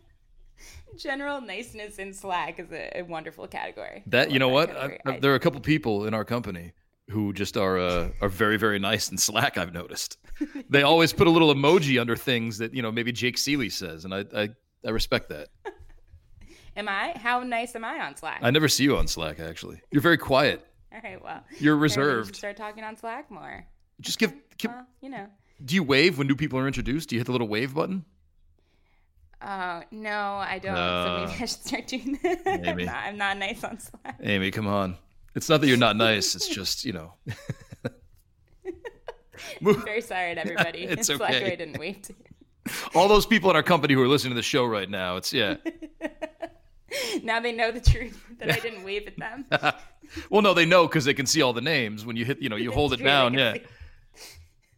General 0.97 1.39
niceness 1.39 1.97
and 1.97 2.13
Slack 2.13 2.59
is 2.59 2.71
a, 2.71 2.99
a 2.99 3.01
wonderful 3.03 3.47
category. 3.47 4.03
That 4.07 4.31
you 4.31 4.39
know 4.39 4.49
what? 4.49 4.75
I, 4.75 4.99
I, 5.05 5.19
there 5.19 5.31
are 5.31 5.35
a 5.35 5.39
couple 5.39 5.61
people 5.61 6.05
in 6.07 6.13
our 6.13 6.25
company 6.25 6.73
who 7.09 7.31
just 7.31 7.55
are 7.57 7.79
uh, 7.79 8.09
are 8.21 8.27
very 8.27 8.57
very 8.57 8.79
nice 8.79 9.07
and 9.09 9.19
slack. 9.19 9.57
I've 9.57 9.73
noticed. 9.73 10.17
They 10.69 10.83
always 10.83 11.11
put 11.13 11.27
a 11.27 11.29
little 11.29 11.53
emoji 11.53 11.99
under 11.99 12.15
things 12.15 12.57
that 12.57 12.73
you 12.73 12.81
know 12.81 12.91
maybe 12.91 13.11
Jake 13.11 13.37
Seeley 13.37 13.69
says, 13.69 14.03
and 14.03 14.13
I 14.13 14.25
I, 14.35 14.49
I 14.85 14.89
respect 14.89 15.29
that. 15.29 15.47
Am 16.75 16.89
I? 16.89 17.13
How 17.17 17.43
nice 17.43 17.75
am 17.75 17.83
I 17.85 17.99
on 18.01 18.15
Slack? 18.15 18.39
I 18.41 18.51
never 18.51 18.67
see 18.67 18.83
you 18.83 18.97
on 18.97 19.07
Slack. 19.07 19.39
Actually, 19.39 19.81
you're 19.91 20.01
very 20.01 20.17
quiet. 20.17 20.65
All 20.93 20.99
right, 21.03 21.23
well, 21.23 21.43
You're 21.59 21.75
we 21.75 21.83
reserved. 21.83 22.35
Start 22.35 22.57
talking 22.57 22.83
on 22.83 22.97
Slack 22.97 23.29
more. 23.29 23.65
Just 24.01 24.17
give. 24.19 24.33
give 24.57 24.71
Well, 24.71 24.85
you 25.01 25.09
know. 25.09 25.27
do 25.63 25.75
you 25.75 25.83
wave 25.83 26.17
when 26.17 26.27
new 26.27 26.35
people 26.35 26.57
are 26.59 26.67
introduced? 26.67 27.09
Do 27.09 27.15
you 27.15 27.19
hit 27.19 27.25
the 27.25 27.31
little 27.31 27.47
wave 27.47 27.73
button? 27.73 28.05
Oh 29.41 29.81
no, 29.91 30.35
I 30.35 30.59
don't. 30.61 30.75
so 30.75 30.81
Uh, 30.81 31.19
maybe 31.21 31.31
I 31.31 31.45
should 31.45 31.49
start 31.49 31.87
doing 31.87 32.19
that. 32.23 32.41
I'm, 32.45 32.61
maybe. 32.61 32.85
not, 32.85 32.95
I'm 32.95 33.17
not 33.17 33.37
nice 33.37 33.63
on 33.63 33.79
Slack. 33.79 34.19
Amy, 34.21 34.51
come 34.51 34.67
on. 34.67 34.97
It's 35.35 35.47
not 35.47 35.61
that 35.61 35.67
you're 35.67 35.77
not 35.77 35.95
nice. 35.95 36.35
It's 36.35 36.47
just 36.55 36.83
you 36.85 36.93
know. 36.93 37.13
I'm 39.65 39.81
very 39.83 40.01
sorry 40.01 40.35
to 40.35 40.41
everybody. 40.41 40.79
It's 40.83 41.07
Slack 41.07 41.21
okay. 41.21 41.39
who 41.39 41.45
I 41.45 41.55
didn't 41.55 41.79
wave 41.79 42.01
to. 42.03 42.15
All 42.93 43.07
those 43.07 43.25
people 43.25 43.49
in 43.49 43.55
our 43.55 43.63
company 43.63 43.93
who 43.93 44.01
are 44.01 44.07
listening 44.07 44.31
to 44.31 44.35
the 44.35 44.41
show 44.43 44.65
right 44.65 44.89
now. 44.89 45.15
It's 45.15 45.31
yeah. 45.31 45.55
Now 47.23 47.39
they 47.39 47.51
know 47.51 47.71
the 47.71 47.81
truth 47.81 48.23
that 48.39 48.51
I 48.51 48.59
didn't 48.59 48.83
wave 48.83 49.07
at 49.07 49.17
them. 49.17 49.45
well, 50.29 50.41
no, 50.41 50.53
they 50.53 50.65
know 50.65 50.87
because 50.87 51.05
they 51.05 51.13
can 51.13 51.25
see 51.25 51.41
all 51.41 51.53
the 51.53 51.61
names 51.61 52.05
when 52.05 52.15
you 52.15 52.25
hit. 52.25 52.41
You 52.41 52.49
know, 52.49 52.55
you 52.55 52.71
hold 52.71 52.91
it 52.93 52.95
It's 52.95 53.01
true, 53.01 53.05
they 53.05 53.09
down. 53.09 53.33
Yeah. 53.33 53.53
see. 53.53 53.61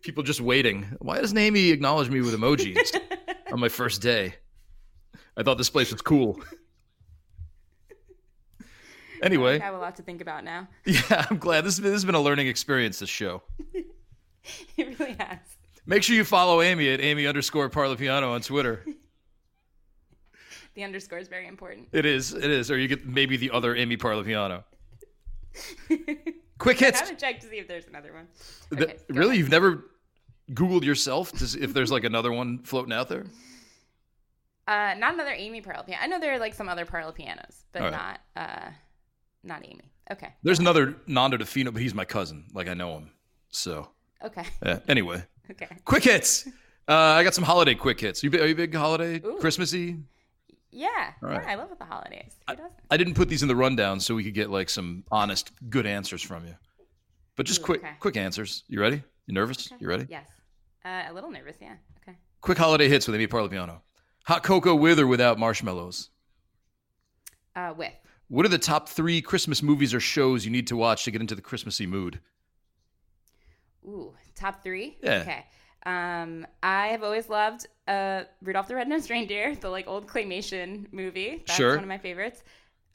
People 0.01 0.23
just 0.23 0.41
waiting. 0.41 0.83
Why 0.99 1.19
doesn't 1.21 1.37
Amy 1.37 1.69
acknowledge 1.69 2.09
me 2.09 2.21
with 2.21 2.33
emojis 2.33 2.95
on 3.51 3.59
my 3.59 3.69
first 3.69 4.01
day? 4.01 4.35
I 5.37 5.43
thought 5.43 5.57
this 5.57 5.69
place 5.69 5.91
was 5.91 6.01
cool. 6.01 6.41
Anyway, 9.21 9.59
I 9.59 9.63
have 9.63 9.75
a 9.75 9.77
lot 9.77 9.95
to 9.97 10.01
think 10.01 10.19
about 10.21 10.43
now. 10.43 10.67
yeah, 10.85 11.27
I'm 11.29 11.37
glad 11.37 11.63
this, 11.63 11.77
this 11.77 11.91
has 11.91 12.03
been 12.05 12.15
a 12.15 12.19
learning 12.21 12.47
experience. 12.47 12.97
This 12.99 13.09
show. 13.09 13.43
It 14.75 14.99
really 14.99 15.15
has. 15.19 15.37
Make 15.85 16.01
sure 16.01 16.15
you 16.15 16.23
follow 16.23 16.61
Amy 16.63 16.89
at 16.89 16.99
Amy 17.01 17.27
underscore 17.27 17.69
Parlapiano 17.69 18.31
on 18.31 18.41
Twitter. 18.41 18.83
The 20.75 20.83
underscore 20.85 21.19
is 21.19 21.27
very 21.27 21.47
important. 21.47 21.89
It 21.91 22.05
is. 22.05 22.33
It 22.33 22.49
is. 22.49 22.71
Or 22.71 22.77
you 22.77 22.87
get 22.87 23.05
maybe 23.05 23.35
the 23.35 23.51
other 23.51 23.75
Amy 23.75 23.97
Parlapiano. 23.97 24.63
Quick 26.57 26.79
hits. 26.79 26.99
I 26.99 27.03
haven't 27.03 27.19
checked 27.19 27.41
to 27.41 27.49
see 27.49 27.57
if 27.57 27.67
there's 27.67 27.87
another 27.87 28.13
one. 28.13 28.27
Okay, 28.71 28.85
go 28.85 28.93
really? 29.09 29.27
ahead. 29.31 29.37
You've 29.39 29.49
never 29.49 29.85
Googled 30.53 30.83
yourself 30.83 31.31
to 31.33 31.47
see 31.47 31.59
if 31.59 31.73
there's 31.73 31.91
like 31.91 32.03
another 32.03 32.31
one 32.31 32.59
floating 32.59 32.93
out 32.93 33.09
there? 33.09 33.25
Uh, 34.67 34.93
not 34.97 35.13
another 35.13 35.31
Amy 35.31 35.61
Parlapiano. 35.61 35.97
I 36.01 36.07
know 36.07 36.19
there 36.19 36.33
are 36.33 36.39
like 36.39 36.53
some 36.53 36.69
other 36.69 36.85
Parlapianos, 36.85 37.63
but 37.73 37.81
right. 37.81 37.91
not 37.91 38.19
uh, 38.35 38.69
not 39.43 39.65
Amy. 39.65 39.91
Okay. 40.11 40.33
There's 40.43 40.59
another 40.59 40.95
Nando 41.07 41.37
Di 41.37 41.45
Fino, 41.45 41.71
but 41.71 41.81
he's 41.81 41.93
my 41.93 42.05
cousin. 42.05 42.45
Like 42.53 42.67
I 42.67 42.73
know 42.73 42.97
him. 42.97 43.11
So 43.49 43.89
Okay. 44.23 44.45
yeah. 44.63 44.79
anyway, 44.87 45.23
Okay. 45.51 45.67
quick 45.83 46.03
hits. 46.03 46.47
Uh, 46.87 46.93
I 46.93 47.23
got 47.23 47.33
some 47.33 47.43
holiday 47.43 47.75
quick 47.75 47.99
hits. 47.99 48.23
You 48.23 48.31
are 48.31 48.45
you 48.45 48.55
big 48.55 48.73
holiday 48.73 49.21
Ooh. 49.25 49.37
Christmassy? 49.39 49.97
Yeah. 50.71 51.11
Right. 51.21 51.41
Yeah, 51.43 51.49
I 51.51 51.55
love 51.55 51.69
the 51.77 51.85
holidays. 51.85 52.33
Doesn't? 52.47 52.71
I 52.89 52.97
didn't 52.97 53.15
put 53.15 53.29
these 53.29 53.41
in 53.41 53.47
the 53.47 53.55
rundown 53.55 53.99
so 53.99 54.15
we 54.15 54.23
could 54.23 54.33
get 54.33 54.49
like 54.49 54.69
some 54.69 55.03
honest, 55.11 55.51
good 55.69 55.85
answers 55.85 56.21
from 56.21 56.45
you. 56.45 56.55
But 57.35 57.45
just 57.45 57.61
Ooh, 57.61 57.65
quick, 57.65 57.81
okay. 57.83 57.93
quick 57.99 58.17
answers. 58.17 58.63
You 58.67 58.79
ready? 58.81 59.03
You 59.27 59.33
nervous? 59.33 59.67
Okay. 59.67 59.77
You 59.79 59.87
ready? 59.87 60.07
Yes. 60.09 60.27
Uh, 60.83 61.03
a 61.09 61.13
little 61.13 61.31
nervous. 61.31 61.57
Yeah. 61.61 61.75
Okay. 62.01 62.17
Quick 62.41 62.57
holiday 62.57 62.87
hits 62.87 63.07
with 63.07 63.15
Amy 63.15 63.27
Parlapiano. 63.27 63.81
Hot 64.25 64.43
cocoa 64.43 64.75
with 64.75 64.99
or 64.99 65.07
without 65.07 65.37
marshmallows? 65.39 66.09
Uh, 67.55 67.73
with 67.75 67.91
What 68.29 68.45
are 68.45 68.49
the 68.49 68.57
top 68.57 68.87
three 68.87 69.21
Christmas 69.21 69.61
movies 69.61 69.93
or 69.93 69.99
shows 69.99 70.45
you 70.45 70.51
need 70.51 70.67
to 70.67 70.77
watch 70.77 71.03
to 71.05 71.11
get 71.11 71.21
into 71.21 71.35
the 71.35 71.41
Christmassy 71.41 71.85
mood? 71.85 72.19
ooh 73.85 74.13
top 74.35 74.63
three. 74.63 74.97
Yeah. 75.03 75.19
Okay. 75.21 75.45
Um, 75.85 76.45
I 76.61 76.87
have 76.87 77.03
always 77.03 77.27
loved 77.29 77.67
uh 77.87 78.23
Rudolph 78.43 78.67
the 78.67 78.75
Red-Nosed 78.75 79.09
Reindeer, 79.09 79.55
the 79.55 79.69
like 79.69 79.87
old 79.87 80.07
claymation 80.07 80.91
movie. 80.93 81.37
That's 81.47 81.55
Sure. 81.57 81.71
one 81.75 81.83
of 81.83 81.87
my 81.87 81.97
favorites. 81.97 82.43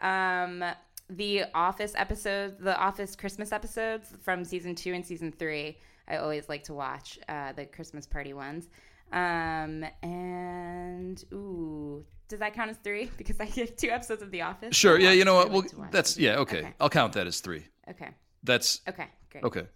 Um, 0.00 0.64
the 1.10 1.44
Office 1.54 1.94
episodes, 1.96 2.54
the 2.58 2.76
Office 2.76 3.14
Christmas 3.16 3.52
episodes 3.52 4.12
from 4.22 4.44
season 4.44 4.74
two 4.74 4.92
and 4.92 5.04
season 5.04 5.32
three. 5.32 5.78
I 6.08 6.16
always 6.18 6.48
like 6.48 6.64
to 6.64 6.74
watch 6.74 7.18
uh, 7.28 7.52
the 7.52 7.66
Christmas 7.66 8.06
party 8.06 8.32
ones. 8.32 8.68
Um, 9.12 9.84
and 10.02 11.24
ooh, 11.32 12.04
does 12.28 12.40
that 12.40 12.54
count 12.54 12.70
as 12.70 12.76
three? 12.78 13.10
Because 13.16 13.40
I 13.40 13.46
get 13.46 13.78
two 13.78 13.88
episodes 13.90 14.22
of 14.22 14.30
The 14.30 14.42
Office. 14.42 14.74
Sure. 14.76 14.98
Yeah. 14.98 15.12
You 15.12 15.24
know 15.24 15.34
what? 15.34 15.50
Well, 15.50 15.60
like 15.60 15.70
to 15.70 15.78
watch 15.78 15.90
that's 15.92 16.18
yeah. 16.18 16.38
Okay. 16.38 16.58
Okay. 16.58 16.74
I'll 16.80 16.90
count 16.90 17.12
that 17.14 17.26
as 17.26 17.40
three. 17.40 17.64
Okay. 17.90 18.08
That's 18.44 18.80
Okay. 18.88 19.06
Great. 19.30 19.44
okay. 19.44 19.66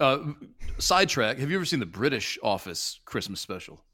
Uh, 0.00 0.18
sidetrack. 0.78 1.38
Have 1.38 1.50
you 1.50 1.56
ever 1.56 1.64
seen 1.64 1.80
the 1.80 1.86
British 1.86 2.38
Office 2.42 3.00
Christmas 3.04 3.40
special? 3.40 3.84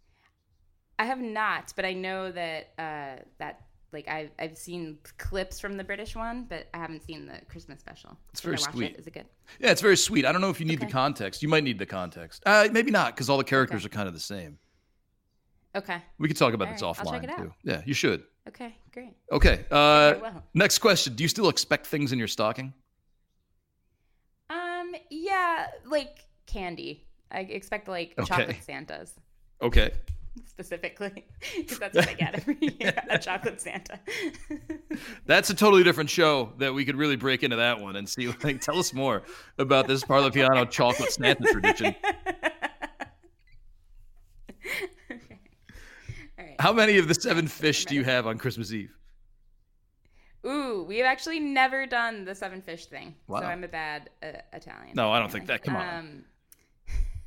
I 0.98 1.06
have 1.06 1.20
not, 1.20 1.72
but 1.74 1.84
I 1.84 1.92
know 1.92 2.30
that 2.30 2.72
uh, 2.78 3.22
that 3.38 3.62
like 3.92 4.06
I've 4.08 4.30
I've 4.38 4.58
seen 4.58 4.98
clips 5.18 5.58
from 5.58 5.76
the 5.76 5.84
British 5.84 6.14
one, 6.14 6.46
but 6.48 6.68
I 6.74 6.78
haven't 6.78 7.02
seen 7.04 7.26
the 7.26 7.40
Christmas 7.48 7.80
special. 7.80 8.16
It's 8.30 8.40
Should 8.40 8.48
very 8.48 8.58
sweet. 8.58 8.92
It? 8.92 9.00
Is 9.00 9.06
it 9.06 9.14
good? 9.14 9.26
Yeah, 9.58 9.70
it's 9.70 9.80
very 9.80 9.96
sweet. 9.96 10.26
I 10.26 10.32
don't 10.32 10.40
know 10.40 10.50
if 10.50 10.60
you 10.60 10.66
need 10.66 10.80
the 10.80 10.86
context. 10.86 11.42
You 11.42 11.48
might 11.48 11.64
need 11.64 11.78
the 11.78 11.86
context. 11.86 12.42
Uh, 12.44 12.68
maybe 12.70 12.90
not, 12.90 13.14
because 13.14 13.30
all 13.30 13.38
the 13.38 13.44
characters 13.44 13.84
are 13.84 13.88
kind 13.88 14.06
of 14.06 14.14
the 14.14 14.20
same. 14.20 14.58
Okay. 15.74 16.02
We 16.18 16.28
could 16.28 16.36
talk 16.36 16.54
about 16.54 16.68
All 16.68 16.74
this 16.74 16.82
right, 16.82 16.94
offline 16.94 17.12
check 17.12 17.24
it 17.24 17.30
out. 17.30 17.38
too. 17.38 17.52
Yeah, 17.64 17.82
you 17.84 17.94
should. 17.94 18.22
Okay. 18.46 18.76
Great. 18.92 19.14
Okay. 19.32 19.64
Uh, 19.70 20.30
next 20.52 20.78
question: 20.78 21.14
Do 21.14 21.24
you 21.24 21.28
still 21.28 21.48
expect 21.48 21.86
things 21.86 22.12
in 22.12 22.18
your 22.18 22.28
stocking? 22.28 22.74
Um. 24.94 25.00
Yeah. 25.10 25.66
Like 25.86 26.18
candy. 26.46 27.06
I 27.30 27.40
expect 27.40 27.88
like 27.88 28.14
Okay. 28.18 28.26
chocolate 28.28 28.62
Santas 28.62 29.12
Okay. 29.62 29.92
specifically 30.46 31.24
because 31.56 31.78
that's 31.78 31.96
what 31.96 32.08
I 32.08 32.14
get 32.14 32.34
every 32.36 32.56
year. 32.60 32.94
A 33.10 33.18
chocolate 33.28 33.60
Santa. 33.60 33.98
That's 35.26 35.50
a 35.50 35.54
totally 35.54 35.82
different 35.82 36.10
show 36.10 36.52
that 36.58 36.72
we 36.74 36.84
could 36.84 36.96
really 36.96 37.16
break 37.16 37.42
into 37.42 37.56
that 37.56 37.80
one 37.80 37.96
and 37.96 38.08
see. 38.08 38.28
Like, 38.42 38.60
tell 38.60 38.78
us 38.78 38.92
more 38.92 39.22
about 39.58 39.86
this 39.88 40.04
Parlapiano 40.04 40.68
chocolate 40.70 41.10
Santa 41.12 41.44
tradition. 41.50 41.94
okay. 45.10 45.38
All 46.38 46.44
right. 46.44 46.60
How 46.60 46.72
many 46.72 46.98
of 46.98 47.08
the 47.08 47.14
seven 47.14 47.46
fish 47.48 47.84
do 47.86 47.94
you 47.94 48.04
have 48.04 48.26
on 48.26 48.38
Christmas 48.38 48.72
Eve? 48.72 48.92
Ooh, 50.46 50.84
we've 50.86 51.04
actually 51.04 51.40
never 51.40 51.86
done 51.86 52.24
the 52.24 52.34
seven 52.34 52.60
fish 52.60 52.86
thing. 52.86 53.14
Wow. 53.26 53.40
So 53.40 53.46
I'm 53.46 53.64
a 53.64 53.68
bad 53.68 54.10
uh, 54.22 54.38
Italian. 54.52 54.94
No, 54.94 55.10
I 55.10 55.18
don't 55.18 55.30
think 55.30 55.46
that. 55.46 55.62
Come 55.62 55.76
on. 55.76 56.24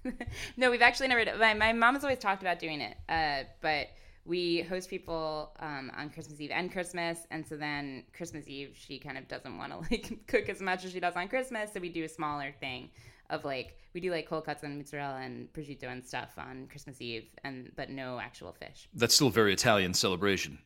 Um, 0.03 0.13
no, 0.57 0.71
we've 0.71 0.81
actually 0.81 1.07
never. 1.07 1.25
done 1.25 1.39
My, 1.39 1.53
my 1.53 1.73
mom 1.73 1.95
has 1.95 2.03
always 2.03 2.19
talked 2.19 2.41
about 2.41 2.59
doing 2.59 2.81
it, 2.81 2.97
uh, 3.09 3.43
but 3.61 3.87
we 4.25 4.61
host 4.61 4.89
people 4.89 5.51
um, 5.59 5.91
on 5.97 6.09
Christmas 6.09 6.39
Eve 6.39 6.51
and 6.51 6.71
Christmas, 6.71 7.19
and 7.31 7.47
so 7.47 7.55
then 7.55 8.03
Christmas 8.13 8.47
Eve 8.47 8.75
she 8.77 8.99
kind 8.99 9.17
of 9.17 9.27
doesn't 9.27 9.57
want 9.57 9.71
to 9.71 9.79
like 9.91 10.27
cook 10.27 10.49
as 10.49 10.61
much 10.61 10.85
as 10.85 10.91
she 10.91 10.99
does 10.99 11.15
on 11.15 11.27
Christmas, 11.27 11.73
so 11.73 11.79
we 11.79 11.89
do 11.89 12.03
a 12.03 12.09
smaller 12.09 12.53
thing 12.59 12.89
of 13.29 13.43
like 13.43 13.77
we 13.93 14.01
do 14.01 14.11
like 14.11 14.27
cold 14.27 14.45
cuts 14.45 14.63
and 14.63 14.77
mozzarella 14.77 15.19
and 15.21 15.51
prosciutto 15.53 15.85
and 15.85 16.05
stuff 16.05 16.33
on 16.37 16.67
Christmas 16.69 17.01
Eve, 17.01 17.25
and 17.43 17.71
but 17.75 17.89
no 17.89 18.19
actual 18.19 18.53
fish. 18.53 18.87
That's 18.93 19.15
still 19.15 19.27
a 19.27 19.31
very 19.31 19.53
Italian 19.53 19.93
celebration. 19.93 20.59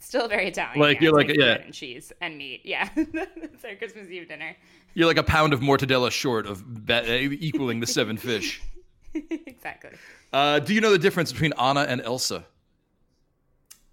Still 0.00 0.28
very 0.28 0.48
Italian. 0.48 0.80
Like, 0.80 1.00
yeah. 1.00 1.02
you're 1.10 1.20
It's 1.20 1.28
like- 1.28 1.38
yeah. 1.38 1.64
and 1.64 1.74
cheese 1.74 2.12
and 2.20 2.38
meat. 2.38 2.62
Yeah, 2.64 2.88
that's 2.96 3.64
our 3.64 3.74
Christmas 3.76 4.08
Eve 4.08 4.28
dinner. 4.28 4.56
You're 4.94 5.06
like 5.06 5.16
a 5.18 5.22
pound 5.22 5.52
of 5.52 5.60
mortadella 5.60 6.10
short 6.10 6.46
of 6.46 6.64
ba- 6.86 7.02
uh, 7.08 7.28
equaling 7.40 7.80
the 7.80 7.86
seven 7.86 8.16
fish. 8.16 8.60
exactly. 9.14 9.90
Uh, 10.32 10.58
do 10.60 10.74
you 10.74 10.80
know 10.80 10.90
the 10.90 10.98
difference 10.98 11.32
between 11.32 11.52
Anna 11.58 11.80
and 11.80 12.00
Elsa? 12.00 12.44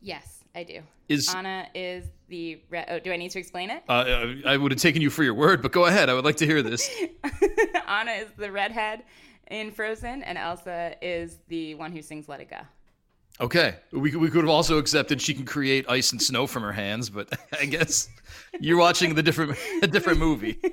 Yes, 0.02 0.44
I 0.54 0.64
do. 0.64 0.82
Is 1.10 1.34
Anna 1.34 1.68
is 1.76 2.06
the 2.30 2.62
re- 2.70 2.86
oh. 2.88 3.00
Do 3.00 3.12
I 3.12 3.18
need 3.18 3.30
to 3.32 3.40
explain 3.40 3.70
it? 3.70 3.84
uh, 3.90 4.34
I 4.46 4.58
would 4.58 4.72
have 4.72 4.82
taken 4.82 5.02
you 5.02 5.10
for 5.10 5.24
your 5.24 5.34
word, 5.36 5.62
but 5.62 5.72
go 5.72 5.86
ahead. 5.86 6.10
I 6.10 6.14
would 6.14 6.26
like 6.26 6.38
to 6.38 6.46
hear 6.46 6.62
this. 6.64 6.90
Anna 7.88 8.12
is 8.12 8.30
the 8.38 8.52
redhead 8.52 9.04
in 9.52 9.72
Frozen, 9.72 10.24
and 10.24 10.38
Elsa 10.38 10.96
is 11.02 11.38
the 11.48 11.76
one 11.76 11.92
who 11.92 12.02
sings 12.02 12.28
"Let 12.28 12.40
It 12.42 12.50
Go." 12.50 12.58
Okay, 13.42 13.76
we 13.92 14.16
we 14.16 14.30
could 14.30 14.42
have 14.42 14.50
also 14.50 14.78
accepted 14.78 15.22
she 15.22 15.34
can 15.34 15.46
create 15.46 15.90
ice 15.90 16.12
and 16.14 16.22
snow 16.22 16.48
from 16.48 16.64
her 16.64 16.72
hands, 16.72 17.10
but 17.10 17.38
I 17.60 17.66
guess 17.66 18.08
you're 18.62 18.78
watching 18.78 19.16
the 19.16 19.24
different 19.24 19.58
a 19.82 19.88
different 19.88 20.20
movie. 20.20 20.58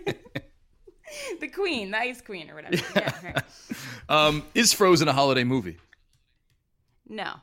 The 1.40 1.48
Queen, 1.48 1.90
the 1.90 1.98
Ice 1.98 2.22
Queen, 2.22 2.48
or 2.48 2.54
whatever. 2.54 2.82
Yeah, 2.96 3.12
right. 3.22 3.42
Um, 4.08 4.42
is 4.54 4.72
Frozen 4.72 5.08
a 5.08 5.12
holiday 5.12 5.44
movie? 5.44 5.76
No, 7.06 7.34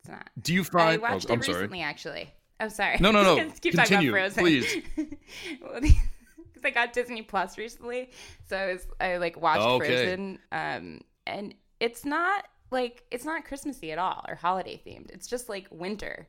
it's 0.00 0.10
not. 0.10 0.28
Do 0.42 0.52
you 0.52 0.62
I 0.62 0.64
find? 0.64 1.02
watched 1.02 1.30
oh, 1.30 1.32
it 1.32 1.36
I'm 1.36 1.42
sorry. 1.44 1.58
recently, 1.58 1.82
actually. 1.82 2.34
I'm 2.58 2.66
oh, 2.66 2.68
sorry. 2.68 2.96
No, 2.98 3.12
no, 3.12 3.22
no. 3.22 3.36
Keep 3.60 3.76
Continue, 3.76 3.84
talking 3.84 4.08
about 4.08 4.32
Frozen. 4.32 4.42
please. 4.42 4.82
Because 4.96 6.64
I 6.64 6.70
got 6.70 6.92
Disney 6.92 7.22
Plus 7.22 7.56
recently, 7.56 8.10
so 8.48 8.56
I 8.56 8.72
was 8.72 8.86
I 9.00 9.16
like 9.18 9.40
watched 9.40 9.62
Okay. 9.62 9.86
Frozen, 9.86 10.38
um, 10.50 11.00
and 11.28 11.54
it's 11.78 12.04
not 12.04 12.48
like 12.70 13.04
it's 13.10 13.24
not 13.24 13.44
Christmassy 13.44 13.92
at 13.92 13.98
all 13.98 14.24
or 14.28 14.34
holiday 14.34 14.80
themed. 14.86 15.10
It's 15.10 15.26
just 15.26 15.48
like 15.48 15.66
winter, 15.70 16.26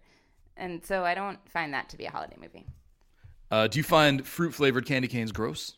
and 0.57 0.83
so 0.85 1.03
I 1.03 1.13
don't 1.15 1.39
find 1.49 1.73
that 1.73 1.89
to 1.89 1.97
be 1.97 2.05
a 2.05 2.11
holiday 2.11 2.37
movie. 2.39 2.65
Uh, 3.49 3.67
do 3.67 3.79
you 3.79 3.83
find 3.83 4.25
fruit 4.25 4.53
flavored 4.53 4.85
candy 4.85 5.07
canes 5.07 5.31
gross? 5.31 5.75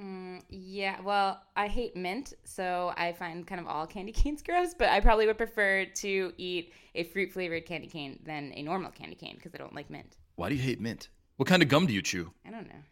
Mm, 0.00 0.42
yeah, 0.50 1.00
well, 1.00 1.40
I 1.56 1.68
hate 1.68 1.96
mint, 1.96 2.34
so 2.44 2.92
I 2.98 3.12
find 3.14 3.46
kind 3.46 3.60
of 3.60 3.66
all 3.66 3.86
candy 3.86 4.12
canes 4.20 4.42
gross, 4.42 4.74
but 4.74 4.90
I 4.90 5.00
probably 5.00 5.26
would 5.26 5.38
prefer 5.38 5.86
to 5.86 6.32
eat 6.36 6.72
a 6.94 7.04
fruit 7.04 7.32
flavored 7.32 7.64
candy 7.64 7.86
cane 7.86 8.18
than 8.24 8.52
a 8.54 8.62
normal 8.62 8.90
candy 8.90 9.14
cane 9.14 9.36
because 9.36 9.54
I 9.54 9.58
don't 9.58 9.74
like 9.74 9.88
mint. 9.88 10.16
Why 10.34 10.50
do 10.50 10.54
you 10.54 10.60
hate 10.62 10.80
mint? 10.80 11.08
What 11.36 11.48
kind 11.48 11.62
of 11.62 11.68
gum 11.70 11.86
do 11.86 11.94
you 11.94 12.02
chew? 12.02 12.30
I 12.46 12.50
don't 12.50 12.68
know. 12.68 12.82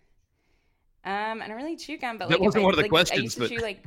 Um, 1.11 1.43
I 1.43 1.49
don't 1.49 1.57
really 1.59 1.77
chew 1.77 1.99
gum, 1.99 2.17
but 2.17 2.31
That 2.31 2.41
like 2.41 2.47
wasn't 2.47 2.63
I- 2.63 2.65
one 2.65 2.73
of 2.73 2.77
the 2.77 2.83
like, 2.85 2.89
I 2.89 2.97
questions, 2.97 3.23
used 3.23 3.35
to 3.37 3.41
but- 3.43 3.51
chew 3.51 3.59
like. 3.59 3.85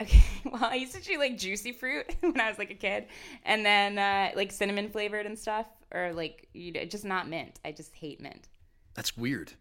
Okay, 0.00 0.22
well, 0.44 0.64
I 0.64 0.74
used 0.74 0.94
to 0.94 1.00
chew 1.00 1.18
like 1.18 1.38
juicy 1.38 1.72
fruit 1.72 2.14
when 2.20 2.40
I 2.40 2.48
was 2.48 2.58
like 2.58 2.70
a 2.70 2.74
kid, 2.74 3.06
and 3.44 3.64
then 3.64 3.98
uh, 3.98 4.30
like 4.36 4.52
cinnamon 4.52 4.90
flavored 4.90 5.26
and 5.26 5.38
stuff, 5.38 5.66
or 5.92 6.12
like 6.12 6.48
you 6.52 6.72
know, 6.72 6.84
just 6.84 7.04
not 7.04 7.28
mint. 7.28 7.60
I 7.64 7.72
just 7.72 7.94
hate 7.94 8.20
mint. 8.20 8.48
That's 8.94 9.16
weird. 9.16 9.52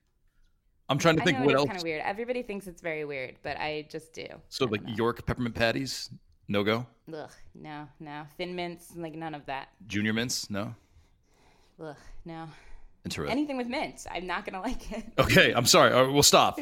I'm 0.87 0.97
trying 0.97 1.15
to 1.15 1.21
I 1.21 1.25
think 1.25 1.39
know 1.39 1.45
what 1.45 1.55
else. 1.55 1.67
kind 1.67 1.77
of 1.77 1.83
weird. 1.83 2.01
Everybody 2.03 2.43
thinks 2.43 2.67
it's 2.67 2.81
very 2.81 3.05
weird, 3.05 3.35
but 3.43 3.57
I 3.57 3.87
just 3.89 4.13
do. 4.13 4.27
So 4.49 4.65
like 4.65 4.83
know. 4.83 4.93
York 4.95 5.25
peppermint 5.25 5.55
patties, 5.55 6.09
no 6.47 6.63
go. 6.63 6.85
Ugh, 7.13 7.31
no, 7.53 7.87
no, 7.99 8.23
thin 8.37 8.55
mints, 8.55 8.93
like 8.95 9.13
none 9.15 9.33
of 9.33 9.45
that. 9.45 9.69
Junior 9.87 10.13
mints, 10.13 10.49
no. 10.49 10.75
Ugh, 11.81 11.95
no. 12.25 12.47
Interesting. 13.05 13.31
Anything 13.31 13.57
with 13.57 13.67
mint, 13.67 14.05
I'm 14.11 14.27
not 14.27 14.45
gonna 14.45 14.61
like 14.63 14.91
it. 14.91 15.05
Okay, 15.17 15.53
I'm 15.53 15.65
sorry. 15.65 15.93
Right, 15.93 16.11
we'll 16.11 16.23
stop. 16.23 16.59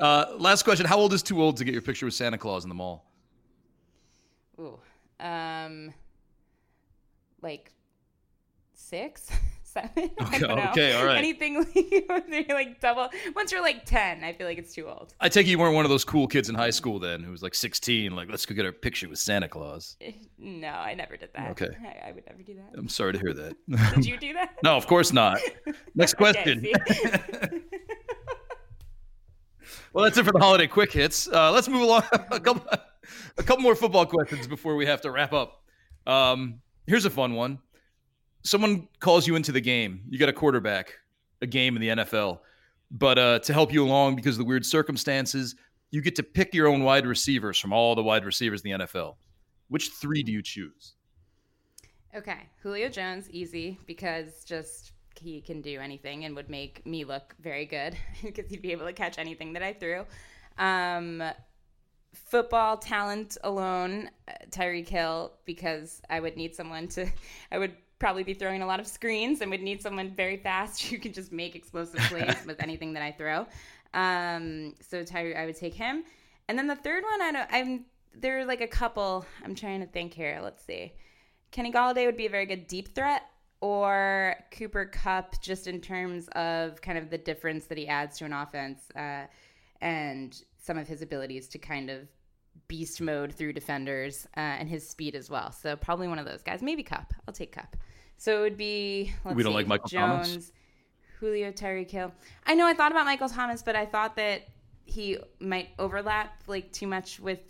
Uh, 0.00 0.34
last 0.38 0.62
question: 0.62 0.86
How 0.86 0.98
old 0.98 1.12
is 1.12 1.22
too 1.22 1.40
old 1.42 1.58
to 1.58 1.64
get 1.64 1.72
your 1.72 1.82
picture 1.82 2.06
with 2.06 2.14
Santa 2.14 2.38
Claus 2.38 2.64
in 2.64 2.68
the 2.68 2.74
mall? 2.74 3.04
Ooh, 4.58 4.78
um, 5.20 5.92
like 7.42 7.72
six, 8.72 9.30
seven. 9.62 10.10
Okay, 10.20 10.46
okay, 10.46 10.94
all 10.94 11.04
right. 11.04 11.18
Anything 11.18 11.56
like, 12.08 12.48
like 12.48 12.80
double. 12.80 13.08
Once 13.36 13.52
you're 13.52 13.62
like 13.62 13.84
ten, 13.84 14.24
I 14.24 14.32
feel 14.32 14.46
like 14.46 14.58
it's 14.58 14.74
too 14.74 14.88
old. 14.88 15.14
I 15.20 15.28
take 15.28 15.46
you 15.46 15.58
weren't 15.58 15.74
one 15.74 15.84
of 15.84 15.90
those 15.90 16.04
cool 16.04 16.26
kids 16.26 16.48
in 16.48 16.54
high 16.54 16.70
school 16.70 16.98
then 16.98 17.22
who 17.22 17.30
was 17.30 17.42
like 17.42 17.54
16, 17.54 18.14
like 18.16 18.30
let's 18.30 18.46
go 18.46 18.54
get 18.54 18.66
a 18.66 18.72
picture 18.72 19.08
with 19.08 19.18
Santa 19.18 19.48
Claus. 19.48 19.96
No, 20.38 20.68
I 20.68 20.94
never 20.94 21.16
did 21.16 21.30
that. 21.34 21.50
Okay. 21.50 21.68
I, 21.82 22.08
I 22.08 22.12
would 22.12 22.24
never 22.26 22.42
do 22.42 22.54
that. 22.54 22.70
I'm 22.76 22.88
sorry 22.88 23.12
to 23.12 23.18
hear 23.18 23.34
that. 23.34 23.94
Did 23.94 24.06
you 24.06 24.16
do 24.16 24.32
that? 24.34 24.56
no, 24.64 24.76
of 24.76 24.86
course 24.86 25.12
not. 25.12 25.38
Next 25.94 26.14
question. 26.14 26.66
Well, 29.92 30.04
that's 30.04 30.18
it 30.18 30.24
for 30.24 30.32
the 30.32 30.38
holiday 30.38 30.66
quick 30.66 30.92
hits. 30.92 31.28
Uh, 31.28 31.50
let's 31.52 31.68
move 31.68 31.82
along. 31.82 32.02
a 32.12 32.40
couple, 32.40 32.66
a 33.38 33.42
couple 33.42 33.62
more 33.62 33.74
football 33.74 34.06
questions 34.06 34.46
before 34.46 34.76
we 34.76 34.86
have 34.86 35.00
to 35.02 35.10
wrap 35.10 35.32
up. 35.32 35.62
Um, 36.06 36.60
here's 36.86 37.04
a 37.04 37.10
fun 37.10 37.34
one. 37.34 37.58
Someone 38.42 38.88
calls 39.00 39.26
you 39.26 39.36
into 39.36 39.52
the 39.52 39.60
game. 39.60 40.02
You 40.08 40.18
got 40.18 40.28
a 40.28 40.32
quarterback, 40.32 40.94
a 41.42 41.46
game 41.46 41.76
in 41.76 41.82
the 41.82 41.88
NFL, 41.88 42.40
but 42.90 43.18
uh, 43.18 43.38
to 43.40 43.52
help 43.52 43.72
you 43.72 43.84
along 43.84 44.16
because 44.16 44.36
of 44.36 44.38
the 44.38 44.44
weird 44.44 44.64
circumstances, 44.64 45.56
you 45.90 46.00
get 46.00 46.16
to 46.16 46.22
pick 46.22 46.54
your 46.54 46.66
own 46.66 46.82
wide 46.82 47.06
receivers 47.06 47.58
from 47.58 47.72
all 47.72 47.94
the 47.94 48.02
wide 48.02 48.24
receivers 48.24 48.62
in 48.62 48.72
the 48.72 48.84
NFL. 48.86 49.16
Which 49.68 49.90
three 49.90 50.22
do 50.22 50.32
you 50.32 50.42
choose? 50.42 50.94
Okay, 52.14 52.48
Julio 52.62 52.88
Jones, 52.88 53.30
easy 53.30 53.78
because 53.86 54.44
just 54.44 54.92
he 55.20 55.40
can 55.40 55.60
do 55.60 55.78
anything 55.80 56.24
and 56.24 56.34
would 56.34 56.48
make 56.48 56.84
me 56.86 57.04
look 57.04 57.34
very 57.40 57.66
good 57.66 57.96
because 58.22 58.48
he'd 58.48 58.62
be 58.62 58.72
able 58.72 58.86
to 58.86 58.92
catch 58.92 59.18
anything 59.18 59.52
that 59.52 59.62
I 59.62 59.72
threw. 59.72 60.04
Um, 60.58 61.22
football 62.14 62.76
talent 62.76 63.36
alone, 63.44 64.10
uh, 64.28 64.32
Tyreek 64.50 64.88
Hill, 64.88 65.32
because 65.44 66.00
I 66.10 66.20
would 66.20 66.36
need 66.36 66.54
someone 66.54 66.88
to, 66.88 67.06
I 67.52 67.58
would 67.58 67.74
probably 67.98 68.24
be 68.24 68.34
throwing 68.34 68.62
a 68.62 68.66
lot 68.66 68.80
of 68.80 68.86
screens 68.86 69.42
and 69.42 69.50
would 69.50 69.62
need 69.62 69.82
someone 69.82 70.14
very 70.14 70.38
fast 70.38 70.82
who 70.86 70.98
can 70.98 71.12
just 71.12 71.32
make 71.32 71.54
explosive 71.54 72.00
plays 72.00 72.36
with 72.46 72.62
anything 72.62 72.94
that 72.94 73.02
I 73.02 73.12
throw. 73.12 73.46
Um, 73.92 74.74
so 74.80 75.02
Tyreek, 75.02 75.36
I 75.36 75.46
would 75.46 75.56
take 75.56 75.74
him. 75.74 76.04
And 76.48 76.58
then 76.58 76.66
the 76.66 76.76
third 76.76 77.04
one, 77.04 77.22
I 77.22 77.32
don't, 77.32 77.48
I'm, 77.52 77.84
there 78.14 78.38
are 78.40 78.44
like 78.44 78.60
a 78.60 78.66
couple, 78.66 79.24
I'm 79.44 79.54
trying 79.54 79.80
to 79.80 79.86
think 79.86 80.14
here. 80.14 80.40
Let's 80.42 80.64
see. 80.64 80.94
Kenny 81.50 81.70
Golladay 81.70 82.06
would 82.06 82.16
be 82.16 82.26
a 82.26 82.30
very 82.30 82.46
good 82.46 82.66
deep 82.66 82.94
threat 82.94 83.22
or 83.60 84.36
Cooper 84.56 84.86
Kupp, 84.86 85.40
just 85.42 85.66
in 85.66 85.80
terms 85.80 86.28
of 86.28 86.80
kind 86.80 86.96
of 86.98 87.10
the 87.10 87.18
difference 87.18 87.66
that 87.66 87.78
he 87.78 87.86
adds 87.86 88.18
to 88.18 88.24
an 88.24 88.32
offense 88.32 88.80
uh, 88.96 89.26
and 89.80 90.42
some 90.58 90.78
of 90.78 90.88
his 90.88 91.02
abilities 91.02 91.48
to 91.48 91.58
kind 91.58 91.90
of 91.90 92.08
beast 92.68 93.00
mode 93.00 93.32
through 93.32 93.52
defenders 93.52 94.26
uh, 94.36 94.40
and 94.40 94.68
his 94.68 94.88
speed 94.88 95.14
as 95.14 95.28
well. 95.28 95.52
So 95.52 95.76
probably 95.76 96.08
one 96.08 96.18
of 96.18 96.26
those 96.26 96.42
guys. 96.42 96.62
Maybe 96.62 96.82
Kupp. 96.82 97.12
I'll 97.26 97.34
take 97.34 97.52
Kupp. 97.52 97.76
So 98.16 98.38
it 98.38 98.40
would 98.42 98.56
be 98.56 99.12
we 99.24 99.42
don't 99.42 99.52
see, 99.52 99.56
like 99.56 99.66
Michael 99.66 99.88
Jones, 99.88 100.28
Thomas. 100.28 100.52
Julio 101.18 101.50
Tyreek 101.52 101.90
Hill. 101.90 102.12
I 102.46 102.54
know 102.54 102.66
I 102.66 102.74
thought 102.74 102.92
about 102.92 103.06
Michael 103.06 103.28
Thomas, 103.28 103.62
but 103.62 103.76
I 103.76 103.86
thought 103.86 104.16
that 104.16 104.42
he 104.84 105.18
might 105.38 105.70
overlap 105.78 106.42
like 106.46 106.70
too 106.72 106.86
much 106.86 107.20
with 107.20 107.40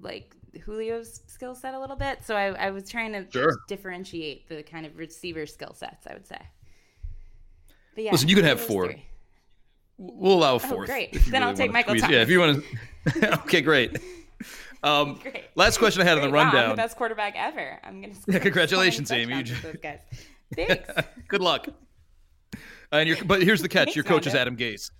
like 0.00 0.34
Julio's 0.64 1.22
skill 1.26 1.54
set 1.54 1.74
a 1.74 1.78
little 1.80 1.96
bit. 1.96 2.20
So 2.24 2.36
I, 2.36 2.46
I 2.66 2.70
was 2.70 2.88
trying 2.88 3.12
to 3.12 3.26
Sure. 3.30 3.58
differentiate 3.68 4.48
the 4.48 4.62
kind 4.62 4.86
of 4.86 4.96
receiver 4.96 5.46
skill 5.46 5.74
sets, 5.74 6.06
I 6.06 6.14
would 6.14 6.26
say. 6.26 6.38
But 7.94 8.04
yeah, 8.04 8.12
Listen, 8.12 8.28
you 8.28 8.36
can 8.36 8.44
have 8.44 8.60
four. 8.60 8.86
three. 8.86 9.04
We'll 9.98 10.34
allow 10.34 10.56
a 10.56 10.58
fourth. 10.58 10.88
great. 10.88 11.14
if 11.14 11.26
you 11.26 11.32
Then 11.32 11.42
I'll 11.42 11.54
take 11.54 11.72
Michael 11.72 11.96
squeeze- 11.96 12.10
Yeah, 12.10 12.22
if 12.22 12.28
you 12.28 12.38
want 12.40 12.62
to. 13.14 13.32
okay, 13.44 13.60
great. 13.62 13.96
Um, 14.82 15.14
Great. 15.22 15.44
last 15.54 15.78
question 15.78 16.02
I 16.02 16.04
had 16.04 16.18
on 16.18 16.24
the 16.24 16.28
Great. 16.30 16.40
Wow, 16.44 16.50
I'm 16.64 16.68
the 16.70 16.74
best 16.76 16.96
quarterback 16.96 17.34
ever. 17.36 17.80
I'm 17.82 18.02
gonna. 18.02 18.12
Yeah, 18.28 18.38
congratulations, 18.38 19.10
Amy. 19.10 19.34
You 19.34 19.42
touchdowns 19.42 19.62
those 19.62 19.76
guys. 19.82 19.98
Thanks. 20.54 20.90
Good 21.28 21.40
luck. 21.40 21.68
And 22.92 23.08
your, 23.08 23.16
but 23.24 23.42
here's 23.42 23.62
the 23.62 23.68
catch: 23.70 23.86
Thanks, 23.86 23.96
your 23.96 24.04
coach 24.04 24.26
is 24.26 24.34
Adam 24.34 24.56
Gase. 24.56 24.90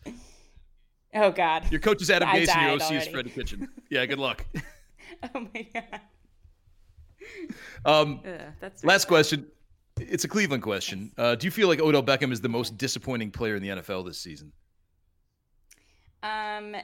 Oh 1.15 1.31
God. 1.31 1.71
Your 1.71 1.81
coach 1.81 2.01
is 2.03 2.11
Adam 2.11 2.29
I 2.29 2.41
Gase, 2.41 2.49
and 2.57 2.63
your 2.63 2.71
OC 2.73 2.83
is 2.83 2.91
already. 2.91 3.11
Freddie 3.11 3.31
Kitchen. 3.31 3.69
Yeah, 3.91 4.07
good 4.07 4.19
luck. 4.19 4.45
Oh 5.35 5.47
my 5.55 5.67
God. 5.75 6.01
Um, 7.85 8.21
Ugh, 8.25 8.41
that's 8.61 8.85
last 8.85 9.07
question. 9.07 9.47
It's 9.99 10.25
a 10.25 10.29
Cleveland 10.29 10.63
question. 10.63 11.11
Uh, 11.17 11.35
do 11.35 11.47
you 11.47 11.51
feel 11.51 11.69
like 11.69 11.81
Odell 11.81 12.03
Beckham 12.03 12.31
is 12.33 12.41
the 12.41 12.49
most 12.49 12.77
disappointing 12.77 13.31
player 13.31 13.57
in 13.57 13.63
the 13.63 13.69
NFL 13.69 14.05
this 14.05 14.19
season? 14.19 14.53
Um, 16.23 16.77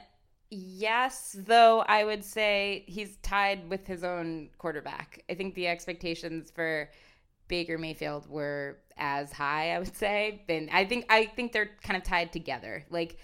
yes, 0.49 1.35
though 1.45 1.81
I 1.87 2.03
would 2.03 2.23
say 2.23 2.83
he's 2.87 3.17
tied 3.17 3.69
with 3.69 3.85
his 3.85 4.03
own 4.03 4.49
quarterback. 4.57 5.23
I 5.29 5.35
think 5.35 5.53
the 5.53 5.67
expectations 5.67 6.49
for 6.49 6.89
Baker 7.47 7.77
Mayfield 7.77 8.27
were 8.27 8.79
as 8.97 9.31
high, 9.31 9.75
I 9.75 9.79
would 9.79 9.95
say. 9.95 10.43
Then 10.47 10.69
I 10.71 10.85
think 10.85 11.05
I 11.09 11.25
think 11.25 11.51
they're 11.51 11.71
kind 11.83 11.97
of 11.97 12.03
tied 12.03 12.33
together. 12.33 12.83
Like 12.89 13.17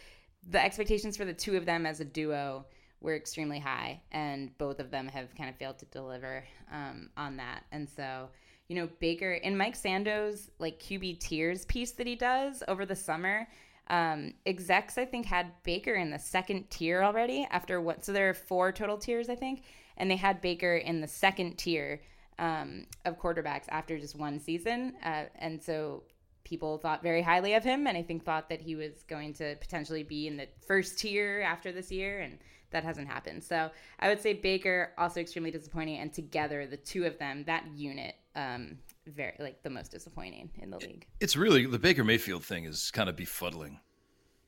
the 0.48 0.64
expectations 0.64 1.18
for 1.18 1.26
the 1.26 1.34
two 1.34 1.58
of 1.58 1.66
them 1.66 1.86
as 1.86 2.00
a 2.00 2.06
duo 2.06 2.66
were 3.02 3.16
extremely 3.16 3.60
high, 3.60 4.02
and 4.12 4.58
both 4.58 4.80
of 4.80 4.92
them 4.92 5.08
have 5.08 5.34
kind 5.36 5.50
of 5.50 5.56
failed 5.56 5.80
to 5.80 5.86
deliver 5.86 6.44
um, 6.72 7.10
on 7.16 7.38
that. 7.38 7.64
And 7.72 7.90
so, 7.90 8.30
you 8.68 8.76
know, 8.76 8.90
Baker 9.00 9.34
in 9.34 9.58
Mike 9.58 9.76
Sando's 9.76 10.50
like 10.60 10.80
QB 10.80 11.20
tiers 11.20 11.66
piece 11.66 11.92
that 11.94 12.08
he 12.08 12.16
does 12.16 12.64
over 12.68 12.86
the 12.86 12.96
summer. 12.96 13.48
Um, 13.88 14.34
execs, 14.46 14.98
I 14.98 15.06
think, 15.06 15.26
had 15.26 15.52
Baker 15.64 15.96
in 15.96 16.12
the 16.12 16.20
second 16.20 16.70
tier 16.70 17.02
already 17.04 17.48
after 17.50 17.82
what? 17.82 18.06
So 18.06 18.14
there 18.14 18.30
are 18.30 18.36
four 18.36 18.72
total 18.72 18.98
tiers, 18.98 19.30
I 19.30 19.36
think, 19.36 19.64
and 19.98 20.12
they 20.12 20.16
had 20.16 20.42
Baker 20.42 20.76
in 20.76 21.02
the 21.02 21.08
second 21.08 21.58
tier 21.58 22.02
um, 22.38 22.86
of 23.06 23.20
quarterbacks 23.20 23.66
after 23.70 23.98
just 23.98 24.16
one 24.16 24.40
season, 24.40 24.94
uh, 25.04 25.26
and 25.36 25.62
so 25.62 26.04
people 26.44 26.78
thought 26.78 27.04
very 27.04 27.22
highly 27.22 27.54
of 27.54 27.64
him, 27.64 27.86
and 27.88 27.98
I 27.98 28.02
think 28.02 28.24
thought 28.24 28.50
that 28.50 28.62
he 28.62 28.76
was 28.76 29.04
going 29.08 29.34
to 29.36 29.56
potentially 29.56 30.04
be 30.04 30.28
in 30.28 30.38
the 30.38 30.48
first 30.66 31.00
tier 31.00 31.42
after 31.42 31.72
this 31.72 31.92
year, 31.92 32.22
and 32.22 32.40
that 32.72 32.84
hasn't 32.84 33.08
happened. 33.08 33.44
So 33.44 33.70
I 34.00 34.10
would 34.10 34.20
say 34.22 34.34
Baker 34.34 34.92
also 34.98 35.20
extremely 35.20 35.52
disappointing, 35.52 35.98
and 35.98 36.14
together 36.14 36.66
the 36.68 36.78
two 36.78 37.06
of 37.06 37.18
them, 37.18 37.44
that 37.46 37.66
unit, 37.76 38.16
um, 38.36 38.78
very 39.08 39.34
like 39.40 39.64
the 39.64 39.70
most 39.70 39.92
disappointing 39.92 40.50
in 40.62 40.70
the 40.70 40.78
league. 40.78 41.08
It's 41.20 41.36
really 41.36 41.66
the 41.66 41.80
Baker 41.80 42.04
Mayfield 42.04 42.44
thing 42.44 42.66
is 42.66 42.92
kind 42.92 43.10
of 43.10 43.16
befuddling. 43.16 43.78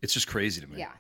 It's 0.02 0.14
just 0.14 0.28
crazy 0.28 0.62
to 0.62 0.68
me. 0.68 0.80
Yeah. 0.80 0.92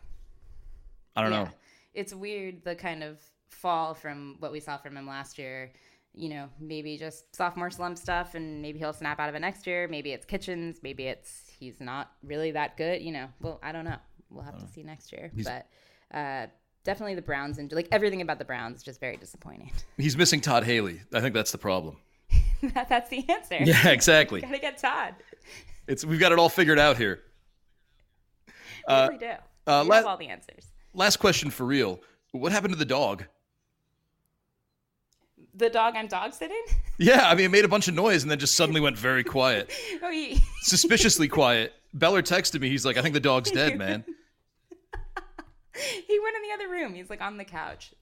I 1.15 1.22
don't 1.24 1.32
Yeah. 1.32 1.43
know. 1.45 1.49
It's 1.93 2.13
weird 2.13 2.63
the 2.63 2.76
kind 2.76 3.03
of 3.03 3.19
fall 3.49 3.93
from 3.93 4.38
what 4.39 4.51
we 4.51 4.59
saw 4.59 4.78
from 4.78 4.95
him 4.97 5.07
last 5.07 5.38
year. 5.38 5.72
You 6.13 6.28
know, 6.30 6.49
maybe 6.59 6.97
just 6.97 7.34
sophomore 7.36 7.69
slump 7.69 7.97
stuff, 7.97 8.36
and 8.36 8.61
maybe 8.61 8.80
he'll 8.80 8.91
snap 8.93 9.19
out 9.19 9.30
of 9.30 9.36
it 9.36 9.39
next 9.39 9.65
year. 9.65 9.88
Maybe 9.88 10.11
it's 10.11 10.26
Kitchens. 10.26 10.80
Maybe 10.84 11.07
it's 11.07 11.49
he's 11.57 11.80
not 11.80 12.11
really 12.24 12.51
that 12.51 12.76
good. 12.76 13.01
You 13.01 13.11
know, 13.13 13.30
well, 13.39 13.59
I 13.63 13.72
don't 13.72 13.86
know. 13.86 13.97
We'll 14.30 14.43
have 14.43 14.59
to 14.59 14.67
see 14.67 14.84
next 14.84 15.11
year. 15.11 15.32
But 15.34 15.67
uh, 16.13 16.47
definitely 16.84 17.15
the 17.15 17.21
Browns 17.21 17.57
and 17.57 17.71
like 17.71 17.88
everything 17.91 18.21
about 18.21 18.39
the 18.39 18.45
Browns 18.45 18.77
is 18.77 18.84
just 18.84 18.99
very 18.99 19.17
disappointing. 19.17 19.71
He's 19.97 20.17
missing 20.17 20.41
Todd 20.41 20.63
Haley. 20.63 21.01
I 21.13 21.19
think 21.21 21.34
that's 21.34 21.51
the 21.51 21.57
problem. 21.57 21.97
that, 22.73 22.89
that's 22.89 23.09
the 23.09 23.25
answer. 23.29 23.57
Yeah, 23.61 23.89
exactly. 23.89 24.41
Gotta 24.41 24.59
get 24.59 24.77
Todd. 24.77 25.15
It's 25.88 26.05
we've 26.05 26.19
got 26.19 26.32
it 26.32 26.39
all 26.39 26.49
figured 26.49 26.79
out 26.79 26.97
here. 26.97 27.21
We 28.47 28.53
Uh, 28.93 29.07
really 29.09 29.19
do. 29.19 29.32
uh, 29.67 29.82
we 29.84 29.89
la- 29.89 29.95
have 29.97 30.05
all 30.05 30.17
the 30.17 30.27
answers. 30.27 30.67
Last 30.93 31.17
question 31.17 31.49
for 31.51 31.65
real. 31.65 31.99
What 32.32 32.51
happened 32.51 32.73
to 32.73 32.77
the 32.79 32.86
dog? 32.86 33.25
The 35.55 35.69
dog 35.69 35.95
I'm 35.97 36.07
dog 36.07 36.34
sitting. 36.34 36.61
Yeah, 36.97 37.23
I 37.27 37.36
mean, 37.36 37.45
it 37.45 37.51
made 37.51 37.65
a 37.65 37.67
bunch 37.67 37.88
of 37.89 37.93
noise 37.93 38.21
and 38.23 38.32
then 38.32 38.39
just 38.39 38.55
suddenly 38.55 38.79
went 38.79 38.97
very 38.97 39.23
quiet, 39.23 39.69
oh, 40.01 40.09
he, 40.11 40.39
suspiciously 40.61 41.27
quiet. 41.27 41.73
Beller 41.93 42.21
texted 42.21 42.61
me. 42.61 42.69
He's 42.69 42.86
like, 42.86 42.95
"I 42.97 43.01
think 43.01 43.13
the 43.13 43.19
dog's 43.19 43.51
dead, 43.51 43.77
man." 43.77 44.05
he 46.07 46.19
went 46.19 46.35
in 46.35 46.41
the 46.43 46.53
other 46.53 46.69
room. 46.69 46.93
He's 46.93 47.09
like 47.09 47.21
on 47.21 47.37
the 47.37 47.45
couch. 47.45 47.93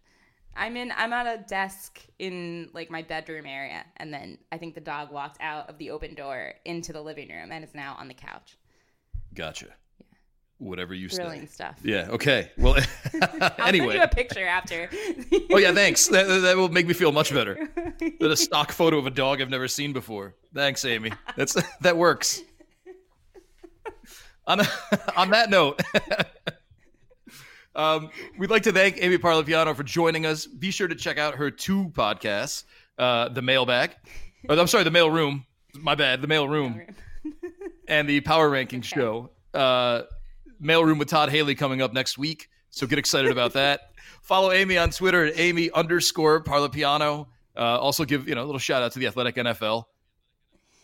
I'm 0.55 0.75
in. 0.75 0.91
I'm 0.95 1.13
at 1.13 1.27
a 1.27 1.43
desk 1.43 1.99
in 2.17 2.69
like 2.73 2.89
my 2.89 3.01
bedroom 3.01 3.45
area, 3.45 3.85
and 3.97 4.13
then 4.13 4.37
I 4.51 4.57
think 4.57 4.75
the 4.75 4.81
dog 4.81 5.11
walked 5.11 5.37
out 5.41 5.69
of 5.69 5.77
the 5.77 5.91
open 5.91 6.15
door 6.15 6.53
into 6.65 6.91
the 6.91 7.01
living 7.01 7.29
room 7.29 7.51
and 7.51 7.63
is 7.63 7.73
now 7.73 7.95
on 7.99 8.07
the 8.07 8.13
couch. 8.13 8.57
Gotcha. 9.33 9.67
Yeah. 9.99 10.05
Whatever 10.57 10.93
you 10.93 11.07
Thrilling 11.07 11.41
say. 11.41 11.47
stuff. 11.47 11.79
Yeah. 11.83 12.07
Okay. 12.09 12.51
Well. 12.57 12.75
I'll 13.21 13.29
send 13.39 13.53
anyway. 13.59 13.95
you 13.95 14.03
a 14.03 14.07
picture 14.07 14.45
after. 14.45 14.89
Oh 15.51 15.57
yeah. 15.57 15.73
Thanks. 15.73 16.07
That, 16.07 16.25
that 16.25 16.57
will 16.57 16.69
make 16.69 16.87
me 16.87 16.93
feel 16.93 17.11
much 17.11 17.33
better. 17.33 17.69
Than 18.19 18.31
a 18.31 18.37
stock 18.37 18.71
photo 18.71 18.97
of 18.97 19.05
a 19.05 19.11
dog 19.11 19.41
I've 19.41 19.49
never 19.49 19.67
seen 19.67 19.93
before. 19.93 20.35
Thanks, 20.53 20.83
Amy. 20.83 21.11
That's 21.35 21.55
that 21.81 21.95
works. 21.95 22.41
On 24.47 24.59
on 25.15 25.29
that 25.29 25.49
note. 25.49 25.79
Um, 27.79 28.09
we'd 28.37 28.49
like 28.49 28.63
to 28.63 28.73
thank 28.73 28.97
Amy 29.01 29.17
Parlapiano 29.17 29.73
for 29.73 29.83
joining 29.83 30.25
us. 30.25 30.45
Be 30.45 30.69
sure 30.69 30.89
to 30.89 30.95
check 30.95 31.17
out 31.17 31.35
her 31.35 31.49
two 31.49 31.85
podcasts, 31.91 32.65
uh, 32.97 33.29
The 33.29 33.41
Mailbag. 33.41 33.95
Oh, 34.49 34.59
I'm 34.59 34.67
sorry, 34.67 34.83
The 34.83 34.91
Mail 34.91 35.09
Room. 35.09 35.45
My 35.75 35.95
bad, 35.95 36.21
The 36.21 36.27
Mail 36.27 36.45
Room. 36.49 36.81
and 37.87 38.09
the 38.09 38.19
Power 38.19 38.49
Ranking 38.57 38.81
Show. 38.81 39.29
Uh, 39.53 40.01
Mail 40.59 40.83
Room 40.83 40.97
with 40.97 41.07
Todd 41.07 41.29
Haley 41.29 41.55
coming 41.55 41.81
up 41.81 41.93
next 41.93 42.17
week. 42.17 42.49
So 42.69 42.85
get 42.85 42.99
excited 42.99 43.31
about 43.31 43.53
that. 43.53 43.91
Follow 44.23 44.51
Amy 44.51 44.77
on 44.77 44.89
Twitter 44.89 45.25
at 45.27 45.39
Amy 45.39 45.71
underscore 45.71 46.43
Parlapiano. 46.43 47.27
Uh, 47.55 47.79
also 47.79 48.03
give 48.03 48.27
you 48.27 48.35
know 48.35 48.43
a 48.43 48.45
little 48.45 48.59
shout 48.59 48.83
out 48.83 48.91
to 48.91 48.99
the 48.99 49.07
Athletic 49.07 49.35
NFL. 49.35 49.85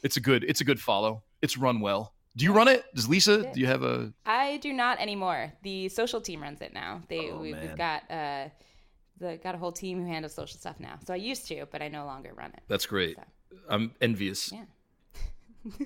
It's 0.02 0.16
a 0.16 0.22
good 0.22 0.46
it's 0.46 0.62
a 0.62 0.64
good 0.64 0.80
follow. 0.80 1.24
it's 1.42 1.58
run 1.58 1.82
well. 1.82 2.15
Do 2.38 2.46
you 2.46 2.54
run 2.54 2.68
it? 2.68 2.84
Does 2.94 3.08
Lisa? 3.08 3.44
Do 3.54 3.60
you 3.60 3.66
have 3.68 3.84
a? 3.84 4.12
I 4.26 4.58
do 4.58 4.74
not 4.74 5.00
anymore. 5.00 5.54
The 5.64 5.90
social 5.90 6.20
team 6.20 6.42
runs 6.42 6.62
it 6.62 6.74
now. 6.74 7.02
They 7.08 7.30
Oh, 7.32 7.38
we, 7.38 7.54
we've 7.54 7.78
got 7.78 8.04
uh, 8.12 8.50
the 9.20 9.38
got 9.42 9.56
a 9.56 9.58
whole 9.58 9.72
team 9.72 10.02
who 10.04 10.08
handles 10.08 10.34
social 10.34 10.60
stuff 10.60 10.80
now. 10.80 11.00
So 11.06 11.14
I 11.14 11.18
used 11.18 11.48
to, 11.48 11.66
but 11.72 11.82
I 11.82 11.88
no 11.88 12.06
longer 12.06 12.34
run 12.36 12.52
it. 12.52 12.62
That's 12.68 12.86
great. 12.86 13.18
I'm 13.70 13.94
envious. 14.02 14.52
Yeah. 14.52 15.76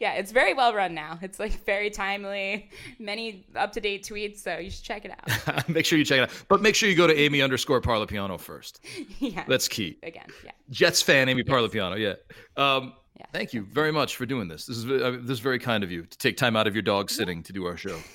Yeah, 0.00 0.14
it's 0.14 0.32
very 0.32 0.54
well 0.54 0.74
run 0.74 0.94
now. 0.94 1.18
It's 1.22 1.38
like 1.38 1.64
very 1.64 1.90
timely, 1.90 2.70
many 2.98 3.46
up 3.54 3.72
to 3.72 3.80
date 3.80 4.04
tweets. 4.04 4.38
So 4.38 4.58
you 4.58 4.70
should 4.70 4.84
check 4.84 5.04
it 5.04 5.12
out. 5.12 5.68
make 5.68 5.84
sure 5.84 5.98
you 5.98 6.04
check 6.04 6.18
it 6.18 6.22
out. 6.22 6.44
But 6.48 6.62
make 6.62 6.74
sure 6.74 6.88
you 6.88 6.96
go 6.96 7.06
to 7.06 7.14
Amy 7.14 7.42
underscore 7.42 7.80
Parlapiano 7.80 8.38
first. 8.38 8.84
yeah. 9.18 9.44
That's 9.46 9.68
key. 9.68 9.98
again. 10.02 10.26
Yeah. 10.44 10.52
Jets 10.70 11.02
fan 11.02 11.28
Amy 11.28 11.42
Parlapiano. 11.42 11.98
Yeah. 11.98 12.14
Um, 12.56 12.94
Yeah. 13.18 13.26
Thank 13.32 13.54
you 13.54 13.62
very 13.62 13.92
much 13.92 14.16
for 14.16 14.26
doing 14.26 14.48
this. 14.48 14.66
This 14.66 14.76
is 14.78 14.84
uh, 14.86 15.18
this 15.20 15.32
is 15.32 15.40
very 15.40 15.58
kind 15.58 15.82
of 15.82 15.90
you 15.90 16.04
to 16.04 16.18
take 16.18 16.36
time 16.36 16.54
out 16.56 16.66
of 16.66 16.74
your 16.74 16.82
dog 16.82 17.10
sitting 17.10 17.42
to 17.44 17.52
do 17.52 17.64
our 17.66 17.76
show. 17.76 17.98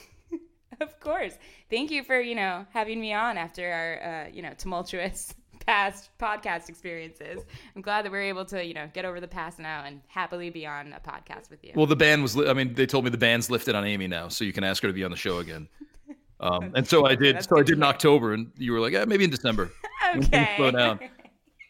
Of 0.79 0.99
course. 0.99 1.37
Thank 1.69 1.91
you 1.91 2.03
for 2.03 2.19
you 2.19 2.33
know 2.33 2.65
having 2.73 2.99
me 2.99 3.13
on 3.13 3.37
after 3.37 3.71
our 3.71 4.25
uh, 4.25 4.29
you 4.33 4.41
know 4.41 4.53
tumultuous 4.57 5.31
past 5.67 6.09
podcast 6.19 6.69
experiences. 6.69 7.43
I'm 7.75 7.83
glad 7.83 8.03
that 8.03 8.11
we're 8.11 8.23
able 8.23 8.45
to 8.45 8.65
you 8.65 8.73
know 8.73 8.89
get 8.91 9.05
over 9.05 9.19
the 9.19 9.27
past 9.27 9.59
now 9.59 9.83
and 9.85 10.01
happily 10.07 10.49
be 10.49 10.65
on 10.65 10.91
a 10.93 10.99
podcast 10.99 11.51
with 11.51 11.63
you. 11.63 11.73
Well, 11.75 11.85
the 11.85 11.95
ban 11.95 12.23
was. 12.23 12.35
Li- 12.35 12.49
I 12.49 12.53
mean, 12.53 12.73
they 12.73 12.87
told 12.87 13.03
me 13.03 13.11
the 13.11 13.17
ban's 13.19 13.51
lifted 13.51 13.75
on 13.75 13.85
Amy 13.85 14.07
now, 14.07 14.27
so 14.27 14.43
you 14.43 14.53
can 14.53 14.63
ask 14.63 14.81
her 14.81 14.87
to 14.87 14.93
be 14.93 15.03
on 15.03 15.11
the 15.11 15.17
show 15.17 15.37
again. 15.37 15.67
Um, 16.39 16.71
and 16.73 16.87
so 16.87 17.05
I 17.05 17.13
did. 17.13 17.35
that's 17.35 17.47
So 17.47 17.59
I 17.59 17.61
did 17.61 17.77
in. 17.77 17.83
October, 17.83 18.33
and 18.33 18.51
you 18.57 18.71
were 18.71 18.79
like, 18.79 18.93
"Yeah, 18.93 19.05
maybe 19.05 19.23
in 19.25 19.29
December." 19.29 19.71
okay. 20.15 20.55
slow 20.57 20.71
down. 20.71 20.99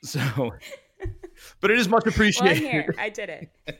So, 0.02 0.52
but 1.62 1.72
it 1.72 1.80
is 1.80 1.88
much 1.88 2.04
well, 2.06 2.12
I'm 2.12 2.14
appreciated. 2.14 2.58
here. 2.58 2.96
I 2.98 3.10
did 3.10 3.30
it. 3.30 3.50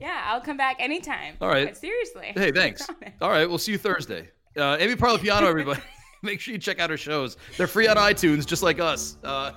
yeah, 0.00 0.22
I'll 0.26 0.40
come 0.40 0.56
back 0.56 0.76
anytime. 0.78 1.36
All 1.40 1.48
right. 1.48 1.68
But 1.68 1.76
seriously. 1.76 2.32
Hey, 2.34 2.52
thanks. 2.52 2.86
All 3.20 3.30
right, 3.30 3.48
we'll 3.48 3.58
see 3.58 3.72
you 3.72 3.78
Thursday. 3.78 4.30
Uh, 4.56 4.76
Amy 4.78 4.94
Parlapiano, 4.94 5.42
everybody. 5.42 5.80
Make 6.22 6.40
sure 6.40 6.54
you 6.54 6.58
check 6.58 6.80
out 6.80 6.88
her 6.88 6.96
shows. 6.96 7.36
They're 7.58 7.66
free 7.66 7.86
on 7.86 7.96
iTunes, 7.96 8.46
just 8.46 8.62
like 8.62 8.80
us. 8.80 9.18
Uh, 9.22 9.52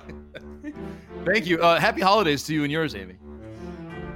thank 1.24 1.46
you. 1.46 1.58
Uh, 1.62 1.80
happy 1.80 2.02
holidays 2.02 2.44
to 2.44 2.54
you 2.54 2.62
and 2.62 2.70
yours, 2.70 2.94
Amy. 2.94 3.14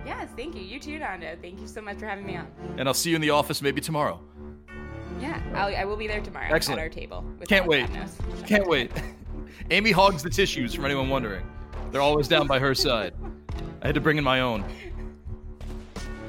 Yes, 0.05 0.29
thank 0.37 0.55
you. 0.55 0.61
You 0.61 0.79
too, 0.79 0.99
Nando. 0.99 1.37
Thank 1.41 1.61
you 1.61 1.67
so 1.67 1.81
much 1.81 1.99
for 1.99 2.07
having 2.07 2.27
me 2.27 2.37
on. 2.37 2.47
And 2.77 2.89
I'll 2.89 2.95
see 2.95 3.09
you 3.11 3.17
in 3.17 3.23
the 3.23 3.31
office 3.31 3.63
maybe 3.63 3.81
tomorrow. 3.81 4.21
Yeah, 5.19 5.41
I'll, 5.55 5.75
I 5.75 5.85
will 5.85 5.97
be 5.97 6.09
there 6.09 6.21
tomorrow 6.21 6.53
Excellent. 6.53 6.81
at 6.81 6.83
our 6.83 6.89
table. 6.91 7.25
Can't 7.49 7.67
wait. 7.67 7.89
Can't 8.47 8.67
wait. 8.67 8.91
Amy 9.71 9.93
hogs 9.93 10.23
the 10.23 10.31
tissues, 10.31 10.75
for 10.75 10.85
anyone 10.85 11.09
wondering. 11.09 11.47
They're 11.93 12.01
always 12.01 12.27
down 12.27 12.47
by 12.47 12.59
her 12.59 12.75
side. 12.75 13.15
I 13.83 13.87
had 13.87 13.95
to 13.95 14.01
bring 14.01 14.17
in 14.17 14.25
my 14.25 14.41
own. 14.41 14.65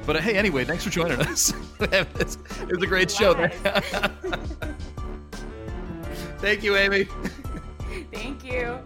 But 0.06 0.16
uh, 0.16 0.20
hey, 0.20 0.36
anyway, 0.36 0.64
thanks 0.64 0.84
for 0.84 0.90
joining 0.90 1.18
us. 1.22 1.54
it 1.80 2.06
was 2.14 2.82
a 2.82 2.86
great 2.86 3.10
show. 3.10 3.34
Thank 6.38 6.62
you, 6.62 6.76
Amy. 6.76 7.08
Thank 8.12 8.44
you. 8.44 8.78